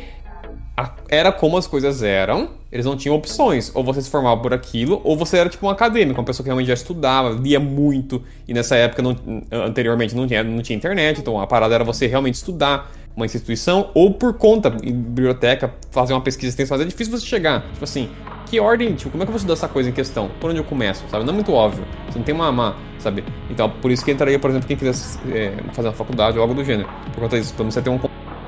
a- 0.77 0.91
era 1.07 1.31
como 1.31 1.57
as 1.57 1.67
coisas 1.67 2.03
eram, 2.03 2.49
eles 2.69 2.85
não 2.85 2.97
tinham 2.97 3.15
opções. 3.15 3.71
Ou 3.73 3.81
você 3.81 4.01
se 4.01 4.09
formava 4.09 4.41
por 4.41 4.53
aquilo, 4.53 4.99
ou 5.05 5.15
você 5.17 5.37
era 5.37 5.47
tipo 5.49 5.65
um 5.65 5.69
acadêmico, 5.69 6.19
uma 6.19 6.25
pessoa 6.25 6.43
que 6.43 6.49
realmente 6.49 6.67
já 6.67 6.73
estudava, 6.73 7.29
lia 7.29 7.59
muito, 7.61 8.21
e 8.45 8.53
nessa 8.53 8.75
época, 8.75 9.01
não- 9.01 9.15
anteriormente, 9.51 10.13
não 10.13 10.27
tinha, 10.27 10.43
não 10.43 10.61
tinha 10.61 10.75
internet, 10.75 11.21
então 11.21 11.39
a 11.39 11.47
parada 11.47 11.73
era 11.73 11.83
você 11.85 12.07
realmente 12.07 12.35
estudar 12.35 12.91
uma 13.15 13.25
instituição, 13.25 13.89
ou 13.93 14.13
por 14.13 14.33
conta, 14.33 14.75
em 14.83 14.93
biblioteca, 14.93 15.73
fazer 15.89 16.13
uma 16.13 16.21
pesquisa 16.21 16.49
extensa, 16.49 16.73
mas 16.73 16.81
é 16.81 16.85
difícil 16.85 17.17
você 17.17 17.25
chegar. 17.25 17.61
Tipo 17.71 17.83
assim, 17.83 18.09
que 18.45 18.59
ordem, 18.59 18.93
tipo, 18.93 19.11
como 19.11 19.23
é 19.23 19.25
que 19.25 19.29
eu 19.29 19.33
vou 19.33 19.37
estudar 19.37 19.53
essa 19.53 19.67
coisa 19.67 19.89
em 19.89 19.93
questão? 19.93 20.29
Por 20.39 20.49
onde 20.49 20.59
eu 20.59 20.63
começo, 20.63 21.03
sabe? 21.09 21.23
Não 21.23 21.31
é 21.31 21.35
muito 21.35 21.53
óbvio. 21.53 21.85
Você 22.09 22.17
não 22.17 22.25
tem 22.25 22.35
uma, 22.35 22.49
uma 22.49 22.75
sabe? 22.99 23.23
Então, 23.49 23.69
por 23.69 23.91
isso 23.91 24.03
que 24.03 24.11
entraria, 24.11 24.37
por 24.37 24.49
exemplo, 24.49 24.67
quem 24.67 24.75
quisesse 24.75 25.17
é, 25.31 25.53
fazer 25.73 25.87
uma 25.89 25.93
faculdade 25.93 26.37
ou 26.37 26.41
algo 26.41 26.53
do 26.53 26.63
gênero. 26.63 26.89
Por 27.13 27.21
conta 27.21 27.39
disso, 27.39 27.53
pra 27.53 27.63
você 27.63 27.81
ter 27.81 27.89
um 27.89 27.99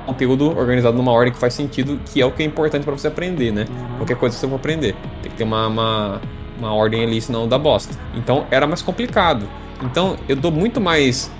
conteúdo 0.06 0.56
organizado 0.56 0.96
numa 0.96 1.12
ordem 1.12 1.32
que 1.32 1.38
faz 1.38 1.54
sentido, 1.54 1.98
que 2.04 2.20
é 2.20 2.26
o 2.26 2.32
que 2.32 2.42
é 2.42 2.46
importante 2.46 2.84
pra 2.84 2.92
você 2.92 3.08
aprender, 3.08 3.52
né? 3.52 3.66
Qualquer 3.96 4.16
coisa 4.16 4.34
que 4.34 4.40
você 4.40 4.48
for 4.48 4.56
aprender. 4.56 4.94
Tem 5.22 5.30
que 5.30 5.38
ter 5.38 5.44
uma, 5.44 5.66
uma, 5.66 6.20
uma 6.58 6.74
ordem 6.74 7.02
ali, 7.02 7.20
senão 7.20 7.48
dá 7.48 7.58
bosta. 7.58 7.96
Então, 8.14 8.46
era 8.50 8.66
mais 8.66 8.82
complicado. 8.82 9.48
Então, 9.82 10.16
eu 10.28 10.36
dou 10.36 10.50
muito 10.50 10.80
mais 10.80 11.30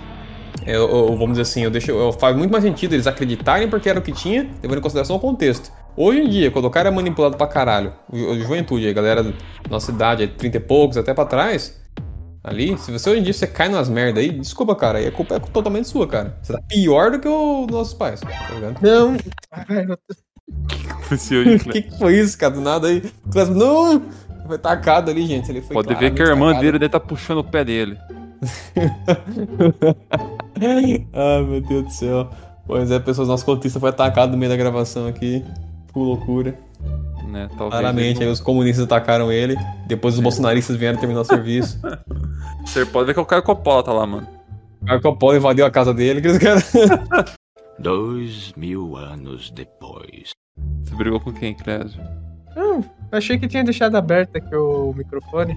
eu, 0.67 0.89
eu- 0.89 1.07
vamos 1.09 1.31
dizer 1.31 1.43
assim, 1.43 1.63
eu 1.65 1.71
deixo, 1.71 1.91
eu, 1.91 2.13
faz 2.13 2.37
muito 2.37 2.51
mais 2.51 2.65
sentido 2.65 2.95
eles 2.95 3.07
acreditarem 3.07 3.69
porque 3.69 3.89
era 3.89 3.99
o 3.99 4.03
que 4.03 4.13
tinha, 4.13 4.49
levando 4.63 4.79
em 4.79 4.83
consideração 4.83 5.17
o 5.17 5.21
contexto. 5.21 5.71
Hoje 5.97 6.21
em 6.21 6.29
dia, 6.29 6.51
quando 6.51 6.67
o 6.67 6.71
cara 6.71 6.89
é 6.89 6.93
manipulado 6.93 7.37
pra 7.37 7.47
caralho, 7.47 7.93
o- 8.13 8.33
a 8.33 8.39
juventude, 8.39 8.89
a 8.89 8.93
galera 8.93 9.23
da 9.23 9.33
nossa 9.71 9.91
idade, 9.91 10.25
é 10.25 10.27
30 10.27 10.59
e 10.59 10.61
poucos, 10.61 10.97
até 10.97 11.13
pra 11.15 11.25
trás, 11.25 11.79
ali, 12.45 12.77
se 12.79 12.93
você 12.93 13.11
hoje 13.11 13.21
em 13.21 13.23
dia 13.25 13.33
você 13.33 13.47
cai 13.47 13.69
nas 13.69 13.89
merda 13.89 14.21
aí, 14.21 14.31
desculpa, 14.31 14.75
cara, 14.77 14.99
aí 14.99 15.07
a 15.07 15.13
culpa 15.13 15.37
é 15.37 15.41
totalmente 15.41 15.89
sua, 15.89 16.07
cara. 16.07 16.37
Você 16.43 16.53
tá 16.53 16.61
pior 16.69 17.11
do 17.11 17.19
que 17.19 17.29
os 17.29 17.67
nossos 17.69 17.95
pais, 17.95 18.21
tá 18.21 18.55
ligado? 18.55 18.79
Não. 18.81 19.17
O 21.11 21.17
que, 21.73 21.83
que 21.83 21.99
foi 21.99 22.17
isso, 22.19 22.39
cara? 22.39 22.55
Do 22.55 22.61
nada 22.61 22.89
aí. 22.89 23.03
Não! 23.55 24.03
Foi 24.47 24.59
tacado 24.59 25.11
ali, 25.11 25.27
gente. 25.27 25.51
Ele 25.51 25.61
foi 25.61 25.75
Pode 25.75 25.95
ver 25.95 26.13
que 26.15 26.23
a 26.23 26.27
irmã 26.27 26.47
tacado. 26.49 26.65
dele 26.65 26.79
deve 26.79 26.87
estar 26.87 27.01
puxando 27.01 27.39
o 27.39 27.45
pé 27.45 27.65
dele. 27.65 27.99
Ai, 31.13 31.43
meu 31.43 31.61
Deus 31.61 31.85
do 31.85 31.91
céu. 31.91 32.31
Pois 32.67 32.91
é, 32.91 32.99
pessoas, 32.99 33.29
nosso 33.29 33.45
cotista 33.45 33.81
foi 33.81 33.91
atacado 33.91 34.33
no 34.33 34.37
meio 34.37 34.51
da 34.51 34.57
gravação 34.57 35.07
aqui. 35.07 35.45
Que 35.93 35.99
loucura. 35.99 36.59
Né? 37.27 37.49
Claramente, 37.57 38.19
ele 38.19 38.27
aí 38.27 38.31
os 38.33 38.41
comunistas 38.41 38.85
atacaram 38.85 39.33
ele. 39.33 39.57
Depois 39.87 40.15
os 40.15 40.21
bolsonaristas 40.21 40.77
vieram 40.77 40.99
terminar 40.99 41.21
o 41.21 41.25
serviço. 41.25 41.81
Você 42.65 42.85
pode 42.85 43.07
ver 43.07 43.15
que 43.15 43.21
o 43.21 43.25
Caio 43.25 43.43
Coppola 43.43 43.83
tá 43.83 43.93
lá, 43.93 44.07
mano. 44.07 44.27
O 44.83 44.87
Marco 44.87 45.17
Polo 45.17 45.37
invadiu 45.37 45.65
a 45.65 45.71
casa 45.71 45.93
dele. 45.93 46.21
Que 46.21 46.29
eles 46.29 46.39
querem... 46.39 46.63
Dois 47.79 48.53
mil 48.57 48.97
anos 48.97 49.51
depois. 49.51 50.31
Você 50.83 50.95
brigou 50.97 51.21
com 51.21 51.33
quem, 51.33 51.55
Clésio? 51.55 52.03
Eu 52.57 52.85
achei 53.13 53.39
que 53.39 53.47
tinha 53.47 53.63
deixado 53.63 53.97
aberto 53.97 54.37
aqui 54.37 54.55
o 54.55 54.93
microfone. 54.95 55.57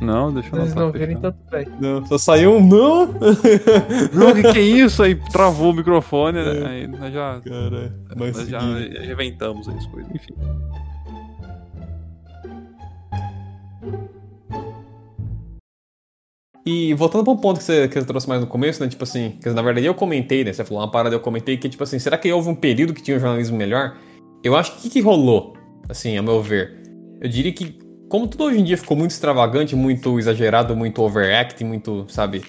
Não, 0.00 0.32
deixa 0.32 0.54
eu 0.54 0.60
Vocês 0.60 0.74
não 0.74 0.92
tudo 0.92 1.36
bem. 1.50 1.66
Não, 1.80 2.06
só 2.06 2.18
saiu 2.18 2.56
um 2.56 2.66
não. 2.66 3.06
Não, 4.14 4.30
o 4.30 4.34
que, 4.34 4.52
que 4.52 4.58
é 4.58 4.62
isso? 4.62 5.02
Aí 5.02 5.16
travou 5.32 5.72
o 5.72 5.74
microfone, 5.74 6.38
né? 6.38 6.66
aí 6.66 6.86
nós 6.86 7.12
já, 7.12 7.40
Cara, 7.40 7.92
mas 8.16 8.36
nós 8.36 8.48
já 8.48 8.60
reventamos 8.60 9.68
as 9.68 9.86
coisas. 9.86 10.10
Enfim. 10.14 10.34
E 16.64 16.92
voltando 16.92 17.24
para 17.24 17.32
um 17.32 17.36
ponto 17.36 17.56
que 17.56 17.64
você, 17.64 17.88
que 17.88 17.98
você 17.98 18.06
trouxe 18.06 18.28
mais 18.28 18.42
no 18.42 18.46
começo, 18.46 18.82
né? 18.82 18.90
Tipo 18.90 19.02
assim, 19.02 19.38
que 19.42 19.48
na 19.48 19.62
verdade 19.62 19.86
eu 19.86 19.94
comentei, 19.94 20.44
né? 20.44 20.52
Você 20.52 20.62
falou 20.64 20.82
uma 20.82 20.90
parada, 20.90 21.14
eu 21.14 21.20
comentei 21.20 21.56
que, 21.56 21.66
tipo 21.66 21.82
assim, 21.82 21.98
será 21.98 22.18
que 22.18 22.30
houve 22.30 22.50
um 22.50 22.54
período 22.54 22.92
que 22.92 23.02
tinha 23.02 23.16
um 23.16 23.20
jornalismo 23.20 23.56
melhor? 23.56 23.96
Eu 24.44 24.54
acho 24.54 24.72
que 24.72 24.78
o 24.78 24.82
que, 24.82 24.90
que 24.90 25.00
rolou, 25.00 25.54
assim, 25.88 26.18
a 26.18 26.22
meu 26.22 26.42
ver? 26.42 26.82
Eu 27.22 27.28
diria 27.30 27.52
que, 27.52 27.78
como 28.08 28.26
tudo 28.26 28.44
hoje 28.44 28.60
em 28.60 28.64
dia 28.64 28.76
ficou 28.76 28.96
muito 28.96 29.10
extravagante, 29.10 29.76
muito 29.76 30.18
exagerado, 30.18 30.74
muito 30.74 31.02
overacting, 31.02 31.64
muito, 31.64 32.06
sabe, 32.08 32.44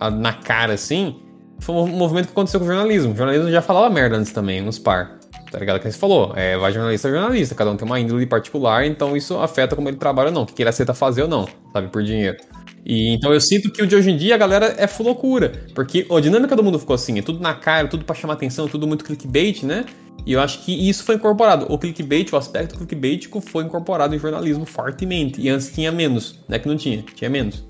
na 0.00 0.32
cara 0.32 0.74
assim, 0.74 1.16
foi 1.60 1.74
um 1.76 1.86
movimento 1.86 2.26
que 2.26 2.32
aconteceu 2.32 2.58
com 2.58 2.66
o 2.66 2.68
jornalismo. 2.68 3.12
O 3.12 3.16
jornalismo 3.16 3.50
já 3.50 3.62
falava 3.62 3.88
merda 3.92 4.16
antes 4.16 4.32
também, 4.32 4.60
nos 4.60 4.78
par. 4.78 5.18
Tá 5.50 5.58
ligado? 5.58 5.80
Que 5.80 5.90
você 5.90 5.98
falou, 5.98 6.32
é, 6.34 6.56
vai 6.56 6.72
jornalista 6.72 7.10
jornalista, 7.10 7.54
cada 7.54 7.70
um 7.70 7.76
tem 7.76 7.86
uma 7.86 8.00
índole 8.00 8.24
particular, 8.24 8.86
então 8.86 9.14
isso 9.14 9.36
afeta 9.38 9.76
como 9.76 9.86
ele 9.88 9.98
trabalha 9.98 10.28
ou 10.28 10.34
não, 10.34 10.42
o 10.42 10.46
que 10.46 10.62
ele 10.62 10.70
aceita 10.70 10.94
fazer 10.94 11.22
ou 11.22 11.28
não, 11.28 11.46
sabe, 11.74 11.88
por 11.88 12.02
dinheiro. 12.02 12.38
E 12.84 13.10
então 13.14 13.32
eu 13.32 13.40
sinto 13.40 13.70
que 13.70 13.82
o 13.82 13.86
de 13.86 13.94
hoje 13.94 14.10
em 14.10 14.16
dia 14.16 14.34
a 14.34 14.38
galera 14.38 14.74
é 14.78 14.88
loucura. 15.02 15.52
Porque 15.74 16.06
a 16.10 16.20
dinâmica 16.20 16.56
do 16.56 16.64
mundo 16.64 16.78
ficou 16.78 16.94
assim, 16.94 17.18
é 17.18 17.22
tudo 17.22 17.38
na 17.38 17.54
cara, 17.54 17.86
tudo 17.86 18.04
pra 18.04 18.14
chamar 18.14 18.34
atenção, 18.34 18.66
tudo 18.66 18.86
muito 18.86 19.04
clickbait, 19.04 19.62
né? 19.62 19.84
E 20.24 20.32
eu 20.34 20.40
acho 20.40 20.64
que 20.64 20.88
isso 20.88 21.02
foi 21.04 21.16
incorporado. 21.16 21.66
O 21.68 21.76
clickbait, 21.78 22.32
o 22.32 22.36
aspecto 22.36 22.76
clickbaitico 22.78 23.40
foi 23.40 23.64
incorporado 23.64 24.14
em 24.14 24.18
jornalismo 24.18 24.64
fortemente. 24.64 25.40
E 25.40 25.48
antes 25.48 25.72
tinha 25.72 25.90
menos, 25.90 26.38
não 26.48 26.54
é 26.56 26.58
que 26.58 26.68
não 26.68 26.76
tinha, 26.76 27.02
tinha 27.14 27.28
menos. 27.28 27.64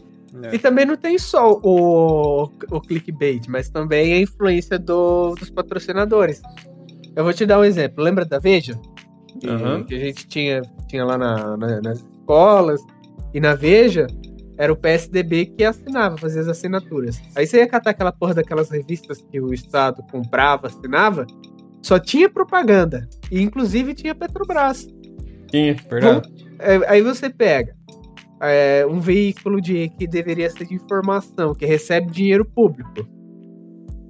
E 0.52 0.58
também 0.58 0.84
não 0.86 0.96
tem 0.96 1.18
só 1.18 1.52
o, 1.62 2.44
o 2.70 2.80
clickbait, 2.80 3.46
mas 3.48 3.68
também 3.70 4.12
a 4.14 4.20
influência 4.20 4.78
do- 4.78 5.34
dos 5.34 5.50
patrocinadores. 5.50 6.40
Eu 7.14 7.24
vou 7.24 7.32
te 7.32 7.44
dar 7.46 7.58
um 7.58 7.64
exemplo. 7.64 8.02
Lembra 8.02 8.24
da 8.24 8.38
Veja? 8.38 8.78
Que, 9.40 9.48
Aham. 9.48 9.84
que 9.84 9.94
a 9.94 9.98
gente 9.98 10.26
tinha, 10.26 10.62
tinha 10.88 11.04
lá 11.04 11.16
na- 11.18 11.56
na- 11.56 11.80
nas 11.80 11.98
escolas. 12.00 12.80
E 13.34 13.40
na 13.40 13.54
Veja 13.54 14.06
era 14.58 14.70
o 14.72 14.76
PSDB 14.76 15.46
que 15.46 15.64
assinava, 15.64 16.16
fazia 16.18 16.40
as 16.42 16.48
assinaturas. 16.48 17.20
Aí 17.34 17.46
você 17.46 17.58
ia 17.58 17.66
catar 17.66 17.90
aquela 17.90 18.12
porra 18.12 18.34
daquelas 18.34 18.70
revistas 18.70 19.22
que 19.30 19.40
o 19.40 19.52
Estado 19.54 20.02
comprava, 20.10 20.66
assinava, 20.68 21.26
só 21.82 21.98
tinha 21.98 22.30
propaganda. 22.30 23.08
E 23.30 23.42
inclusive 23.42 23.94
tinha 23.94 24.14
Petrobras. 24.14 24.86
Tinha, 25.48 25.74
verdade. 25.74 26.30
É, 26.58 26.76
aí 26.88 27.02
você 27.02 27.28
pega 27.28 27.74
é, 28.40 28.86
um 28.86 29.00
veículo 29.00 29.60
de 29.60 29.88
que 29.90 30.06
deveria 30.06 30.48
ser 30.48 30.66
de 30.66 30.74
informação, 30.74 31.54
que 31.54 31.66
recebe 31.66 32.10
dinheiro 32.10 32.44
público. 32.44 33.06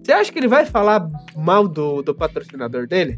Você 0.02 0.12
acha 0.12 0.32
que 0.32 0.38
ele 0.38 0.48
vai 0.48 0.66
falar 0.66 1.08
mal 1.36 1.66
do, 1.66 2.02
do 2.02 2.14
patrocinador 2.14 2.86
dele? 2.86 3.16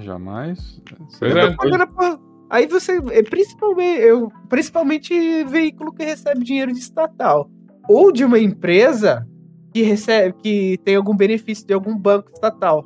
Jamais. 0.00 0.80
É. 1.20 1.54
tá. 1.86 2.18
Aí 2.50 2.66
você, 2.66 3.00
é, 3.12 3.22
principalmente, 3.22 4.00
eu, 4.00 4.30
principalmente 4.48 5.44
veículo 5.44 5.92
que 5.92 6.04
recebe 6.04 6.44
dinheiro 6.44 6.72
de 6.72 6.78
estatal. 6.78 7.50
Ou 7.88 8.12
de 8.12 8.24
uma 8.24 8.38
empresa 8.38 9.26
que 9.72 9.82
recebe, 9.82 10.34
que 10.42 10.78
tem 10.84 10.96
algum 10.96 11.16
benefício 11.16 11.66
de 11.66 11.72
algum 11.72 11.96
banco 11.96 12.30
estatal. 12.32 12.84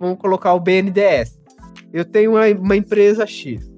Vamos 0.00 0.18
colocar 0.18 0.54
o 0.54 0.60
BNDES. 0.60 1.38
Eu 1.92 2.04
tenho 2.04 2.32
uma, 2.32 2.46
uma 2.46 2.76
empresa 2.76 3.26
X. 3.26 3.70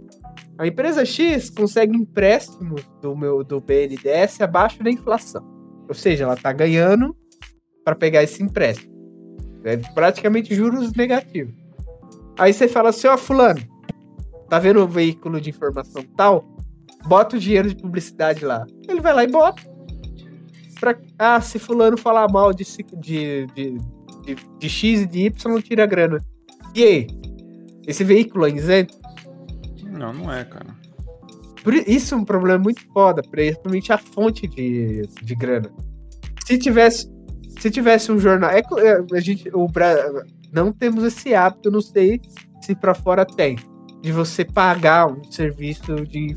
A 0.57 0.67
empresa 0.67 1.05
X 1.05 1.51
consegue 1.51 1.97
empréstimos 1.97 2.83
do 3.01 3.17
meu 3.17 3.43
do 3.43 3.61
BNDES 3.61 4.41
abaixo 4.41 4.83
da 4.83 4.91
inflação. 4.91 5.45
Ou 5.89 5.95
seja, 5.95 6.25
ela 6.25 6.35
está 6.35 6.53
ganhando 6.53 7.17
para 7.85 7.97
pegar 7.97 8.23
esse 8.23 8.43
empréstimo. 8.43 8.93
É 9.65 9.77
praticamente 9.77 10.55
juros 10.55 10.93
negativos. 10.93 11.55
Aí 12.39 12.53
você 12.53 12.69
fala 12.69 12.91
assim, 12.91 13.09
ó, 13.09 13.17
fulano, 13.17 13.61
tá 14.49 14.59
vendo 14.59 14.81
o 14.81 14.89
veículo 14.89 15.41
de 15.41 15.51
informação 15.51 16.03
tal? 16.17 16.45
Bota 17.07 17.37
o 17.37 17.41
dinheiro 17.41 17.69
de 17.69 17.77
publicidade 17.77 18.45
lá. 18.45 18.65
Ele 18.89 19.01
vai 19.01 19.13
lá 19.13 19.25
e 19.25 19.29
bota. 19.29 19.63
Pra, 20.79 20.97
ah, 21.19 21.41
se 21.41 21.59
fulano 21.59 21.97
falar 21.97 22.31
mal 22.31 22.53
de, 22.53 22.65
de, 22.97 23.47
de, 23.55 23.79
de, 24.25 24.37
de 24.59 24.69
X 24.69 25.01
e 25.01 25.07
de 25.07 25.27
Y, 25.27 25.63
tira 25.63 25.85
a 25.85 25.87
grana. 25.87 26.19
E 26.75 26.83
aí? 26.83 27.07
Esse 27.87 28.05
veículo 28.05 28.47
é 28.47 28.51
isento? 28.51 28.99
Não, 29.83 30.13
não 30.13 30.33
é, 30.33 30.45
cara. 30.45 30.75
Por 31.63 31.75
isso 31.75 32.15
é 32.15 32.19
um 32.19 32.25
problema 32.25 32.59
muito 32.59 32.83
foda, 32.93 33.23
principalmente 33.23 33.93
a 33.93 33.99
fonte 33.99 34.49
de, 34.49 35.03
de 35.23 35.35
grana. 35.35 35.71
Se 36.45 36.59
tivesse, 36.59 37.09
se 37.61 37.71
tivesse 37.71 38.11
um 38.11 38.19
jornal, 38.19 38.51
é, 38.51 38.61
é, 38.61 39.17
a 39.17 39.21
gente, 39.21 39.49
o 39.55 39.69
não 40.53 40.73
temos 40.73 41.05
esse 41.05 41.35
hábito, 41.35 41.71
não 41.71 41.81
sei 41.81 42.21
se 42.61 42.75
pra 42.75 42.95
fora 42.95 43.25
tem, 43.25 43.57
de 44.03 44.11
você 44.11 44.45
pagar 44.45 45.07
um 45.07 45.23
serviço 45.31 45.95
de, 46.05 46.37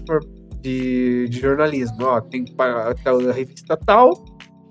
de, 0.61 1.27
de 1.27 1.39
jornalismo. 1.39 1.97
Ó, 2.01 2.21
tem 2.21 2.43
que 2.45 2.53
pagar 2.53 2.93
a 2.93 3.31
revista 3.31 3.75
tal, 3.75 4.25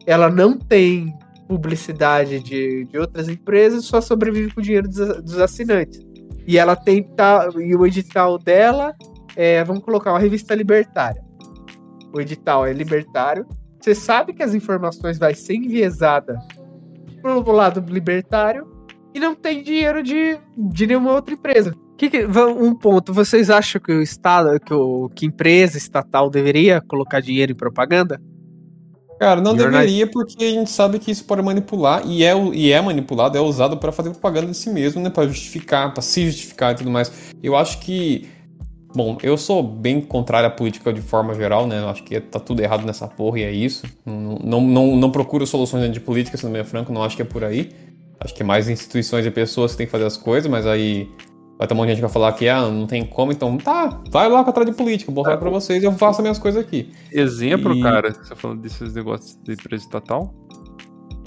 ela 0.07 0.31
não 0.31 0.57
tem 0.57 1.12
publicidade 1.48 2.40
de, 2.40 2.85
de 2.85 2.98
outras 2.98 3.28
empresas, 3.28 3.85
só 3.85 4.00
sobrevive 4.00 4.52
com 4.52 4.61
o 4.61 4.62
dinheiro 4.62 4.88
dos, 4.88 5.22
dos 5.22 5.38
assinantes. 5.38 6.00
E 6.46 6.59
ela 6.59 6.76
tem 6.76 7.02
tal, 7.02 7.61
e 7.61 7.74
o 7.74 7.87
edital 7.87 8.38
dela 8.38 8.94
é, 9.37 9.62
vamos 9.64 9.83
colocar 9.83 10.12
uma 10.12 10.18
revista 10.18 10.54
libertária. 10.54 11.22
O 12.14 12.20
edital 12.20 12.66
é 12.66 12.72
libertário. 12.72 13.46
Você 13.80 13.94
sabe 13.94 14.33
que 14.33 14.42
as 14.42 14.54
informações 14.54 15.18
vai 15.18 15.35
ser 15.35 15.54
enviesada 15.57 16.38
pro 17.20 17.52
lado 17.52 17.85
libertário 17.92 18.66
e 19.14 19.20
não 19.20 19.35
tem 19.35 19.62
dinheiro 19.62 20.02
de, 20.02 20.38
de 20.57 20.87
nenhuma 20.87 21.12
outra 21.12 21.35
empresa. 21.35 21.74
Que 21.96 22.11
que- 22.11 22.26
um 22.26 22.74
ponto, 22.74 23.12
vocês 23.12 23.50
acham 23.50 23.80
que 23.80 23.92
o 23.92 24.02
Estado, 24.02 24.59
que, 24.61 24.74
o, 24.74 25.09
que 25.14 25.26
empresa 25.26 25.78
estatal 25.78 26.28
deveria 26.28 26.80
colocar 26.80 27.20
dinheiro 27.20 27.52
em 27.52 27.57
propaganda? 27.57 28.20
Cara, 29.18 29.40
não 29.40 29.57
Jornais- 29.57 29.87
deveria, 29.87 30.07
porque 30.07 30.44
a 30.44 30.50
gente 30.50 30.70
sabe 30.70 30.98
que 30.98 31.11
isso 31.11 31.24
pode 31.24 31.40
manipular, 31.42 32.03
e 32.07 32.24
é, 32.24 32.35
e 32.53 32.72
é 32.72 32.81
manipulado, 32.81 33.38
é 33.38 33.40
usado 33.40 33.77
pra 33.77 33.92
fazer 33.92 34.11
propaganda 34.11 34.48
de 34.48 34.57
si 34.57 34.68
mesmo, 34.70 35.00
né? 35.00 35.09
Pra 35.11 35.27
justificar, 35.27 35.92
pra 35.92 36.03
se 36.03 36.27
justificar 36.27 36.72
e 36.72 36.77
tudo 36.77 36.90
mais. 36.90 37.11
Eu 37.42 37.57
acho 37.57 37.79
que. 37.79 38.29
Bom, 38.94 39.18
eu 39.24 39.37
sou 39.37 39.61
bem 39.62 40.00
contrário 40.00 40.46
à 40.46 40.50
política 40.50 40.92
de 40.92 41.00
forma 41.00 41.35
geral, 41.35 41.66
né? 41.66 41.81
Eu 41.81 41.88
acho 41.88 42.05
que 42.05 42.20
tá 42.20 42.38
tudo 42.38 42.61
errado 42.61 42.87
nessa 42.87 43.09
porra 43.09 43.40
e 43.40 43.42
é 43.42 43.50
isso. 43.50 43.85
Não, 44.07 44.38
não, 44.42 44.61
não, 44.61 44.96
não 44.96 45.11
procuro 45.11 45.44
soluções 45.46 45.90
de 45.92 45.98
política, 45.98 46.37
sendo 46.37 46.53
bem 46.53 46.62
franco, 46.62 46.92
não 46.92 47.03
acho 47.03 47.16
que 47.16 47.22
é 47.22 47.24
por 47.24 47.42
aí. 47.44 47.70
Acho 48.20 48.33
que 48.33 48.42
é 48.42 48.46
mais 48.46 48.68
instituições 48.68 49.27
e 49.27 49.31
pessoas 49.33 49.72
que 49.72 49.79
têm 49.79 49.87
que 49.87 49.90
fazer 49.90 50.05
as 50.07 50.16
coisas, 50.16 50.48
mas 50.48 50.64
aí 50.64 51.09
vai 51.58 51.66
ter 51.68 51.74
um 51.74 51.76
monte 51.76 51.86
de 51.86 51.92
gente 51.92 51.98
que 51.98 52.02
vai 52.06 52.12
falar 52.12 52.32
que 52.32 52.48
ah, 52.48 52.62
não 52.68 52.86
tem 52.86 53.04
como, 53.04 53.32
então 53.32 53.56
tá, 53.58 54.00
vai 54.10 54.28
lá 54.28 54.42
com 54.44 54.50
atrás 54.50 54.68
de 54.68 54.76
política, 54.76 55.12
vou 55.12 55.24
falar 55.24 55.36
pra 55.38 55.50
vocês 55.50 55.82
e 55.82 55.86
eu 55.86 55.92
faço 55.92 56.20
as 56.20 56.22
minhas 56.22 56.38
coisas 56.38 56.60
aqui. 56.64 56.90
Exemplo, 57.12 57.74
E- 57.74 57.82
cara, 57.82 58.12
você 58.12 58.28
tá 58.30 58.36
falando 58.36 58.60
desses 58.60 58.94
negócios 58.94 59.38
de 59.42 59.52
empresa 59.52 59.84
estatal. 59.84 60.34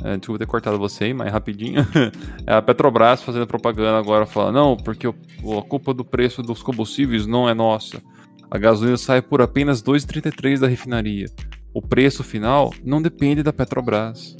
É, 0.03 0.15
desculpa 0.15 0.37
ter 0.39 0.45
cortado 0.45 0.77
você 0.77 1.05
aí, 1.05 1.13
mas 1.13 1.31
rapidinho. 1.31 1.81
É 2.45 2.53
a 2.53 2.61
Petrobras 2.61 3.21
fazendo 3.23 3.47
propaganda 3.47 3.97
agora, 3.97 4.25
falando, 4.25 4.53
não, 4.55 4.77
porque 4.77 5.07
o- 5.07 5.15
a 5.57 5.63
culpa 5.63 5.93
do 5.93 6.05
preço 6.05 6.41
dos 6.43 6.61
combustíveis 6.61 7.25
não 7.25 7.49
é 7.49 7.53
nossa. 7.53 8.01
A 8.49 8.57
gasolina 8.57 8.95
sai 8.97 9.21
por 9.21 9.41
apenas 9.41 9.81
2,33 9.81 10.59
da 10.59 10.67
refinaria. 10.67 11.25
O 11.73 11.81
preço 11.81 12.23
final 12.23 12.71
não 12.83 13.01
depende 13.01 13.43
da 13.43 13.51
Petrobras. 13.51 14.35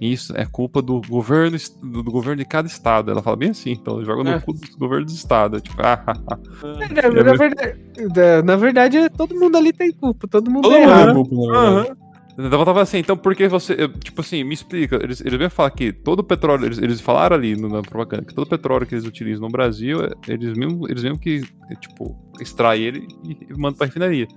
Isso 0.00 0.32
é 0.36 0.46
culpa 0.46 0.80
do 0.80 1.00
governo, 1.00 1.56
do 1.82 2.02
do 2.04 2.10
governo 2.12 2.36
de 2.42 2.48
cada 2.48 2.68
estado. 2.68 3.10
Ela 3.10 3.22
fala 3.22 3.36
bem 3.36 3.50
assim, 3.50 3.72
então 3.72 4.04
joga 4.04 4.22
no 4.22 4.30
É. 4.30 4.40
cu 4.40 4.52
dos 4.52 4.70
governos 4.76 5.12
do 5.12 5.16
estado. 5.16 5.60
Tipo, 5.60 5.76
ah, 5.82 6.02
ah, 6.06 6.14
ah. 6.28 6.38
Na, 7.12 7.24
na 7.24 7.34
verdade, 7.34 7.78
na- 8.14 8.42
na 8.42 8.56
verdade, 8.56 9.10
todo 9.10 9.34
mundo 9.34 9.56
ali 9.56 9.72
tem 9.72 9.90
culpa, 9.92 10.28
todo 10.28 10.48
mundo 10.50 10.62
Todo 10.62 10.76
é 10.76 10.82
errado. 10.82 11.10
é 11.10 11.14
culpa, 11.14 11.36
na. 11.52 11.96
Eu 12.40 12.64
tava 12.64 12.80
assim, 12.82 12.98
então 12.98 13.16
por 13.16 13.34
que 13.34 13.48
você. 13.48 13.74
eu, 13.76 13.88
Tipo 13.98 14.20
assim, 14.20 14.44
me 14.44 14.54
explica. 14.54 14.94
Eles, 15.02 15.20
eles 15.20 15.36
vêm 15.36 15.48
falar 15.50 15.72
que 15.72 15.92
todo 15.92 16.20
o 16.20 16.22
petróleo. 16.22 16.66
Eles, 16.66 16.78
eles 16.78 17.00
falaram 17.00 17.34
ali 17.34 17.56
no- 17.56 17.68
na 17.68 17.82
propaganda 17.82 18.24
que 18.24 18.32
todo 18.32 18.46
o 18.46 18.48
petróleo 18.50 18.86
que 18.86 18.94
eles 18.94 19.04
utilizam 19.04 19.46
no 19.48 19.50
Brasil, 19.52 20.04
é- 20.04 20.12
eles 20.28 20.56
mesmo, 20.56 20.88
eles 20.88 21.02
mesmo 21.02 21.18
que, 21.18 21.42
é, 21.68 21.74
tipo, 21.74 22.16
extrai 22.40 22.80
ele 22.80 23.08
e, 23.24 23.32
e 23.50 23.58
mandam 23.58 23.78
pra 23.78 23.86
refinaria. 23.86 24.28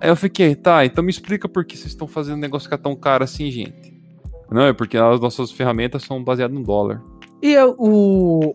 Aí 0.00 0.08
eu 0.10 0.16
fiquei, 0.16 0.56
tá, 0.56 0.84
então 0.84 1.04
me 1.04 1.10
explica 1.10 1.48
por 1.48 1.64
que 1.64 1.76
vocês 1.76 1.92
estão 1.92 2.08
fazendo 2.08 2.34
um 2.36 2.40
negócio 2.40 2.66
ficar 2.66 2.78
tão 2.78 2.96
caro 2.96 3.22
assim, 3.22 3.48
gente. 3.52 3.96
Não, 4.50 4.62
é 4.62 4.72
porque 4.72 4.96
as 4.96 5.20
nossas 5.20 5.50
ferramentas 5.50 6.02
são 6.04 6.22
baseadas 6.22 6.56
no 6.56 6.64
dólar. 6.64 7.02
E 7.42 7.52
eu- 7.52 7.74
o. 7.78 8.54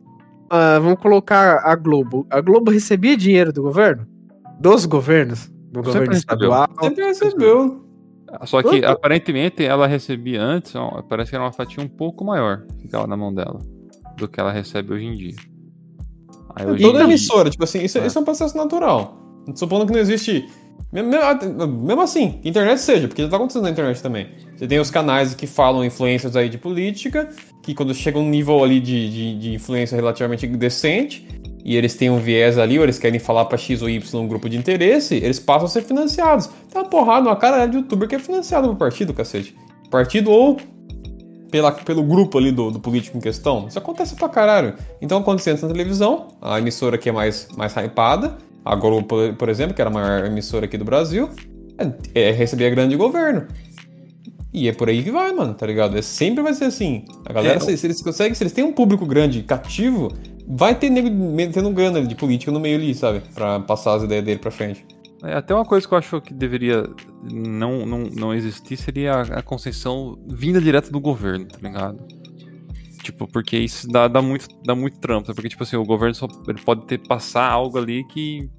ah, 0.49 0.79
vamos 0.79 0.99
colocar 0.99 1.61
a 1.63 1.75
Globo. 1.75 2.25
A 2.29 2.41
Globo 2.41 2.71
recebia 2.71 3.15
dinheiro 3.15 3.53
do 3.53 3.61
governo? 3.61 4.07
Dos 4.59 4.85
governos? 4.85 5.47
Do 5.71 5.79
Sempre 5.79 5.91
governo 5.91 6.13
estadual? 6.13 6.67
Sempre 6.81 7.03
recebeu. 7.05 7.83
Só 8.45 8.63
que 8.63 8.79
Opa. 8.79 8.91
aparentemente 8.91 9.63
ela 9.63 9.85
recebia 9.85 10.41
antes, 10.41 10.75
ó, 10.75 11.01
parece 11.03 11.29
que 11.29 11.35
era 11.35 11.43
uma 11.45 11.51
fatia 11.51 11.83
um 11.83 11.87
pouco 11.87 12.25
maior 12.25 12.63
que 12.67 12.81
ficava 12.83 13.05
na 13.05 13.15
mão 13.15 13.31
dela 13.33 13.59
do 14.17 14.27
que 14.27 14.39
ela 14.39 14.51
recebe 14.51 14.93
hoje 14.93 15.05
em 15.05 15.13
dia. 15.15 15.35
Aí 16.55 16.65
hoje 16.65 16.81
Toda 16.83 16.93
em 16.95 16.97
dia- 16.97 17.03
emissora, 17.05 17.49
tipo 17.51 17.63
assim, 17.63 17.83
isso, 17.83 17.97
É. 17.99 18.07
isso 18.07 18.17
é 18.17 18.21
um 18.21 18.25
processo 18.25 18.57
natural. 18.57 19.15
Supondo 19.55 19.85
que 19.85 19.93
não 19.93 19.99
existe. 19.99 20.47
Mesmo, 20.91 21.09
mesmo 21.83 22.01
assim, 22.01 22.39
internet 22.43 22.79
seja, 22.79 23.07
porque 23.07 23.23
já 23.23 23.29
tá 23.29 23.35
acontecendo 23.37 23.63
na 23.63 23.69
internet 23.71 24.01
também. 24.01 24.27
Você 24.55 24.67
tem 24.67 24.79
os 24.79 24.91
canais 24.91 25.33
que 25.33 25.47
falam 25.47 25.83
influências 25.83 26.35
aí 26.35 26.47
de 26.49 26.57
política, 26.57 27.29
que 27.61 27.73
quando 27.73 27.93
chega 27.93 28.19
um 28.19 28.29
nível 28.29 28.63
ali 28.63 28.79
de, 28.79 29.09
de, 29.09 29.39
de 29.39 29.53
influência 29.53 29.95
relativamente 29.95 30.45
decente, 30.47 31.27
e 31.65 31.77
eles 31.77 31.95
têm 31.95 32.09
um 32.09 32.19
viés 32.19 32.57
ali, 32.57 32.77
ou 32.77 32.83
eles 32.83 32.99
querem 32.99 33.19
falar 33.19 33.45
pra 33.45 33.57
X 33.57 33.81
ou 33.81 33.89
Y 33.89 34.21
um 34.21 34.27
grupo 34.27 34.49
de 34.49 34.57
interesse, 34.57 35.15
eles 35.15 35.39
passam 35.39 35.65
a 35.65 35.69
ser 35.69 35.81
financiados. 35.81 36.49
Tá 36.71 36.81
uma 36.81 36.89
porrada, 36.89 37.29
uma 37.29 37.35
cara 37.35 37.65
de 37.65 37.77
youtuber 37.77 38.07
que 38.07 38.15
é 38.15 38.19
financiado 38.19 38.67
por 38.69 38.75
partido, 38.75 39.13
cacete. 39.13 39.55
Partido 39.89 40.29
ou 40.29 40.57
pela, 41.49 41.71
pelo 41.71 42.03
grupo 42.03 42.37
ali 42.37 42.51
do, 42.51 42.69
do 42.69 42.79
político 42.79 43.17
em 43.17 43.21
questão. 43.21 43.67
Isso 43.67 43.77
acontece 43.77 44.15
pra 44.15 44.27
caralho. 44.27 44.73
Então 45.01 45.19
acontecendo 45.19 45.61
na 45.61 45.67
televisão, 45.69 46.27
a 46.41 46.59
emissora 46.59 46.97
que 46.97 47.07
é 47.07 47.11
mais, 47.11 47.47
mais 47.55 47.73
hypada, 47.77 48.37
a 48.65 48.75
Globo, 48.75 49.07
por, 49.07 49.33
por 49.35 49.49
exemplo, 49.49 49.73
que 49.73 49.81
era 49.81 49.89
a 49.89 49.93
maior 49.93 50.25
emissora 50.25 50.65
aqui 50.65 50.77
do 50.77 50.83
Brasil, 50.83 51.29
é, 51.77 52.29
é, 52.29 52.31
recebia 52.31 52.69
grande 52.69 52.95
governo. 52.95 53.47
E 54.53 54.67
é 54.67 54.73
por 54.73 54.87
aí 54.87 55.01
que 55.03 55.09
vai, 55.09 55.31
mano, 55.33 55.53
tá 55.53 55.65
ligado? 55.65 55.97
É, 55.97 56.01
sempre 56.01 56.43
vai 56.43 56.53
ser 56.53 56.65
assim. 56.65 57.05
A 57.25 57.33
galera, 57.33 57.57
É, 57.57 57.59
se, 57.59 57.75
se 57.75 57.87
eles 57.87 58.01
conseguem, 58.01 58.35
se 58.35 58.43
eles 58.43 58.53
têm 58.53 58.63
um 58.63 58.71
público 58.71 59.05
grande 59.05 59.41
cativo, 59.41 60.13
vai 60.47 60.75
ter 60.75 60.89
nego 60.89 61.09
metendo 61.09 61.71
grana 61.71 62.01
de 62.05 62.15
política 62.15 62.51
no 62.51 62.59
meio 62.59 62.77
ali, 62.77 62.93
sabe? 62.93 63.21
Pra 63.33 63.59
passar 63.59 63.95
as 63.95 64.03
ideias 64.03 64.23
dele 64.23 64.39
pra 64.39 64.51
frente. 64.51 64.85
É, 65.23 65.33
até 65.35 65.55
uma 65.55 65.65
coisa 65.65 65.87
que 65.87 65.93
eu 65.93 65.97
acho 65.97 66.21
que 66.21 66.33
deveria 66.33 66.83
não, 67.23 67.85
não, 67.85 67.99
não 68.15 68.33
existir 68.33 68.77
seria 68.77 69.15
a, 69.15 69.21
a 69.21 69.41
concessão 69.41 70.19
vinda 70.27 70.61
direto 70.61 70.91
do 70.91 70.99
governo, 70.99 71.47
tá 71.47 71.57
ligado? 71.61 72.05
Tipo, 73.01 73.27
porque 73.27 73.57
isso 73.57 73.87
dá, 73.87 74.07
dá, 74.07 74.21
muito, 74.21 74.47
dá 74.65 74.75
muito 74.75 74.99
trampo, 74.99 75.27
tá? 75.27 75.33
porque, 75.33 75.49
tipo 75.49 75.63
assim, 75.63 75.75
o 75.75 75.83
governo 75.83 76.13
só 76.13 76.27
ele 76.47 76.61
pode 76.61 76.85
ter 76.85 76.99
passar 76.99 77.49
algo 77.49 77.77
ali 77.77 78.05
que 78.07 78.49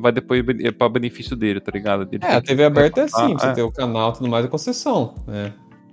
vai 0.00 0.12
depois 0.12 0.44
é 0.60 0.70
pra 0.72 0.88
benefício 0.88 1.36
dele, 1.36 1.60
tá 1.60 1.70
ligado? 1.72 2.08
Ele 2.10 2.24
É, 2.24 2.34
a 2.34 2.40
TV 2.40 2.64
aberta 2.64 3.02
é 3.02 3.04
assim, 3.04 3.34
você 3.34 3.46
é, 3.46 3.52
tem 3.52 3.64
o 3.64 3.70
canal 3.72 4.10
e 4.10 4.12
tudo 4.14 4.28
mais, 4.28 4.44
é 4.44 4.48
concessão, 4.48 5.14
né? 5.26 5.52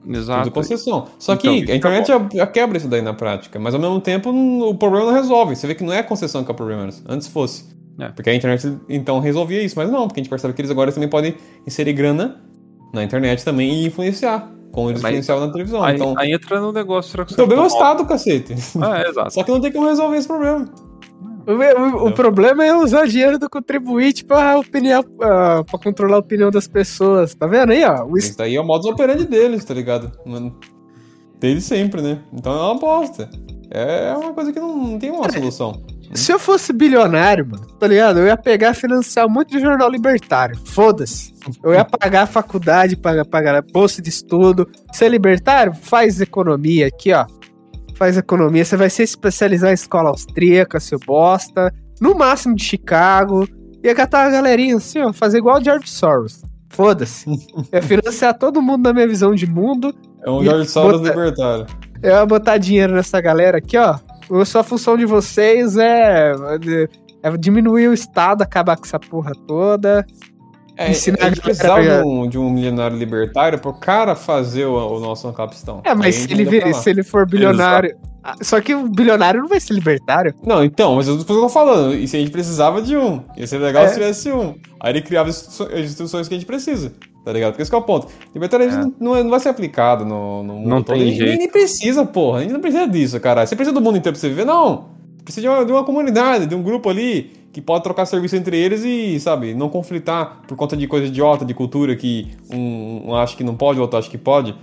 Exato. 0.09 0.43
Tudo 0.43 0.53
concessão. 0.53 1.05
Só 1.19 1.33
Então, 1.33 1.41
que 1.53 1.63
a 1.63 1.65
que 1.65 1.75
internet 1.75 2.07
já, 2.07 2.29
já 2.33 2.47
quebra 2.47 2.77
isso 2.77 2.87
daí 2.87 3.01
na 3.01 3.13
prática, 3.13 3.59
mas 3.59 3.73
ao 3.75 3.79
mesmo 3.81 3.99
tempo 3.99 4.29
o 4.29 4.73
problema 4.75 5.07
não 5.07 5.13
resolve. 5.13 5.55
Você 5.55 5.67
vê 5.67 5.75
que 5.75 5.83
não 5.83 5.91
é 5.91 5.99
a 5.99 6.03
concessão 6.03 6.43
que 6.45 6.49
é 6.49 6.53
o 6.53 6.55
problema, 6.55 6.87
antes- 7.09 7.27
fosse. 7.27 7.65
É. 7.99 8.07
Porque 8.09 8.29
a 8.29 8.33
internet 8.35 8.77
então 8.87 9.19
resolvia 9.19 9.61
isso, 9.61 9.73
mas 9.77 9.89
não, 9.91 10.07
porque 10.07 10.19
a 10.19 10.23
gente 10.23 10.29
percebe 10.29 10.53
que 10.53 10.61
eles 10.61 10.71
agora 10.71 10.91
também 10.91 11.09
podem 11.09 11.35
inserir 11.65 11.93
grana 11.93 12.39
na 12.93 13.03
internet 13.03 13.43
também 13.43 13.69
e 13.83 13.87
influenciar, 13.87 14.49
como 14.71 14.89
eles 14.91 15.01
Mas- 15.01 15.11
influenciavam 15.11 15.45
na 15.47 15.51
televisão. 15.51 15.83
Aí, 15.83 15.95
então, 15.95 16.13
aí 16.17 16.31
entra 16.31 16.61
no 16.61 16.71
negócio. 16.71 17.11
Será 17.11 17.25
que 17.25 17.33
o 17.33 17.35
problema 17.35 17.63
é 17.63 17.65
o 17.65 17.69
você- 17.69 17.75
Estado, 17.75 18.05
cacete. 18.05 18.55
Ah, 18.79 19.01
é, 19.01 19.09
exato. 19.09 19.33
Só 19.33 19.43
que 19.43 19.51
não 19.51 19.59
tem 19.59 19.71
como 19.73 19.87
resolver 19.87 20.15
esse 20.15 20.27
problema. 20.27 20.69
O, 21.47 22.07
o- 22.07 22.11
problema 22.11 22.65
é 22.65 22.73
usar 22.75 23.07
dinheiro 23.07 23.39
do 23.39 23.49
contribuinte 23.49 24.25
pra, 24.25 24.57
opinião, 24.59 25.01
pra 25.03 25.63
controlar 25.81 26.17
a 26.17 26.19
opinião 26.19 26.51
das 26.51 26.67
pessoas. 26.67 27.33
Tá 27.33 27.47
vendo 27.47 27.71
aí, 27.71 27.85
ó? 27.85 28.03
O 28.05 28.17
Isso 28.17 28.37
daí 28.37 28.55
é 28.55 28.61
o 28.61 28.65
modus 28.65 28.87
operandi 28.91 29.25
deles, 29.25 29.63
tá 29.63 29.73
ligado? 29.73 30.11
Desde 31.39 31.61
sempre, 31.61 32.01
né? 32.01 32.19
Então 32.33 32.51
é 32.53 32.61
uma 32.63 32.75
bosta. 32.79 33.29
É 33.69 34.13
uma 34.17 34.33
coisa 34.33 34.51
que 34.51 34.59
não, 34.59 34.75
não 34.77 34.99
tem 34.99 35.11
uma 35.11 35.29
solução. 35.31 35.81
Se 36.13 36.31
eu 36.31 36.39
fosse 36.39 36.71
bilionário, 36.71 37.45
mano, 37.45 37.65
tá 37.77 37.85
ligado? 37.85 38.19
Eu 38.19 38.27
ia 38.27 38.37
pegar 38.37 38.73
financiar 38.73 39.25
um 39.25 39.29
monte 39.29 39.49
de 39.51 39.59
jornal 39.59 39.89
libertário. 39.89 40.57
Foda-se. 40.65 41.33
Eu 41.61 41.73
ia 41.73 41.83
pagar 41.83 42.23
a 42.23 42.27
faculdade, 42.27 42.95
pagar, 42.95 43.25
pagar 43.25 43.61
bolsa 43.61 44.01
de 44.01 44.07
estudo. 44.09 44.67
Você 44.91 45.05
é 45.05 45.09
libertário? 45.09 45.73
Faz 45.73 46.21
economia 46.21 46.87
aqui, 46.87 47.11
ó. 47.13 47.25
Faz 47.97 48.17
economia. 48.17 48.63
Você 48.63 48.77
vai 48.77 48.89
se 48.89 49.01
especializar 49.03 49.71
em 49.71 49.73
escola 49.73 50.09
austríaca, 50.09 50.79
seu 50.79 50.99
bosta. 51.05 51.73
No 51.99 52.15
máximo 52.15 52.55
de 52.55 52.63
Chicago. 52.63 53.47
Ia 53.83 53.95
catar 53.95 54.27
a 54.27 54.29
galerinha 54.29 54.75
assim, 54.77 54.99
ó. 54.99 55.11
Fazer 55.13 55.37
igual 55.39 55.59
o 55.59 55.63
George 55.63 55.89
Soros. 55.89 56.41
Foda-se. 56.69 57.25
Ia 57.73 57.81
financiar 57.81 58.37
todo 58.37 58.61
mundo 58.61 58.83
na 58.83 58.93
minha 58.93 59.07
visão 59.07 59.33
de 59.33 59.47
mundo. 59.47 59.93
É 60.25 60.29
um 60.29 60.41
E 60.41 60.45
George 60.45 60.69
Soros 60.69 60.99
bota- 61.01 61.09
libertário. 61.09 61.65
Eu 62.03 62.11
ia 62.11 62.25
botar 62.25 62.57
dinheiro 62.57 62.93
nessa 62.93 63.19
galera 63.19 63.57
aqui, 63.57 63.77
ó. 63.77 63.97
A 64.29 64.45
sua 64.45 64.63
função 64.63 64.95
de 64.97 65.05
vocês 65.05 65.77
é 65.77 66.33
É 67.23 67.35
diminuir 67.35 67.87
o 67.87 67.93
Estado, 67.93 68.43
acabar 68.43 68.77
com 68.77 68.85
essa 68.85 68.99
porra 68.99 69.31
toda. 69.47 70.05
É, 70.77 70.91
Ensinar 70.91 71.17
a 71.21 71.29
gente 71.29 71.39
a 71.39 71.43
precisava 71.43 71.81
galera 71.81 72.03
de 72.29 72.37
um, 72.37 72.49
milionário 72.51 72.95
libertário 72.97 73.57
pro 73.59 73.73
cara 73.73 74.15
fazer 74.15 74.65
o, 74.65 74.75
o 74.97 74.99
nosso 74.99 75.31
capistão. 75.33 75.81
É, 75.83 75.95
mas 75.95 76.15
se 76.15 76.31
ele, 76.31 76.45
vir- 76.45 76.73
se 76.75 76.89
ele 76.89 77.03
for 77.03 77.25
bilionário. 77.27 77.95
Ah, 78.23 78.35
Só 78.41 78.59
que 78.61 78.75
o 78.75 78.87
bilionário 78.89 79.39
não 79.41 79.47
vai 79.47 79.59
ser 79.59 79.73
libertário. 79.73 80.33
Não, 80.45 80.63
então, 80.63 80.95
mas 80.97 81.07
eu 81.07 81.23
tô 81.23 81.49
falando. 81.49 81.95
E 81.95 82.07
se 82.07 82.15
a 82.17 82.19
gente 82.19 82.31
precisava 82.31 82.81
de 82.81 82.95
um? 82.97 83.21
Ia 83.37 83.47
ser 83.47 83.57
legal 83.57 83.83
É. 83.85 83.87
se 83.87 83.93
tivesse 83.95 84.31
um. 84.31 84.53
Aí 84.79 84.91
ele 84.91 85.01
criava 85.01 85.29
as 85.29 85.47
instru- 85.47 85.67
as 85.73 85.79
instruções 85.85 86.27
que 86.27 86.35
a 86.35 86.37
gente 86.37 86.45
precisa. 86.47 86.93
Tá 87.25 87.33
ligado? 87.33 87.51
Porque 87.53 87.61
esse 87.61 87.71
que 87.71 87.75
é 87.75 87.79
o 87.79 87.83
ponto. 87.83 88.07
Libertarianismo 88.33 88.83
É. 88.99 89.03
não, 89.03 89.15
é- 89.15 89.23
não 89.23 89.29
vai 89.29 89.39
ser 89.39 89.49
aplicado 89.49 90.05
no, 90.05 90.43
no 90.43 90.53
mundo 90.55 90.69
Não 90.69 90.83
todo. 90.83 90.97
tem 90.97 91.07
jeito. 91.11 91.29
Nem, 91.29 91.37
nem 91.39 91.49
precisa, 91.49 92.05
porra. 92.05 92.39
A 92.39 92.41
gente 92.43 92.53
não 92.53 92.61
precisa 92.61 92.87
disso, 92.87 93.19
cara. 93.19 93.45
Você 93.45 93.55
precisa 93.55 93.73
do 93.73 93.81
mundo 93.81 93.97
inteiro 93.97 94.13
pra 94.13 94.19
você 94.21 94.29
viver? 94.29 94.45
Não. 94.45 94.95
Precisa 95.27 95.41
de 95.41 95.49
uma, 95.49 95.65
de 95.65 95.71
uma 95.73 95.83
comunidade, 95.83 96.45
de 96.45 96.55
um 96.55 96.63
grupo 96.63 96.89
ali 96.89 97.33
que 97.51 97.61
pode 97.61 97.83
trocar 97.83 98.05
serviço 98.05 98.37
entre 98.37 98.55
eles 98.55 98.85
e, 98.85 99.19
sabe, 99.19 99.53
não 99.53 99.67
conflitar 99.67 100.43
por 100.47 100.55
conta 100.55 100.77
de 100.77 100.87
coisa 100.87 101.07
idiota, 101.07 101.43
de 101.43 101.53
cultura 101.53 101.97
que 101.97 102.31
um, 102.49 103.09
um 103.09 103.13
acha 103.13 103.35
que 103.35 103.43
não 103.43 103.53
pode, 103.53 103.77
o 103.77 103.81
outro 103.81 103.99
acha 103.99 104.09
que 104.09 104.17
pode. 104.17 104.55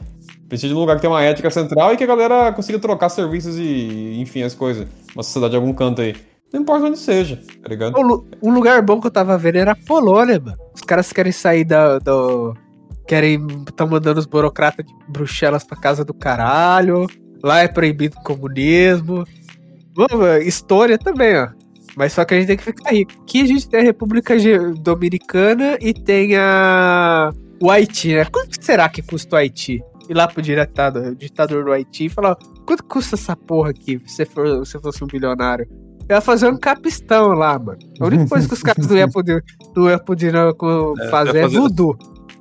Precisa 0.49 0.69
de 0.69 0.75
um 0.75 0.81
lugar 0.81 0.97
que 0.97 1.03
tem 1.03 1.11
uma 1.11 1.23
ética 1.23 1.51
central 1.51 1.93
e 1.93 1.99
que 1.99 2.05
a 2.05 2.07
galera 2.07 2.51
consiga 2.51 2.79
trocar 2.79 3.11
serviços 3.11 3.59
e, 3.59 4.19
enfim, 4.19 4.41
as 4.41 4.55
coisas. 4.55 4.89
Uma 5.15 5.23
sociedade 5.23 5.51
de 5.51 5.57
algum 5.57 5.75
canto 5.75 6.01
aí. 6.01 6.17
Não 6.51 6.63
importa 6.63 6.87
onde 6.87 6.99
seja, 6.99 7.43
tá 7.63 7.69
ligado? 7.69 7.99
Um 7.99 8.03
lu- 8.03 8.27
lugar 8.43 8.81
bom 8.81 8.99
que 8.99 9.07
eu 9.07 9.11
tava 9.11 9.37
vendo 9.37 9.57
era 9.57 9.73
a 9.73 9.77
Polônia, 9.77 10.41
mano. 10.41 10.57
Os 10.75 10.81
caras 10.81 11.13
querem 11.13 11.33
sair 11.33 11.65
da, 11.65 11.99
do. 11.99 12.57
Querem. 13.07 13.47
Estão 13.69 13.87
mandando 13.87 14.19
os 14.19 14.25
burocratas 14.25 14.87
de 14.87 14.95
Bruxelas 15.09 15.63
pra 15.63 15.77
casa 15.77 16.07
do 16.07 16.15
caralho. 16.15 17.07
Lá 17.43 17.61
é 17.61 17.69
proibido 17.69 18.17
o 18.19 18.23
comunismo. 18.23 19.27
Vamos, 19.97 20.45
história 20.47 20.99
também, 20.99 21.37
ó. 21.39 21.49
Mas 21.97 22.13
só 22.13 22.25
que 22.25 22.35
a 22.35 22.39
gente 22.39 22.49
tem 22.49 22.57
que 22.57 22.65
ficar 22.65 22.91
rico. 22.93 23.13
Aqui 23.23 23.41
a 23.43 23.47
gente 23.47 23.69
tem 23.69 23.81
a 23.81 23.85
República 23.85 24.35
Dominicana 24.81 25.79
e 25.81 25.93
tem 25.95 26.37
a. 26.37 27.31
O 27.63 27.71
Haiti, 27.71 28.15
né? 28.15 28.25
Quanto 28.25 28.63
será 28.63 28.89
que 28.89 29.01
custa 29.01 29.37
o 29.37 29.39
Haiti? 29.39 29.81
Ir 30.09 30.15
lá 30.15 30.27
pro 30.29 30.43
ditador, 30.43 31.13
o 31.13 31.15
ditador 31.15 31.65
do 31.65 31.73
Haiti 31.73 32.07
e 32.07 32.09
falar: 32.09 32.37
quanto 32.67 32.85
custa 32.85 33.15
essa 33.15 33.37
porra 33.37 33.71
aqui 33.71 34.01
se 34.07 34.17
você 34.17 34.25
for, 34.27 34.67
se 34.67 34.79
fosse 34.81 35.03
um 35.05 35.07
bilionário? 35.07 35.67
Eu 36.09 36.17
ia 36.17 36.21
fazer 36.21 36.49
um 36.49 36.57
capistão 36.59 37.29
lá, 37.29 37.59
mano. 37.59 37.79
A 37.99 38.05
única 38.07 38.27
coisa 38.27 38.47
que 38.47 38.53
os 38.55 38.63
caras 38.63 38.87
não 38.87 38.97
iam 38.97 39.09
poder, 39.11 39.43
não 39.75 39.89
iam 39.89 39.99
poder 40.01 40.33
não, 40.33 40.53
co- 40.53 40.95
É, 41.01 41.09
fazer 41.09 41.35
ia 41.35 41.39
é 41.39 41.43
fazer- 41.45 41.59
voodoo. 41.59 41.97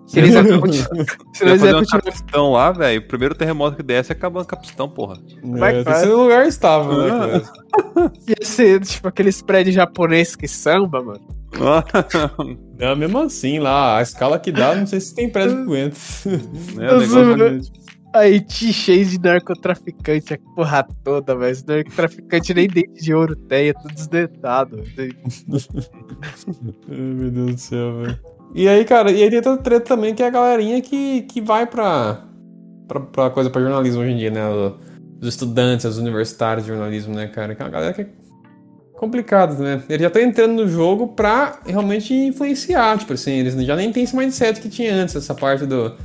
Se 0.06 0.20
eles 0.20 0.34
iam 0.34 0.60
continuar. 0.60 1.06
Se 1.34 1.38
Se 1.40 1.44
eu 1.44 1.48
eles 1.50 1.60
fazer 1.62 1.68
iam 1.72 1.78
um 1.78 1.80
continuar. 1.82 2.02
capistão 2.04 2.52
lá, 2.52 2.72
velho, 2.72 3.00
o 3.02 3.08
primeiro 3.08 3.36
terremoto 3.36 3.78
que 3.78 3.84
desce 3.84 4.12
acabando 4.12 4.44
o 4.44 4.48
capistão, 4.48 4.90
porra. 4.90 5.18
Vai, 5.44 5.80
É, 5.80 5.94
ser 5.96 6.10
um 6.14 6.24
lugar 6.24 6.46
estável, 6.48 6.98
né? 6.98 7.10
Ah. 7.12 7.20
cara? 7.20 8.12
Ia 8.28 8.46
ser 8.46 8.82
tipo 8.82 9.08
aqueles 9.08 9.42
prédios 9.42 9.76
japoneses 9.76 10.36
que 10.36 10.48
samba, 10.48 11.02
mano. 11.02 11.22
Não, 12.80 12.96
mesmo 12.96 13.20
assim, 13.20 13.60
lá, 13.60 13.98
a 13.98 14.02
escala 14.02 14.40
que 14.40 14.52
dá, 14.52 14.76
não 14.76 14.88
sei 14.88 15.00
se 15.00 15.14
tem 15.14 15.30
prédio 15.30 15.56
que 15.58 15.62
aguenta. 15.62 15.96
o 16.26 17.00
negócio- 17.00 17.72
Haiti 18.16 18.72
cheio 18.72 19.06
de 19.06 19.20
narcotraficante, 19.20 20.34
a 20.36 20.38
porra 20.56 20.86
toda, 21.04 21.36
velho. 21.36 21.52
Esse 21.52 21.66
narcotraficante 21.68 22.54
nem 22.54 22.68
dente 22.68 23.02
de 23.04 23.14
ouro 23.14 23.36
tem, 23.36 23.70
é 23.70 23.74
tudo 23.74 23.94
desdentado. 23.94 24.84
Ai, 24.98 25.10
meu 26.90 27.32
Deus 27.32 27.52
do 27.54 27.58
céu, 27.58 28.02
velho. 28.02 28.20
E 28.56 28.68
aí, 28.68 28.86
cara, 28.86 29.12
e 29.12 29.24
aí 29.24 29.30
tem 29.30 29.38
outra 29.38 29.58
treta 29.58 29.86
também, 29.86 30.14
que 30.14 30.22
é 30.22 30.28
a 30.28 30.30
galerinha 30.30 30.80
que, 30.80 31.24
que 31.24 31.42
vai 31.42 31.66
pra, 31.66 32.22
pra, 32.88 33.00
pra 33.00 33.30
coisa, 33.32 33.50
pra 33.50 33.62
jornalismo 33.62 34.02
hoje 34.02 34.12
em 34.12 34.18
dia, 34.18 34.30
né? 34.30 34.42
Os 35.20 35.28
estudantes, 35.28 35.86
os 35.86 35.98
universitários 35.98 36.66
de 36.66 36.72
jornalismo, 36.72 37.16
né, 37.16 37.28
cara? 37.28 37.56
Que 37.56 37.62
é 37.62 37.66
uma 37.66 37.72
galera 37.72 37.94
que 37.94 38.02
é 38.02 38.08
complicada, 38.94 39.56
né? 39.56 39.82
Eles 39.90 40.02
já 40.02 40.08
estão 40.08 40.22
entrando 40.22 40.54
no 40.54 40.68
jogo 40.68 41.08
pra 41.10 41.60
realmente 41.66 42.14
influenciar, 42.14 42.98
tipo 43.00 43.14
assim, 43.14 43.32
eles 43.32 43.56
já 43.66 43.76
nem 43.76 43.92
tem 43.92 44.04
esse 44.04 44.16
mindset 44.16 44.62
que 44.62 44.70
tinha 44.70 44.94
antes, 44.94 45.16
essa 45.16 45.34
parte 45.34 45.66
do... 45.66 45.96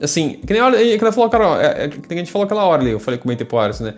Assim, 0.00 0.40
que 0.46 0.52
nem 0.52 0.60
a 0.60 0.70
que 0.72 1.12
falou, 1.12 1.30
cara, 1.30 1.62
é, 1.62 1.84
é, 1.84 1.88
que 1.88 2.12
a 2.12 2.16
gente 2.16 2.30
falou 2.30 2.44
aquela 2.44 2.64
hora 2.64 2.82
ali, 2.82 2.90
eu 2.90 3.00
falei 3.00 3.18
com 3.18 3.24
o 3.24 3.28
Mente 3.28 3.44
Poares, 3.44 3.80
né? 3.80 3.94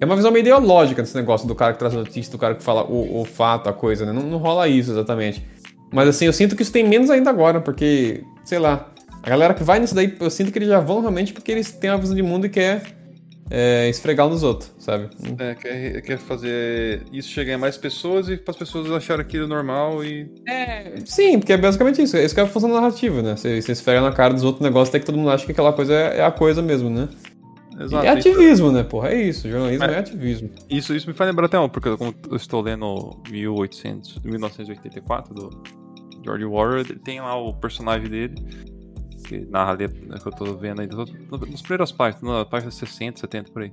É 0.00 0.04
uma 0.06 0.16
visão 0.16 0.30
meio 0.30 0.42
ideológica 0.42 1.02
desse 1.02 1.14
negócio 1.14 1.46
do 1.46 1.54
cara 1.54 1.74
que 1.74 1.78
traz 1.78 1.92
notícia, 1.92 2.32
do 2.32 2.38
cara 2.38 2.54
que 2.54 2.62
fala 2.62 2.84
o, 2.84 3.20
o 3.20 3.24
fato, 3.24 3.68
a 3.68 3.72
coisa, 3.72 4.06
né? 4.06 4.12
Não, 4.12 4.22
não 4.22 4.38
rola 4.38 4.66
isso 4.66 4.90
exatamente. 4.90 5.46
Mas 5.92 6.08
assim, 6.08 6.26
eu 6.26 6.32
sinto 6.32 6.54
que 6.56 6.62
isso 6.62 6.72
tem 6.72 6.86
menos 6.86 7.10
ainda 7.10 7.30
agora, 7.30 7.60
porque, 7.60 8.22
sei 8.44 8.58
lá, 8.58 8.90
a 9.22 9.28
galera 9.28 9.54
que 9.54 9.62
vai 9.64 9.80
nisso 9.80 9.94
daí, 9.94 10.16
eu 10.20 10.30
sinto 10.30 10.52
que 10.52 10.58
eles 10.58 10.68
já 10.68 10.80
vão 10.80 11.00
realmente 11.00 11.32
porque 11.32 11.50
eles 11.50 11.72
têm 11.72 11.90
uma 11.90 11.98
visão 11.98 12.14
de 12.14 12.22
mundo 12.22 12.46
e 12.46 12.48
quer 12.48 12.82
é, 13.50 13.88
esfregar 13.88 14.28
nos 14.28 14.42
outros, 14.44 14.72
sabe? 14.78 15.10
É, 15.38 15.54
quer, 15.56 16.00
quer 16.02 16.18
fazer 16.18 17.02
isso 17.12 17.28
chegar 17.28 17.54
em 17.54 17.56
mais 17.56 17.76
pessoas 17.76 18.28
e 18.28 18.36
para 18.36 18.52
as 18.52 18.56
pessoas 18.56 18.90
acharem 18.92 19.22
aquilo 19.24 19.48
normal 19.48 20.04
e. 20.04 20.30
Sim, 21.04 21.40
porque 21.40 21.52
é 21.52 21.56
basicamente 21.56 22.00
isso. 22.00 22.16
Isso 22.16 22.32
que 22.32 22.40
é 22.40 22.44
a 22.44 22.46
função 22.46 22.70
narrativa, 22.72 23.20
né? 23.20 23.36
Você, 23.36 23.60
você 23.60 23.72
esfrega 23.72 24.00
na 24.00 24.12
cara 24.12 24.32
dos 24.32 24.44
outros 24.44 24.62
negócios 24.62 24.90
até 24.90 25.00
que 25.00 25.06
todo 25.06 25.18
mundo 25.18 25.30
acha 25.30 25.44
que 25.44 25.52
aquela 25.52 25.72
coisa 25.72 25.92
é, 25.92 26.18
é 26.18 26.24
a 26.24 26.30
coisa 26.30 26.62
mesmo, 26.62 26.88
né? 26.88 27.08
Exato. 27.78 28.04
é 28.04 28.10
ativismo, 28.10 28.70
né, 28.70 28.82
porra? 28.82 29.08
É 29.08 29.22
isso. 29.22 29.48
Jornalismo 29.48 29.84
é, 29.84 29.94
É. 29.94 29.98
ativismo. 29.98 30.50
Isso, 30.68 30.94
isso 30.94 31.08
me 31.08 31.14
faz 31.14 31.28
lembrar 31.28 31.46
até 31.46 31.58
um, 31.58 31.68
porque 31.68 31.96
como 31.96 32.14
eu 32.30 32.36
estou 32.36 32.60
lendo 32.60 33.16
1800, 33.30 34.18
1984 34.22 35.34
do 35.34 35.50
George 36.24 36.44
ele 36.90 36.98
tem 36.98 37.20
lá 37.20 37.34
o 37.36 37.52
personagem 37.54 38.08
dele, 38.08 38.34
que 39.26 39.38
narra 39.46 39.72
ali, 39.72 39.86
né, 39.88 40.18
que 40.20 40.26
eu 40.26 40.32
tô 40.32 40.54
vendo 40.56 40.80
no- 40.96 41.46
nas 41.46 41.62
primeiras 41.62 41.92
páginas, 41.92 42.22
na 42.22 42.44
página 42.44 42.70
60, 42.70 43.20
70 43.20 43.50
por 43.52 43.62
aí. 43.62 43.72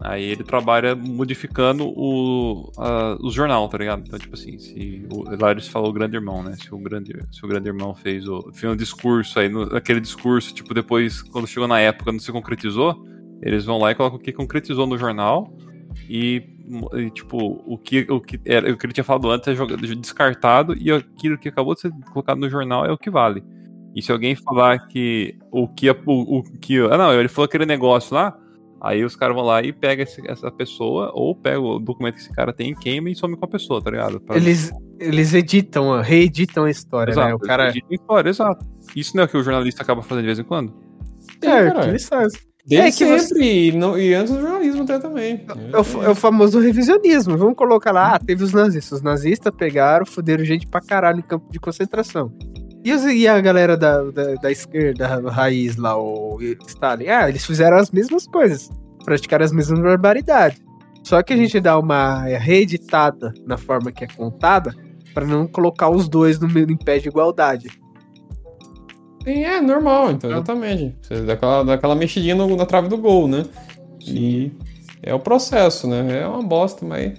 Aí 0.00 0.24
ele 0.24 0.42
trabalha 0.42 0.96
modificando 0.96 1.84
o, 1.86 2.70
a- 2.76 3.16
o 3.20 3.30
jornal, 3.30 3.68
tá 3.68 3.78
ligado? 3.78 4.02
Então, 4.04 4.18
tipo 4.18 4.34
assim, 4.34 4.58
se 4.58 5.06
o, 5.12 5.22
lá 5.40 5.52
eles 5.52 5.68
o 5.88 5.92
grande 5.92 6.16
irmão, 6.16 6.42
né? 6.42 6.56
Se 6.56 6.74
o 6.74 6.78
grande, 6.78 7.12
se 7.30 7.44
o 7.44 7.48
grande 7.48 7.68
irmão 7.68 7.94
fez 7.94 8.26
o, 8.26 8.50
fez 8.52 8.72
um 8.72 8.76
discurso 8.76 9.38
aí, 9.38 9.48
no, 9.48 9.62
aquele 9.76 10.00
discurso, 10.00 10.52
tipo, 10.52 10.74
depois, 10.74 11.22
quando 11.22 11.46
chegou 11.46 11.68
na 11.68 11.78
época, 11.78 12.10
não 12.10 12.18
se 12.18 12.32
concretizou, 12.32 13.06
eles 13.40 13.64
vão 13.64 13.78
lá 13.78 13.92
e 13.92 13.94
colocam 13.94 14.18
o 14.18 14.20
que 14.22 14.32
concretizou 14.32 14.84
no 14.86 14.98
jornal 14.98 15.54
e, 16.08 16.42
e, 16.94 17.10
tipo, 17.10 17.62
o 17.66 17.76
que, 17.76 18.06
o, 18.10 18.20
que 18.20 18.40
era, 18.44 18.72
o 18.72 18.76
que 18.76 18.86
ele 18.86 18.92
tinha 18.92 19.04
falado 19.04 19.30
antes 19.30 19.48
é 19.48 19.54
jogado, 19.54 19.80
descartado 19.96 20.74
e 20.78 20.90
aquilo 20.90 21.36
que 21.38 21.48
acabou 21.48 21.74
de 21.74 21.80
ser 21.82 21.92
colocado 22.12 22.38
no 22.38 22.48
jornal 22.48 22.86
é 22.86 22.92
o 22.92 22.98
que 22.98 23.10
vale. 23.10 23.44
E 23.94 24.02
se 24.02 24.10
alguém 24.10 24.34
falar 24.34 24.86
que 24.88 25.36
o 25.52 25.68
que, 25.68 25.90
o, 25.90 26.38
o 26.38 26.42
que. 26.42 26.78
Ah, 26.90 26.96
não, 26.98 27.12
ele 27.12 27.28
falou 27.28 27.44
aquele 27.46 27.64
negócio 27.66 28.14
lá, 28.14 28.36
aí 28.80 29.04
os 29.04 29.14
caras 29.14 29.36
vão 29.36 29.44
lá 29.44 29.62
e 29.62 29.72
pegam 29.72 30.02
esse- 30.02 30.26
essa 30.28 30.50
pessoa, 30.50 31.12
ou 31.14 31.34
pegam 31.34 31.64
o 31.64 31.78
documento 31.78 32.14
que 32.14 32.20
esse 32.20 32.32
cara 32.32 32.52
tem, 32.52 32.74
queima 32.74 33.08
e 33.10 33.14
some 33.14 33.36
com 33.36 33.44
a 33.44 33.48
pessoa, 33.48 33.80
tá 33.82 33.90
ligado? 33.90 34.20
Pra- 34.20 34.36
Eles, 34.36 34.72
eles 34.98 35.32
editam, 35.34 36.00
reeditam 36.00 36.64
a 36.64 36.70
história, 36.70 37.12
exato, 37.12 37.28
né? 37.28 37.34
O 37.34 37.38
cara. 37.38 37.68
editam 37.68 37.88
história, 37.92 38.30
exato. 38.30 38.66
Isso 38.96 39.16
não 39.16 39.22
é 39.22 39.26
o 39.26 39.28
que 39.28 39.36
o 39.36 39.42
jornalista 39.44 39.82
acaba 39.82 40.02
fazendo 40.02 40.22
de 40.22 40.26
vez 40.26 40.38
em 40.40 40.44
quando? 40.44 40.74
É, 41.40 41.46
caralho. 41.46 41.80
que 41.82 41.88
eles 41.90 42.08
fazem. 42.08 42.40
Desde 42.66 43.04
É 43.04 43.06
que 43.06 43.18
você- 43.18 43.26
sempre, 43.28 43.68
e, 43.68 43.72
não- 43.72 43.98
e 43.98 44.14
antes 44.14 44.32
do 44.32 44.40
jornalismo 44.40 44.82
até 44.84 44.98
também. 44.98 45.44
É 45.72 45.76
o, 45.98 46.02
é 46.04 46.08
o 46.10 46.14
famoso 46.14 46.58
revisionismo. 46.58 47.36
Vamos 47.36 47.56
colocar 47.56 47.92
lá, 47.92 48.14
ah, 48.14 48.18
teve 48.18 48.42
os 48.42 48.52
nazistas. 48.52 48.98
Os 48.98 49.02
nazistas 49.04 49.52
pegaram, 49.54 50.06
fuderam 50.06 50.44
gente 50.44 50.66
pra 50.66 50.80
caralho 50.80 51.18
em 51.18 51.22
campo 51.22 51.50
de 51.52 51.60
concentração. 51.60 52.32
E, 52.82 52.92
os- 52.92 53.04
e 53.04 53.28
a 53.28 53.38
galera 53.40 53.76
da, 53.76 54.02
da, 54.10 54.34
da 54.36 54.50
esquerda 54.50 55.06
a 55.06 55.30
raiz 55.30 55.76
lá, 55.76 55.96
o 55.98 56.38
Stalin? 56.66 57.08
Ah, 57.08 57.28
eles 57.28 57.44
fizeram 57.44 57.76
as 57.76 57.90
mesmas 57.90 58.26
coisas. 58.26 58.70
Praticaram 59.04 59.44
as 59.44 59.52
mesmas 59.52 59.80
barbaridades. 59.80 60.58
Só 61.02 61.22
que 61.22 61.34
a 61.34 61.36
gente 61.36 61.60
dá 61.60 61.78
uma 61.78 62.22
reeditada 62.22 63.34
na 63.46 63.58
forma 63.58 63.92
que 63.92 64.04
é 64.04 64.06
contada 64.06 64.74
pra 65.12 65.26
não 65.26 65.46
colocar 65.46 65.90
os 65.90 66.08
dois 66.08 66.38
no, 66.40 66.48
mesmo- 66.48 66.72
em 66.72 66.76
pé 66.78 66.98
de 66.98 67.08
igualdade. 67.08 67.68
Sim, 69.24 69.42
é 69.44 69.60
normal, 69.60 70.10
então, 70.12 70.30
exatamente. 70.30 70.94
Você 71.02 71.22
dá 71.22 71.32
aquela, 71.32 71.64
dá 71.64 71.74
aquela 71.74 71.94
mexidinha 71.94 72.34
no- 72.34 72.56
na 72.56 72.66
trave 72.66 72.88
do 72.88 72.98
gol, 72.98 73.26
né? 73.26 73.44
E 74.06 74.52
é 75.02 75.14
o 75.14 75.18
processo, 75.20 75.88
né? 75.88 76.20
É 76.20 76.26
uma 76.26 76.42
bosta, 76.42 76.84
mas. 76.84 77.18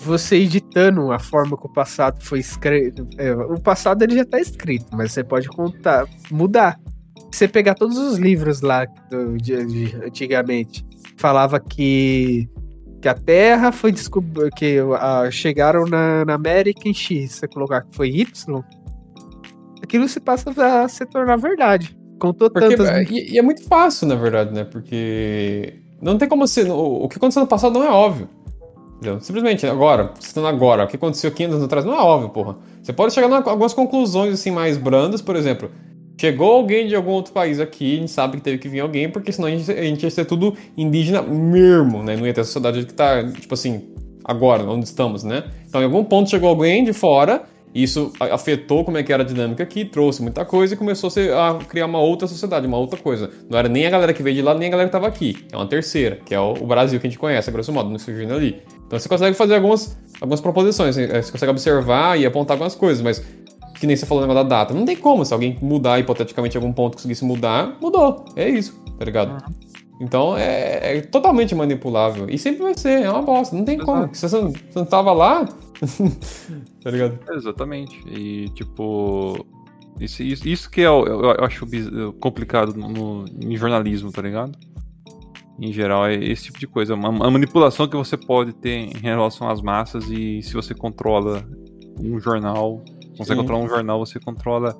você 0.00 0.36
editando 0.36 1.10
a 1.12 1.18
forma 1.18 1.56
que 1.56 1.66
o 1.66 1.72
passado 1.72 2.22
foi 2.22 2.38
escrito. 2.40 3.06
é, 3.18 3.32
o 3.34 3.58
passado 3.60 4.02
ele 4.02 4.14
já 4.16 4.24
tá 4.24 4.38
escrito, 4.40 4.86
mas 4.92 5.12
você 5.12 5.22
pode 5.24 5.48
contar, 5.48 6.06
mudar. 6.30 6.78
Você 7.32 7.46
pegar 7.46 7.74
todos 7.74 7.96
os 7.96 8.18
livros 8.18 8.60
lá 8.60 8.84
do, 9.10 9.36
de, 9.38 9.64
de- 9.66 9.96
antigamente, 10.04 10.84
falava 11.16 11.60
que, 11.60 12.48
que 13.00 13.08
a 13.08 13.14
Terra 13.14 13.70
foi 13.70 13.92
descoberta, 13.92 14.50
que 14.56 14.78
chegaram 15.30 15.84
na, 15.84 16.24
na 16.24 16.34
América 16.34 16.88
em 16.88 16.92
X, 16.94 17.32
você 17.32 17.46
colocar 17.48 17.82
que 17.82 17.94
foi 17.94 18.08
Y, 18.10 18.62
aquilo 19.90 20.08
se 20.08 20.20
passa 20.20 20.52
a 20.56 20.88
se 20.88 21.04
tornar 21.04 21.36
verdade. 21.36 21.96
Contou 22.18 22.48
Porque, 22.48 22.76
tantas. 22.76 23.10
e, 23.10 23.34
e 23.34 23.38
é 23.38 23.42
muito 23.42 23.64
fácil, 23.64 24.06
na 24.06 24.14
verdade, 24.14 24.54
né? 24.54 24.62
Porque 24.62 25.74
não 26.00 26.16
tem 26.16 26.28
como 26.28 26.46
ser. 26.46 26.70
O, 26.70 27.04
o 27.04 27.08
que 27.08 27.16
aconteceu 27.16 27.42
no 27.42 27.48
passado 27.48 27.74
não 27.74 27.84
é 27.84 27.90
óbvio. 27.90 28.28
Entendeu? 28.96 29.20
Simplesmente, 29.20 29.66
agora, 29.66 30.12
citando 30.20 30.46
agora, 30.46 30.84
o 30.84 30.86
que 30.86 30.96
aconteceu 30.96 31.30
500 31.30 31.54
anos 31.54 31.64
atrás 31.64 31.84
não 31.84 31.94
é 31.94 31.98
óbvio, 31.98 32.28
porra. 32.28 32.56
Você 32.82 32.92
pode 32.92 33.14
chegar 33.14 33.28
em 33.28 33.34
algumas 33.34 33.72
conclusões 33.72 34.34
assim 34.34 34.50
mais 34.50 34.76
brandas, 34.76 35.22
por 35.22 35.34
exemplo. 35.34 35.70
Chegou 36.20 36.52
alguém 36.52 36.86
de 36.86 36.94
algum 36.94 37.12
outro 37.12 37.32
país 37.32 37.58
aqui, 37.58 37.96
a 37.96 38.00
gente 38.00 38.10
sabe 38.10 38.36
que 38.36 38.42
teve 38.42 38.58
que 38.58 38.68
vir 38.68 38.80
alguém, 38.80 39.08
porque 39.08 39.32
senão 39.32 39.48
a 39.48 39.50
gente, 39.50 39.70
a 39.72 39.82
gente 39.82 40.02
ia 40.02 40.10
ser 40.10 40.26
tudo 40.26 40.54
indígena 40.76 41.22
mesmo, 41.22 42.02
né? 42.02 42.14
Não 42.14 42.26
ia 42.26 42.34
ter 42.34 42.42
a 42.42 42.44
sociedade 42.44 42.84
que 42.84 42.92
tá, 42.92 43.26
tipo 43.32 43.54
assim, 43.54 43.88
agora, 44.22 44.62
onde 44.64 44.84
estamos, 44.84 45.24
né? 45.24 45.44
Então, 45.66 45.80
em 45.80 45.84
algum 45.84 46.04
ponto 46.04 46.28
chegou 46.28 46.50
alguém 46.50 46.84
de 46.84 46.92
fora, 46.92 47.44
isso 47.74 48.12
afetou 48.18 48.84
como 48.84 48.98
é 48.98 49.02
que 49.02 49.12
era 49.12 49.22
a 49.22 49.26
dinâmica 49.26 49.62
aqui, 49.62 49.84
trouxe 49.84 50.22
muita 50.22 50.44
coisa 50.44 50.74
e 50.74 50.76
começou 50.76 51.10
a, 51.36 51.64
criar 51.64 51.86
uma 51.86 52.00
outra 52.00 52.26
sociedade, 52.26 52.66
uma 52.66 52.76
outra 52.76 52.98
coisa. 52.98 53.30
Não 53.48 53.58
era 53.58 53.68
nem 53.68 53.86
a 53.86 53.90
galera 53.90 54.12
que 54.12 54.22
veio 54.22 54.36
de 54.36 54.42
lá, 54.42 54.54
nem 54.54 54.68
a 54.68 54.70
galera 54.70 54.88
que 54.88 54.96
estava 54.96 55.06
aqui. 55.06 55.46
É 55.52 55.56
uma 55.56 55.66
terceira, 55.66 56.16
que 56.24 56.34
é 56.34 56.40
o, 56.40 56.54
Brasil 56.66 56.98
que 56.98 57.06
a 57.06 57.10
gente 57.10 57.18
conhece, 57.18 57.48
a 57.48 57.52
grosso 57.52 57.72
modo, 57.72 57.88
não 57.90 57.98
surgindo 57.98 58.34
ali. 58.34 58.60
Então 58.86 58.98
você 58.98 59.08
consegue 59.08 59.36
fazer 59.36 59.54
algumas, 59.54 59.96
algumas 60.20 60.40
proposições, 60.40 60.98
eh, 60.98 61.22
você 61.22 61.30
consegue 61.30 61.50
observar 61.50 62.18
e 62.18 62.26
apontar 62.26 62.54
algumas 62.54 62.74
coisas, 62.74 63.02
mas 63.02 63.24
que 63.78 63.86
nem 63.86 63.96
você 63.96 64.04
falou 64.04 64.26
negócio 64.26 64.44
da 64.44 64.56
data. 64.56 64.74
Não 64.74 64.84
tem 64.84 64.96
como, 64.96 65.24
se 65.24 65.32
alguém 65.32 65.56
mudar, 65.62 65.98
hipoteticamente, 65.98 66.56
algum 66.56 66.72
ponto 66.72 66.96
conseguisse 66.96 67.24
mudar, 67.24 67.78
mudou. 67.80 68.24
É 68.36 68.48
isso, 68.48 68.82
tá 68.98 69.04
ligado? 69.04 69.42
Então 70.00 70.36
é, 70.36 70.96
é 70.96 71.00
totalmente 71.02 71.54
manipulável. 71.54 72.28
E 72.30 72.38
sempre 72.38 72.62
vai 72.62 72.74
ser, 72.74 73.02
é 73.02 73.10
uma 73.10 73.20
bosta. 73.20 73.54
Não 73.54 73.64
tem 73.64 73.78
como. 73.78 74.08
Se 74.14 74.26
você 74.28 74.40
não, 74.40 74.50
você 74.50 74.78
não 74.78 74.86
tava 74.86 75.12
lá. 75.12 75.44
tá 76.82 76.90
ligado? 76.90 77.18
Exatamente. 77.32 78.02
E, 78.08 78.48
tipo. 78.50 79.44
Isso, 80.00 80.22
isso, 80.22 80.48
isso 80.48 80.70
que 80.70 80.80
é, 80.80 80.86
eu, 80.86 81.04
eu 81.06 81.44
acho 81.44 81.66
complicado 82.18 82.72
no, 82.72 82.88
no- 82.88 83.24
em 83.38 83.54
jornalismo, 83.54 84.10
tá 84.10 84.22
ligado? 84.22 84.56
Em 85.60 85.70
geral, 85.74 86.06
é 86.06 86.14
esse 86.14 86.44
tipo 86.44 86.58
de 86.58 86.66
coisa. 86.66 86.94
Uma, 86.94 87.10
uma 87.10 87.30
manipulação 87.30 87.86
que 87.86 87.94
você 87.94 88.16
pode 88.16 88.54
ter 88.54 88.76
em 88.76 88.96
relação 88.98 89.50
às 89.50 89.60
massas 89.60 90.08
e 90.08 90.40
se 90.40 90.54
você 90.54 90.74
controla 90.74 91.46
um 92.00 92.18
jornal, 92.18 92.82
consegue 93.18 93.32
Sim. 93.32 93.36
controlar 93.36 93.64
um 93.64 93.68
jornal, 93.68 93.98
você 93.98 94.18
controla 94.18 94.74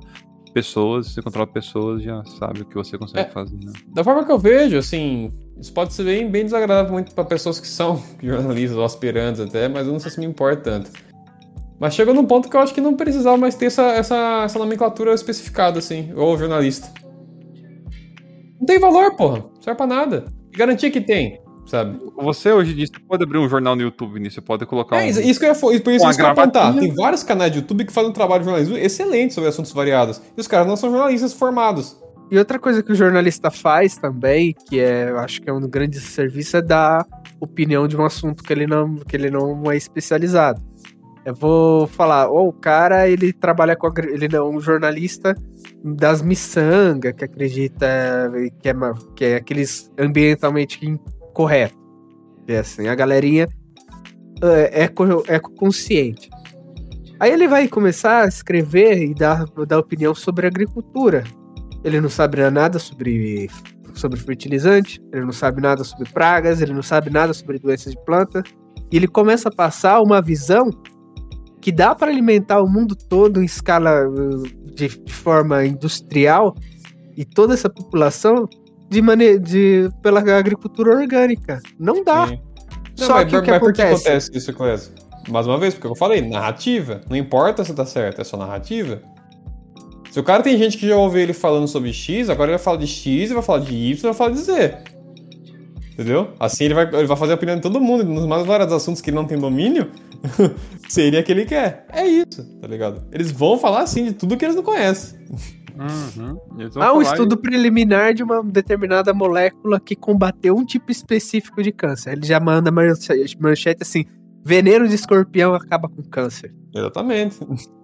pessoas, 0.50 1.08
você 1.08 1.22
controla 1.22 1.46
pessoas, 1.46 2.02
já 2.02 2.22
sabe 2.38 2.62
o 2.62 2.64
que 2.64 2.74
você 2.74 2.98
consegue 2.98 3.28
É. 3.28 3.30
fazer, 3.30 3.56
né? 3.56 3.72
Da 3.88 4.02
forma 4.04 4.24
que 4.24 4.32
eu 4.32 4.38
vejo, 4.38 4.76
assim, 4.76 5.32
isso 5.60 5.72
pode 5.72 5.92
ser 5.92 6.04
bem, 6.04 6.30
bem 6.30 6.44
desagradável 6.44 6.92
muito 6.92 7.14
pra 7.14 7.24
pessoas 7.24 7.58
que 7.60 7.66
são 7.68 8.02
jornalistas 8.22 8.76
ou 8.76 8.84
aspirantes 8.84 9.40
até, 9.40 9.68
mas 9.68 9.86
eu 9.86 9.92
não 9.92 10.00
sei 10.00 10.10
se 10.10 10.20
me 10.20 10.26
importa 10.26 10.62
tanto. 10.62 10.90
Mas 11.78 11.94
chegou 11.94 12.12
num 12.12 12.26
ponto 12.26 12.48
que 12.50 12.56
eu 12.56 12.60
acho 12.60 12.74
que 12.74 12.80
não 12.80 12.94
precisava 12.94 13.38
mais 13.38 13.54
ter 13.54 13.66
essa, 13.66 13.82
essa, 13.92 14.42
essa 14.44 14.58
nomenclatura 14.58 15.14
especificada, 15.14 15.78
assim, 15.78 16.12
ou 16.14 16.36
jornalista. 16.36 16.92
Não 18.58 18.66
tem 18.66 18.78
valor, 18.78 19.16
porra. 19.16 19.38
Não 19.38 19.62
serve 19.62 19.78
pra 19.78 19.86
nada. 19.86 20.26
Que 20.52 20.58
Garantia 20.58 20.90
que 20.90 21.00
tem, 21.00 21.40
sabe? 21.66 21.98
Você 22.16 22.52
hoje 22.52 22.72
em 22.72 22.76
dia 22.76 22.86
você 22.86 23.00
pode 23.06 23.22
abrir 23.22 23.38
um 23.38 23.48
jornal 23.48 23.76
no 23.76 23.82
YouTube, 23.82 24.20
né? 24.20 24.30
Você 24.30 24.40
pode 24.40 24.66
colocar 24.66 24.96
um. 24.96 24.98
É, 25.00 25.08
isso, 25.08 25.20
isso 25.20 25.38
que 25.38 25.46
eu 25.46 25.50
ia 25.50 25.54
por 25.54 25.72
isso 25.74 25.82
que 25.82 26.20
eu 26.20 26.24
ia 26.24 26.30
apontar. 26.32 26.74
Tem 26.74 26.94
vários 26.94 27.22
canais 27.22 27.52
de 27.52 27.58
YouTube 27.58 27.84
que 27.84 27.92
fazem 27.92 28.10
um 28.10 28.12
trabalho 28.12 28.40
de 28.40 28.44
jornalismo 28.46 28.76
excelente 28.76 29.34
sobre 29.34 29.48
assuntos 29.48 29.72
variados. 29.72 30.20
E 30.36 30.40
os 30.40 30.46
caras 30.46 30.66
não 30.66 30.76
são 30.76 30.90
jornalistas 30.90 31.32
formados. 31.32 31.96
E 32.30 32.38
outra 32.38 32.60
coisa 32.60 32.80
que 32.80 32.92
o 32.92 32.94
jornalista 32.94 33.50
faz 33.50 33.96
também, 33.96 34.54
que 34.68 34.78
é, 34.78 35.10
eu 35.10 35.18
acho 35.18 35.42
que 35.42 35.50
é 35.50 35.52
um 35.52 35.60
grande 35.60 35.98
serviço, 35.98 36.56
é 36.56 36.62
dar 36.62 37.04
opinião 37.40 37.88
de 37.88 37.96
um 37.96 38.04
assunto 38.04 38.44
que 38.44 38.52
ele 38.52 38.68
não, 38.68 38.96
que 38.96 39.16
ele 39.16 39.30
não 39.30 39.68
é 39.70 39.76
especializado. 39.76 40.62
Eu 41.24 41.34
vou 41.34 41.86
falar, 41.86 42.30
ó, 42.30 42.46
o 42.46 42.52
cara, 42.52 43.08
ele 43.08 43.32
trabalha 43.32 43.76
com, 43.76 43.86
agri- 43.86 44.12
ele 44.12 44.28
não 44.28 44.46
é 44.46 44.56
um 44.56 44.60
jornalista 44.60 45.34
das 45.84 46.22
miçangas, 46.22 47.12
que 47.14 47.24
acredita 47.24 48.30
que 48.62 48.68
é, 48.68 48.74
que 49.16 49.24
é 49.24 49.36
aqueles 49.36 49.90
ambientalmente 49.98 50.78
incorreto. 51.30 51.78
Que 52.46 52.52
é 52.52 52.58
assim, 52.58 52.88
a 52.88 52.94
galerinha 52.94 53.48
é, 54.42 54.84
eco, 54.84 55.04
ecoconsciente. 55.28 56.28
Aí 57.18 57.32
ele 57.32 57.46
vai 57.46 57.68
começar 57.68 58.24
a 58.24 58.28
escrever 58.28 59.02
e 59.02 59.14
dar, 59.14 59.44
dar 59.66 59.78
opinião 59.78 60.14
sobre 60.14 60.46
agricultura. 60.46 61.24
Ele 61.84 62.00
não 62.00 62.08
sabe 62.08 62.38
nada 62.50 62.78
sobre, 62.78 63.48
sobre 63.94 64.18
fertilizante, 64.18 65.02
ele 65.12 65.24
não 65.24 65.32
sabe 65.32 65.60
nada 65.60 65.84
sobre 65.84 66.08
pragas, 66.10 66.60
ele 66.60 66.72
não 66.72 66.82
sabe 66.82 67.10
nada 67.10 67.34
sobre 67.34 67.58
doenças 67.58 67.92
de 67.92 68.04
planta. 68.04 68.42
E 68.90 68.96
ele 68.96 69.06
começa 69.06 69.48
a 69.48 69.54
passar 69.54 70.00
uma 70.00 70.20
visão 70.20 70.70
que 71.60 71.70
dá 71.70 71.94
para 71.94 72.10
alimentar 72.10 72.62
o 72.62 72.68
mundo 72.68 72.96
todo 72.96 73.42
em 73.42 73.44
escala 73.44 74.06
de, 74.74 74.88
de 74.88 75.12
forma 75.12 75.64
industrial 75.64 76.54
e 77.16 77.24
toda 77.24 77.52
essa 77.52 77.68
população 77.68 78.48
de 78.90 79.00
maneira 79.00 79.38
de 79.38 79.88
pela 80.02 80.20
agricultura 80.20 80.96
orgânica. 80.96 81.60
Não 81.78 82.02
dá. 82.02 82.26
Sim. 82.26 82.40
Só 82.96 83.24
que 83.24 83.40
que 83.40 83.50
mas 83.50 83.60
por 83.60 83.72
que 83.72 83.82
acontece? 83.82 84.30
isso, 84.34 84.52
Clésio? 84.52 84.92
Mais 85.28 85.46
uma 85.46 85.56
vez, 85.56 85.74
porque 85.74 85.86
eu 85.86 85.94
falei, 85.94 86.20
narrativa. 86.20 87.00
Não 87.08 87.16
importa 87.16 87.64
se 87.64 87.72
tá 87.72 87.86
certo, 87.86 88.20
é 88.20 88.24
só 88.24 88.36
narrativa. 88.36 89.00
Se 90.10 90.18
o 90.18 90.24
cara 90.24 90.42
tem 90.42 90.58
gente 90.58 90.76
que 90.76 90.88
já 90.88 90.96
ouve 90.96 91.20
ele 91.20 91.32
falando 91.32 91.68
sobre 91.68 91.92
X, 91.92 92.28
agora 92.28 92.50
ele 92.50 92.58
vai 92.58 92.64
falar 92.64 92.78
de 92.78 92.86
X, 92.86 93.06
ele 93.06 93.34
vai 93.34 93.42
falar 93.42 93.60
de 93.60 93.72
Y, 93.72 93.90
ele 93.90 94.02
vai 94.02 94.14
falar 94.14 94.30
de 94.30 94.38
Z. 94.38 94.78
Entendeu? 95.92 96.32
Assim 96.40 96.64
ele 96.64 96.74
vai, 96.74 96.84
ele 96.84 97.06
vai 97.06 97.16
fazer 97.16 97.32
a 97.32 97.36
opinião 97.36 97.56
de 97.56 97.62
todo 97.62 97.80
mundo. 97.80 98.04
Nos 98.04 98.26
mais 98.26 98.44
vários 98.44 98.72
assuntos 98.72 99.00
que 99.00 99.10
ele 99.10 99.16
não 99.16 99.24
tem 99.24 99.38
domínio, 99.38 99.90
seria 100.88 101.22
que 101.22 101.30
ele 101.30 101.44
quer. 101.44 101.86
É 101.92 102.04
isso, 102.04 102.44
tá 102.60 102.66
ligado? 102.66 103.04
Eles 103.12 103.30
vão 103.30 103.56
falar 103.56 103.82
assim 103.82 104.06
de 104.06 104.14
tudo 104.14 104.36
que 104.36 104.44
eles 104.44 104.56
não 104.56 104.64
conhecem. 104.64 105.20
Uhum. 105.78 106.38
Há 106.76 106.92
um 106.92 107.02
estudo 107.02 107.36
preliminar 107.36 108.14
de 108.14 108.22
uma 108.22 108.42
determinada 108.42 109.12
molécula 109.12 109.80
que 109.80 109.96
combateu 109.96 110.56
um 110.56 110.64
tipo 110.64 110.90
específico 110.90 111.62
de 111.62 111.72
câncer. 111.72 112.12
Ele 112.12 112.26
já 112.26 112.40
manda 112.40 112.70
manchete, 112.70 113.40
manchete 113.40 113.82
assim: 113.82 114.04
veneno 114.44 114.88
de 114.88 114.94
escorpião 114.94 115.54
acaba 115.54 115.88
com 115.88 116.02
câncer. 116.02 116.54
Exatamente. 116.74 117.38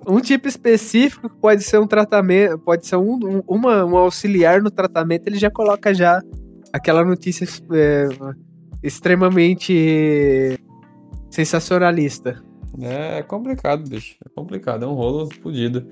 Um 0.06 0.20
tipo 0.20 0.46
específico 0.46 1.28
que 1.28 1.36
pode 1.36 1.62
ser 1.62 1.78
um 1.78 1.86
tratamento, 1.86 2.58
pode 2.58 2.86
ser 2.86 2.96
um, 2.96 3.18
um, 3.22 3.42
uma, 3.46 3.84
um 3.84 3.96
auxiliar 3.96 4.62
no 4.62 4.70
tratamento, 4.70 5.26
ele 5.26 5.38
já 5.38 5.50
coloca 5.50 5.92
já 5.92 6.22
aquela 6.72 7.04
notícia 7.04 7.46
é, 7.72 8.08
extremamente 8.82 10.58
sensacionalista. 11.30 12.42
É 12.80 13.22
complicado, 13.22 13.88
bicho. 13.88 14.16
É 14.24 14.28
complicado, 14.28 14.84
é 14.84 14.88
um 14.88 14.94
rolo 14.94 15.28
fodido. 15.42 15.86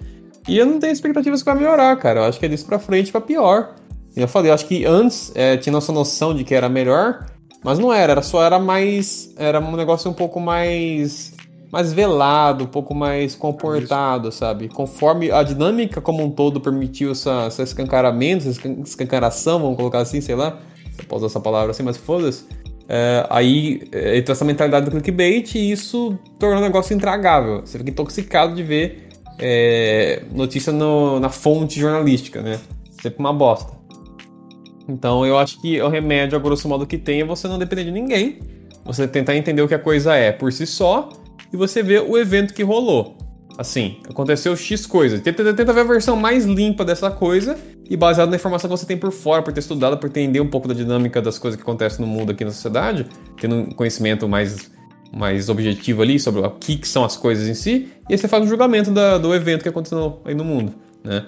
E 0.47 0.59
eu 0.59 0.67
não 0.67 0.79
tenho 0.79 0.93
expectativas 0.93 1.43
que 1.43 1.47
vai 1.47 1.57
melhorar, 1.57 1.97
cara. 1.97 2.21
Eu 2.21 2.25
acho 2.25 2.39
que 2.39 2.47
é 2.47 2.49
disso 2.49 2.67
pra 2.67 2.79
frente 2.79 3.11
pra 3.11 3.21
pior. 3.21 3.75
Eu 4.17 4.29
falei, 4.29 4.51
eu 4.51 4.55
acho 4.55 4.67
que 4.67 4.85
antes 4.85 5.33
é, 5.35 5.57
tinha 5.57 5.73
nossa 5.73 5.91
noção 5.93 6.35
de 6.35 6.45
que 6.45 6.55
era 6.55 6.69
melhor, 6.69 7.27
mas 7.65 7.79
não 7.79 7.93
era, 7.93 8.13
era 8.13 8.23
só 8.23 8.45
era 8.45 8.59
mais. 8.59 9.33
Era 9.37 9.59
um 9.59 9.75
negócio 9.75 10.11
um 10.11 10.15
pouco 10.15 10.39
mais. 10.39 11.33
mais 11.73 11.93
velado, 11.93 12.65
um 12.65 12.69
pouco 12.69 12.95
mais 12.95 13.35
comportado, 13.35 14.31
sabe? 14.31 14.69
Conforme 14.69 15.31
a 15.33 15.43
dinâmica 15.43 16.01
como 16.01 16.23
um 16.23 16.31
todo 16.31 16.61
permitiu 16.61 17.11
essa, 17.13 17.47
esse 17.49 17.63
escancaramento, 17.63 18.43
essa 18.43 18.51
escan- 18.51 18.83
escancaração, 18.85 19.59
vamos 19.59 19.77
colocar 19.77 19.99
assim, 20.01 20.21
sei 20.21 20.35
lá. 20.37 20.61
Eu 20.97 21.05
posso 21.07 21.25
usar 21.25 21.33
essa 21.33 21.41
palavra 21.41 21.71
assim, 21.73 21.83
mas 21.83 21.97
foda-se. 21.97 22.45
É, 22.87 23.27
aí 23.31 23.83
é, 23.91 24.19
entra 24.19 24.33
essa 24.33 24.45
mentalidade 24.45 24.85
do 24.85 24.91
clickbait 24.93 25.55
e 25.55 25.73
isso 25.73 26.17
torna 26.39 26.59
o 26.59 26.63
negócio 26.63 26.95
intragável. 26.95 27.63
Você 27.65 27.79
fica 27.79 27.91
intoxicado 27.91 28.55
de 28.55 28.63
ver 28.63 29.09
é, 29.39 30.23
notícia 30.33 30.73
no- 30.73 31.19
na 31.21 31.29
fonte 31.29 31.79
jornalística, 31.79 32.41
né? 32.43 32.61
Sempre 33.03 33.19
uma 33.19 33.33
bosta. 33.33 33.73
Então 34.89 35.25
eu 35.25 35.39
acho 35.39 35.61
que 35.61 35.81
o 35.81 35.89
remédio, 35.89 36.37
a 36.37 36.41
grosso 36.41 36.69
modo, 36.69 36.87
que 36.87 36.99
tem 36.99 37.21
é 37.21 37.25
você 37.25 37.49
não 37.49 37.59
depender 37.59 37.85
de 37.85 37.91
ninguém. 37.91 38.39
Você 38.85 39.09
tentar 39.09 39.35
entender 39.35 39.63
o 39.63 39.69
que 39.69 39.75
a 39.75 39.79
coisa 39.79 40.15
é 40.15 40.31
por 40.31 40.53
si 40.53 40.67
só 40.67 41.09
e 41.53 41.57
você 41.57 41.83
ver 41.83 42.03
o 42.03 42.19
evento 42.19 42.53
que 42.53 42.63
rolou. 42.63 43.17
Assim, 43.57 43.99
aconteceu 44.09 44.55
X 44.57 44.85
coisa. 44.85 45.19
Tenta, 45.19 45.55
tenta 45.55 45.73
ver 45.73 45.81
a 45.81 45.85
versão 45.85 46.17
mais 46.17 46.45
limpa 46.45 46.85
dessa 46.85 47.11
coisa 47.11 47.57
e 47.89 47.97
baseado 47.97 48.29
na 48.29 48.37
informação 48.37 48.69
que 48.69 48.77
você 48.77 48.85
tem 48.85 48.97
por 48.97 49.13
fora, 49.13 49.43
por 49.43 49.53
ter 49.53 49.61
estudado, 49.61 49.97
por 49.97 50.09
entender 50.09 50.41
um 50.41 50.49
pouco 50.49 50.67
da 50.67 50.75
dinâmica 50.75 51.23
das 51.23 51.39
coisas 51.39 51.57
que 51.57 51.63
acontecem 51.63 52.05
no 52.05 52.11
mundo 52.11 52.33
aqui 52.33 52.45
na 52.45 52.51
sociedade, 52.51 53.07
tendo 53.41 53.55
um 53.55 53.71
conhecimento 53.71 54.29
mais, 54.29 54.71
mais 55.17 55.49
objetivo 55.49 56.03
ali 56.03 56.19
sobre 56.19 56.41
o 56.41 56.51
que, 56.51 56.77
que 56.77 56.89
são 56.89 57.05
as 57.05 57.17
coisas 57.17 57.49
em 57.49 57.55
si, 57.55 57.89
e 58.09 58.13
aí 58.15 58.19
você 58.19 58.27
faz 58.29 58.43
um 58.43 58.47
julgamento 58.49 58.91
da- 58.91 59.17
do 59.19 59.35
evento 59.35 59.63
que 59.63 59.69
aconteceu 59.69 60.21
aí 60.25 60.35
no 60.35 60.45
mundo, 60.45 60.75
né? 61.05 61.27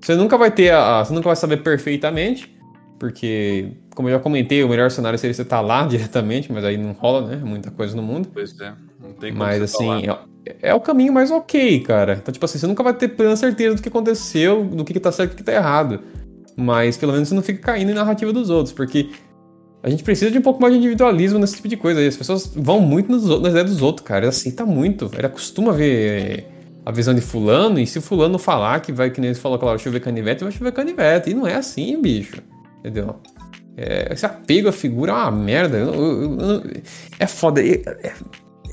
Você 0.00 0.14
nunca 0.14 0.36
vai 0.38 0.50
ter 0.50 0.70
a, 0.70 1.00
a- 1.00 1.04
você 1.04 1.12
nunca 1.12 1.28
vai 1.28 1.36
saber 1.36 1.58
perfeitamente, 1.58 2.52
porque, 2.98 3.68
como 3.94 4.08
eu 4.08 4.14
já 4.14 4.18
comentei, 4.18 4.62
o 4.64 4.68
melhor 4.68 4.90
cenário 4.90 5.18
seria 5.18 5.32
você 5.34 5.42
estar 5.42 5.60
lá 5.60 5.84
diretamente, 5.86 6.52
mas 6.52 6.64
aí 6.64 6.76
não 6.76 6.92
rola, 6.92 7.28
né? 7.28 7.36
Muita 7.36 7.70
coisa 7.70 7.94
no 7.96 8.02
mundo. 8.02 8.28
Pois 8.32 8.58
é. 8.60 8.72
Não 9.00 9.12
tem 9.12 9.30
como 9.32 9.44
Mas 9.44 9.62
assim, 9.62 10.02
falar. 10.06 10.26
é, 10.44 10.56
é 10.70 10.74
o 10.74 10.80
caminho 10.80 11.12
mais 11.12 11.30
ok, 11.30 11.80
cara. 11.80 12.18
Então, 12.20 12.32
tipo 12.32 12.44
assim, 12.44 12.58
você 12.58 12.66
nunca 12.66 12.82
vai 12.82 12.92
ter 12.94 13.08
plena 13.08 13.36
certeza 13.36 13.76
do 13.76 13.82
que 13.82 13.88
aconteceu, 13.88 14.64
do 14.64 14.84
que, 14.84 14.92
que 14.92 15.00
tá 15.00 15.12
certo 15.12 15.32
e 15.32 15.34
do 15.34 15.36
que 15.38 15.44
tá 15.44 15.52
errado. 15.52 16.00
Mas 16.56 16.96
pelo 16.96 17.12
menos 17.12 17.28
você 17.28 17.34
não 17.36 17.42
fica 17.42 17.60
caindo 17.60 17.90
em 17.92 17.94
narrativa 17.94 18.32
dos 18.32 18.50
outros, 18.50 18.72
porque 18.72 19.10
a 19.82 19.90
gente 19.90 20.02
precisa 20.02 20.30
de 20.30 20.38
um 20.38 20.42
pouco 20.42 20.60
mais 20.60 20.72
de 20.72 20.78
individualismo 20.78 21.38
nesse 21.38 21.56
tipo 21.56 21.68
de 21.68 21.76
coisa. 21.76 22.00
aí. 22.00 22.06
As 22.08 22.16
pessoas 22.16 22.50
vão 22.54 22.80
muito 22.80 23.12
outros- 23.12 23.40
nas 23.40 23.50
ideias 23.52 23.70
dos 23.70 23.82
outros, 23.82 24.06
cara. 24.06 24.20
Ele 24.20 24.28
aceita 24.28 24.64
muito. 24.66 25.10
Ele 25.16 25.26
acostuma 25.26 25.72
ver 25.72 26.46
a 26.84 26.90
visão 26.90 27.14
de 27.14 27.20
fulano, 27.20 27.78
e 27.78 27.86
se 27.86 28.00
fulano 28.00 28.38
falar 28.38 28.80
que 28.80 28.90
vai, 28.92 29.10
que 29.10 29.20
nem 29.20 29.30
ele 29.30 29.38
falou, 29.38 29.58
claro, 29.58 29.78
chover 29.78 30.00
canivete, 30.00 30.42
vai 30.42 30.52
chover 30.52 30.72
canivete. 30.72 31.30
E 31.30 31.34
não 31.34 31.46
é 31.46 31.54
assim, 31.54 32.00
bicho. 32.00 32.42
Entendeu? 32.80 33.16
É, 33.76 34.12
esse 34.12 34.26
apego 34.26 34.68
à 34.68 34.72
figura 34.72 35.12
é 35.12 35.14
uma 35.14 35.30
merda. 35.30 35.76
Eu- 35.76 35.94
eu- 35.94 36.38
eu- 36.40 36.62
é 37.18 37.26
foda. 37.26 37.60
É- 37.64 38.14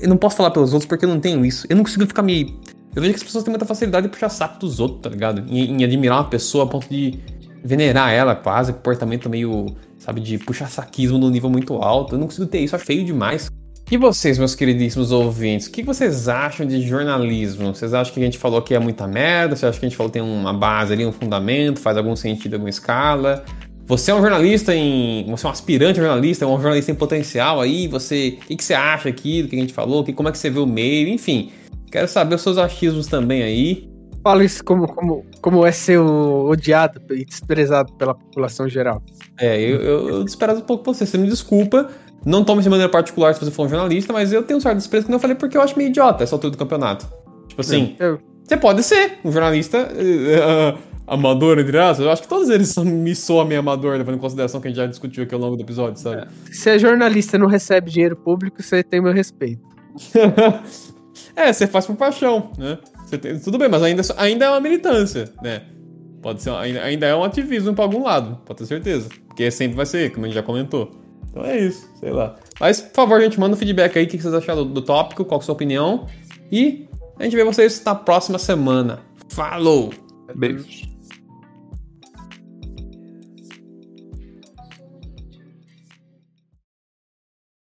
eu 0.00 0.08
não 0.08 0.16
posso 0.16 0.36
falar 0.36 0.50
pelos 0.50 0.72
outros 0.72 0.88
porque 0.88 1.04
eu 1.04 1.08
não 1.08 1.20
tenho 1.20 1.44
isso. 1.44 1.66
Eu 1.70 1.76
não 1.76 1.84
consigo 1.84 2.06
ficar 2.06 2.22
me. 2.22 2.58
Eu 2.94 3.02
vejo 3.02 3.12
que 3.12 3.18
as 3.18 3.22
pessoas 3.22 3.44
têm 3.44 3.52
muita 3.52 3.66
facilidade 3.66 4.06
de 4.06 4.12
puxar 4.12 4.28
saco 4.30 4.58
dos 4.58 4.80
outros, 4.80 5.02
tá 5.02 5.10
ligado? 5.10 5.44
Em, 5.48 5.70
em 5.80 5.84
admirar 5.84 6.18
uma 6.18 6.28
pessoa 6.28 6.64
a 6.64 6.66
ponto 6.66 6.88
de 6.88 7.18
venerar 7.62 8.10
ela 8.12 8.34
quase, 8.34 8.72
comportamento 8.72 9.28
meio, 9.28 9.66
sabe, 9.98 10.20
de 10.20 10.38
puxar 10.38 10.68
saquismo 10.68 11.18
num 11.18 11.30
nível 11.30 11.50
muito 11.50 11.74
alto. 11.74 12.14
Eu 12.14 12.18
não 12.18 12.26
consigo 12.26 12.46
ter 12.46 12.60
isso, 12.60 12.76
é 12.76 12.78
feio 12.78 13.04
demais. 13.04 13.48
E 13.88 13.96
vocês, 13.96 14.36
meus 14.36 14.56
queridíssimos 14.56 15.12
ouvintes, 15.12 15.68
o 15.68 15.70
que 15.70 15.80
vocês 15.80 16.26
acham 16.26 16.66
de 16.66 16.82
jornalismo? 16.82 17.72
Vocês 17.72 17.94
acham 17.94 18.12
que 18.12 18.18
a 18.18 18.24
gente 18.24 18.36
falou 18.36 18.60
que 18.60 18.74
é 18.74 18.80
muita 18.80 19.06
merda? 19.06 19.54
Vocês 19.54 19.70
acham 19.70 19.78
que 19.78 19.86
a 19.86 19.88
gente 19.88 19.96
falou 19.96 20.10
que 20.10 20.18
tem 20.18 20.28
uma 20.28 20.52
base 20.52 20.92
ali, 20.92 21.06
um 21.06 21.12
fundamento, 21.12 21.78
faz 21.78 21.96
algum 21.96 22.16
sentido, 22.16 22.54
alguma 22.54 22.68
escala? 22.68 23.44
Você 23.86 24.10
é 24.10 24.14
um 24.14 24.20
jornalista 24.20 24.74
em. 24.74 25.24
Você 25.28 25.46
é 25.46 25.48
um 25.48 25.52
aspirante 25.52 26.00
jornalista, 26.00 26.44
é 26.44 26.48
um 26.48 26.56
jornalista 26.56 26.90
em 26.90 26.96
potencial 26.96 27.60
aí, 27.60 27.86
você. 27.86 28.38
O 28.42 28.46
que, 28.46 28.56
que 28.56 28.64
você 28.64 28.74
acha 28.74 29.08
aqui 29.08 29.42
do 29.42 29.48
que 29.48 29.54
a 29.54 29.60
gente 29.60 29.72
falou? 29.72 30.02
Que, 30.02 30.12
como 30.12 30.28
é 30.28 30.32
que 30.32 30.38
você 30.38 30.50
vê 30.50 30.58
o 30.58 30.66
meio? 30.66 31.08
Enfim. 31.08 31.52
Quero 31.88 32.08
saber 32.08 32.34
os 32.34 32.42
seus 32.42 32.58
achismos 32.58 33.06
também 33.06 33.44
aí. 33.44 33.88
Fala 34.26 34.44
isso 34.44 34.64
como, 34.64 34.88
como, 34.92 35.24
como 35.40 35.64
é 35.64 35.70
ser 35.70 35.98
odiado 36.00 37.00
e 37.14 37.24
desprezado 37.24 37.92
pela 37.92 38.12
população 38.12 38.68
geral. 38.68 39.00
É, 39.38 39.56
eu, 39.56 39.80
eu, 39.80 40.08
eu 40.08 40.24
desprezo 40.24 40.58
um 40.58 40.64
pouco 40.64 40.82
você. 40.92 41.06
Você 41.06 41.16
me 41.16 41.28
desculpa. 41.28 41.88
Não 42.24 42.42
tome 42.42 42.60
de 42.60 42.68
maneira 42.68 42.90
particular 42.90 43.32
se 43.34 43.44
você 43.44 43.52
for 43.52 43.66
um 43.66 43.68
jornalista, 43.68 44.12
mas 44.12 44.32
eu 44.32 44.42
tenho 44.42 44.58
um 44.58 44.60
certo 44.60 44.78
desprezo 44.78 45.06
que 45.06 45.14
eu 45.14 45.20
falei 45.20 45.36
porque 45.36 45.56
eu 45.56 45.62
acho 45.62 45.78
meio 45.78 45.90
idiota 45.90 46.24
essa 46.24 46.34
altura 46.34 46.50
do 46.50 46.58
campeonato. 46.58 47.06
Tipo 47.46 47.60
assim, 47.60 47.94
Eu- 48.00 48.18
você 48.42 48.56
pode 48.56 48.82
ser 48.82 49.18
um 49.24 49.30
jornalista 49.30 49.78
eh, 49.96 50.74
amador, 51.06 51.60
entre 51.60 51.78
aspas. 51.78 52.04
Eu 52.04 52.10
acho 52.10 52.22
que 52.22 52.28
todos 52.28 52.50
eles 52.50 52.70
são- 52.70 52.84
me 52.84 53.14
soam 53.14 53.44
meio 53.46 53.60
amador, 53.60 53.96
levando 53.96 54.16
em 54.16 54.18
consideração 54.18 54.60
que 54.60 54.66
a 54.66 54.70
gente 54.70 54.78
já 54.78 54.86
discutiu 54.88 55.22
aqui 55.22 55.36
ao 55.36 55.40
longo 55.40 55.54
do 55.54 55.62
episódio, 55.62 56.00
sabe? 56.02 56.26
Se 56.50 56.68
é 56.70 56.76
jornalista 56.80 57.36
e 57.36 57.38
não 57.38 57.46
recebe 57.46 57.92
dinheiro 57.92 58.16
público, 58.16 58.60
você 58.60 58.82
tem 58.82 59.00
meu 59.00 59.12
respeito. 59.12 59.62
é, 61.36 61.52
você 61.52 61.68
faz 61.68 61.86
por 61.86 61.94
paixão, 61.94 62.50
né? 62.58 62.76
Tem- 63.10 63.38
tudo 63.38 63.58
bem, 63.58 63.68
mas 63.68 63.82
ainda, 63.82 64.02
ainda 64.16 64.44
é 64.46 64.50
uma 64.50 64.60
militância, 64.60 65.32
né? 65.42 65.62
Pode 66.22 66.42
ser, 66.42 66.50
ainda, 66.50 66.82
ainda 66.82 67.06
é 67.06 67.14
um 67.14 67.22
ativismo 67.22 67.74
pra 67.74 67.84
algum 67.84 68.02
lado, 68.02 68.40
pode 68.44 68.58
ter 68.58 68.66
certeza. 68.66 69.08
Porque 69.28 69.50
sempre 69.50 69.76
vai 69.76 69.86
ser, 69.86 70.12
como 70.12 70.24
a 70.24 70.28
gente 70.28 70.34
já 70.34 70.42
comentou. 70.42 70.90
Então 71.30 71.44
é 71.44 71.58
isso, 71.58 71.88
sei 72.00 72.10
lá. 72.10 72.34
Mas, 72.58 72.80
por 72.80 72.94
favor, 72.94 73.20
gente, 73.20 73.38
manda 73.38 73.54
um 73.54 73.58
feedback 73.58 73.96
aí, 73.98 74.04
o 74.04 74.08
que 74.08 74.18
vocês 74.18 74.32
acharam 74.34 74.64
do, 74.64 74.72
do 74.74 74.82
tópico, 74.82 75.24
qual 75.24 75.38
é 75.40 75.42
a 75.42 75.44
sua 75.44 75.54
opinião. 75.54 76.06
E 76.50 76.88
a 77.18 77.24
gente 77.24 77.36
vê 77.36 77.44
vocês 77.44 77.82
na 77.84 77.94
próxima 77.94 78.38
semana. 78.38 79.00
Falou! 79.28 79.92
Beijos. 80.34 80.95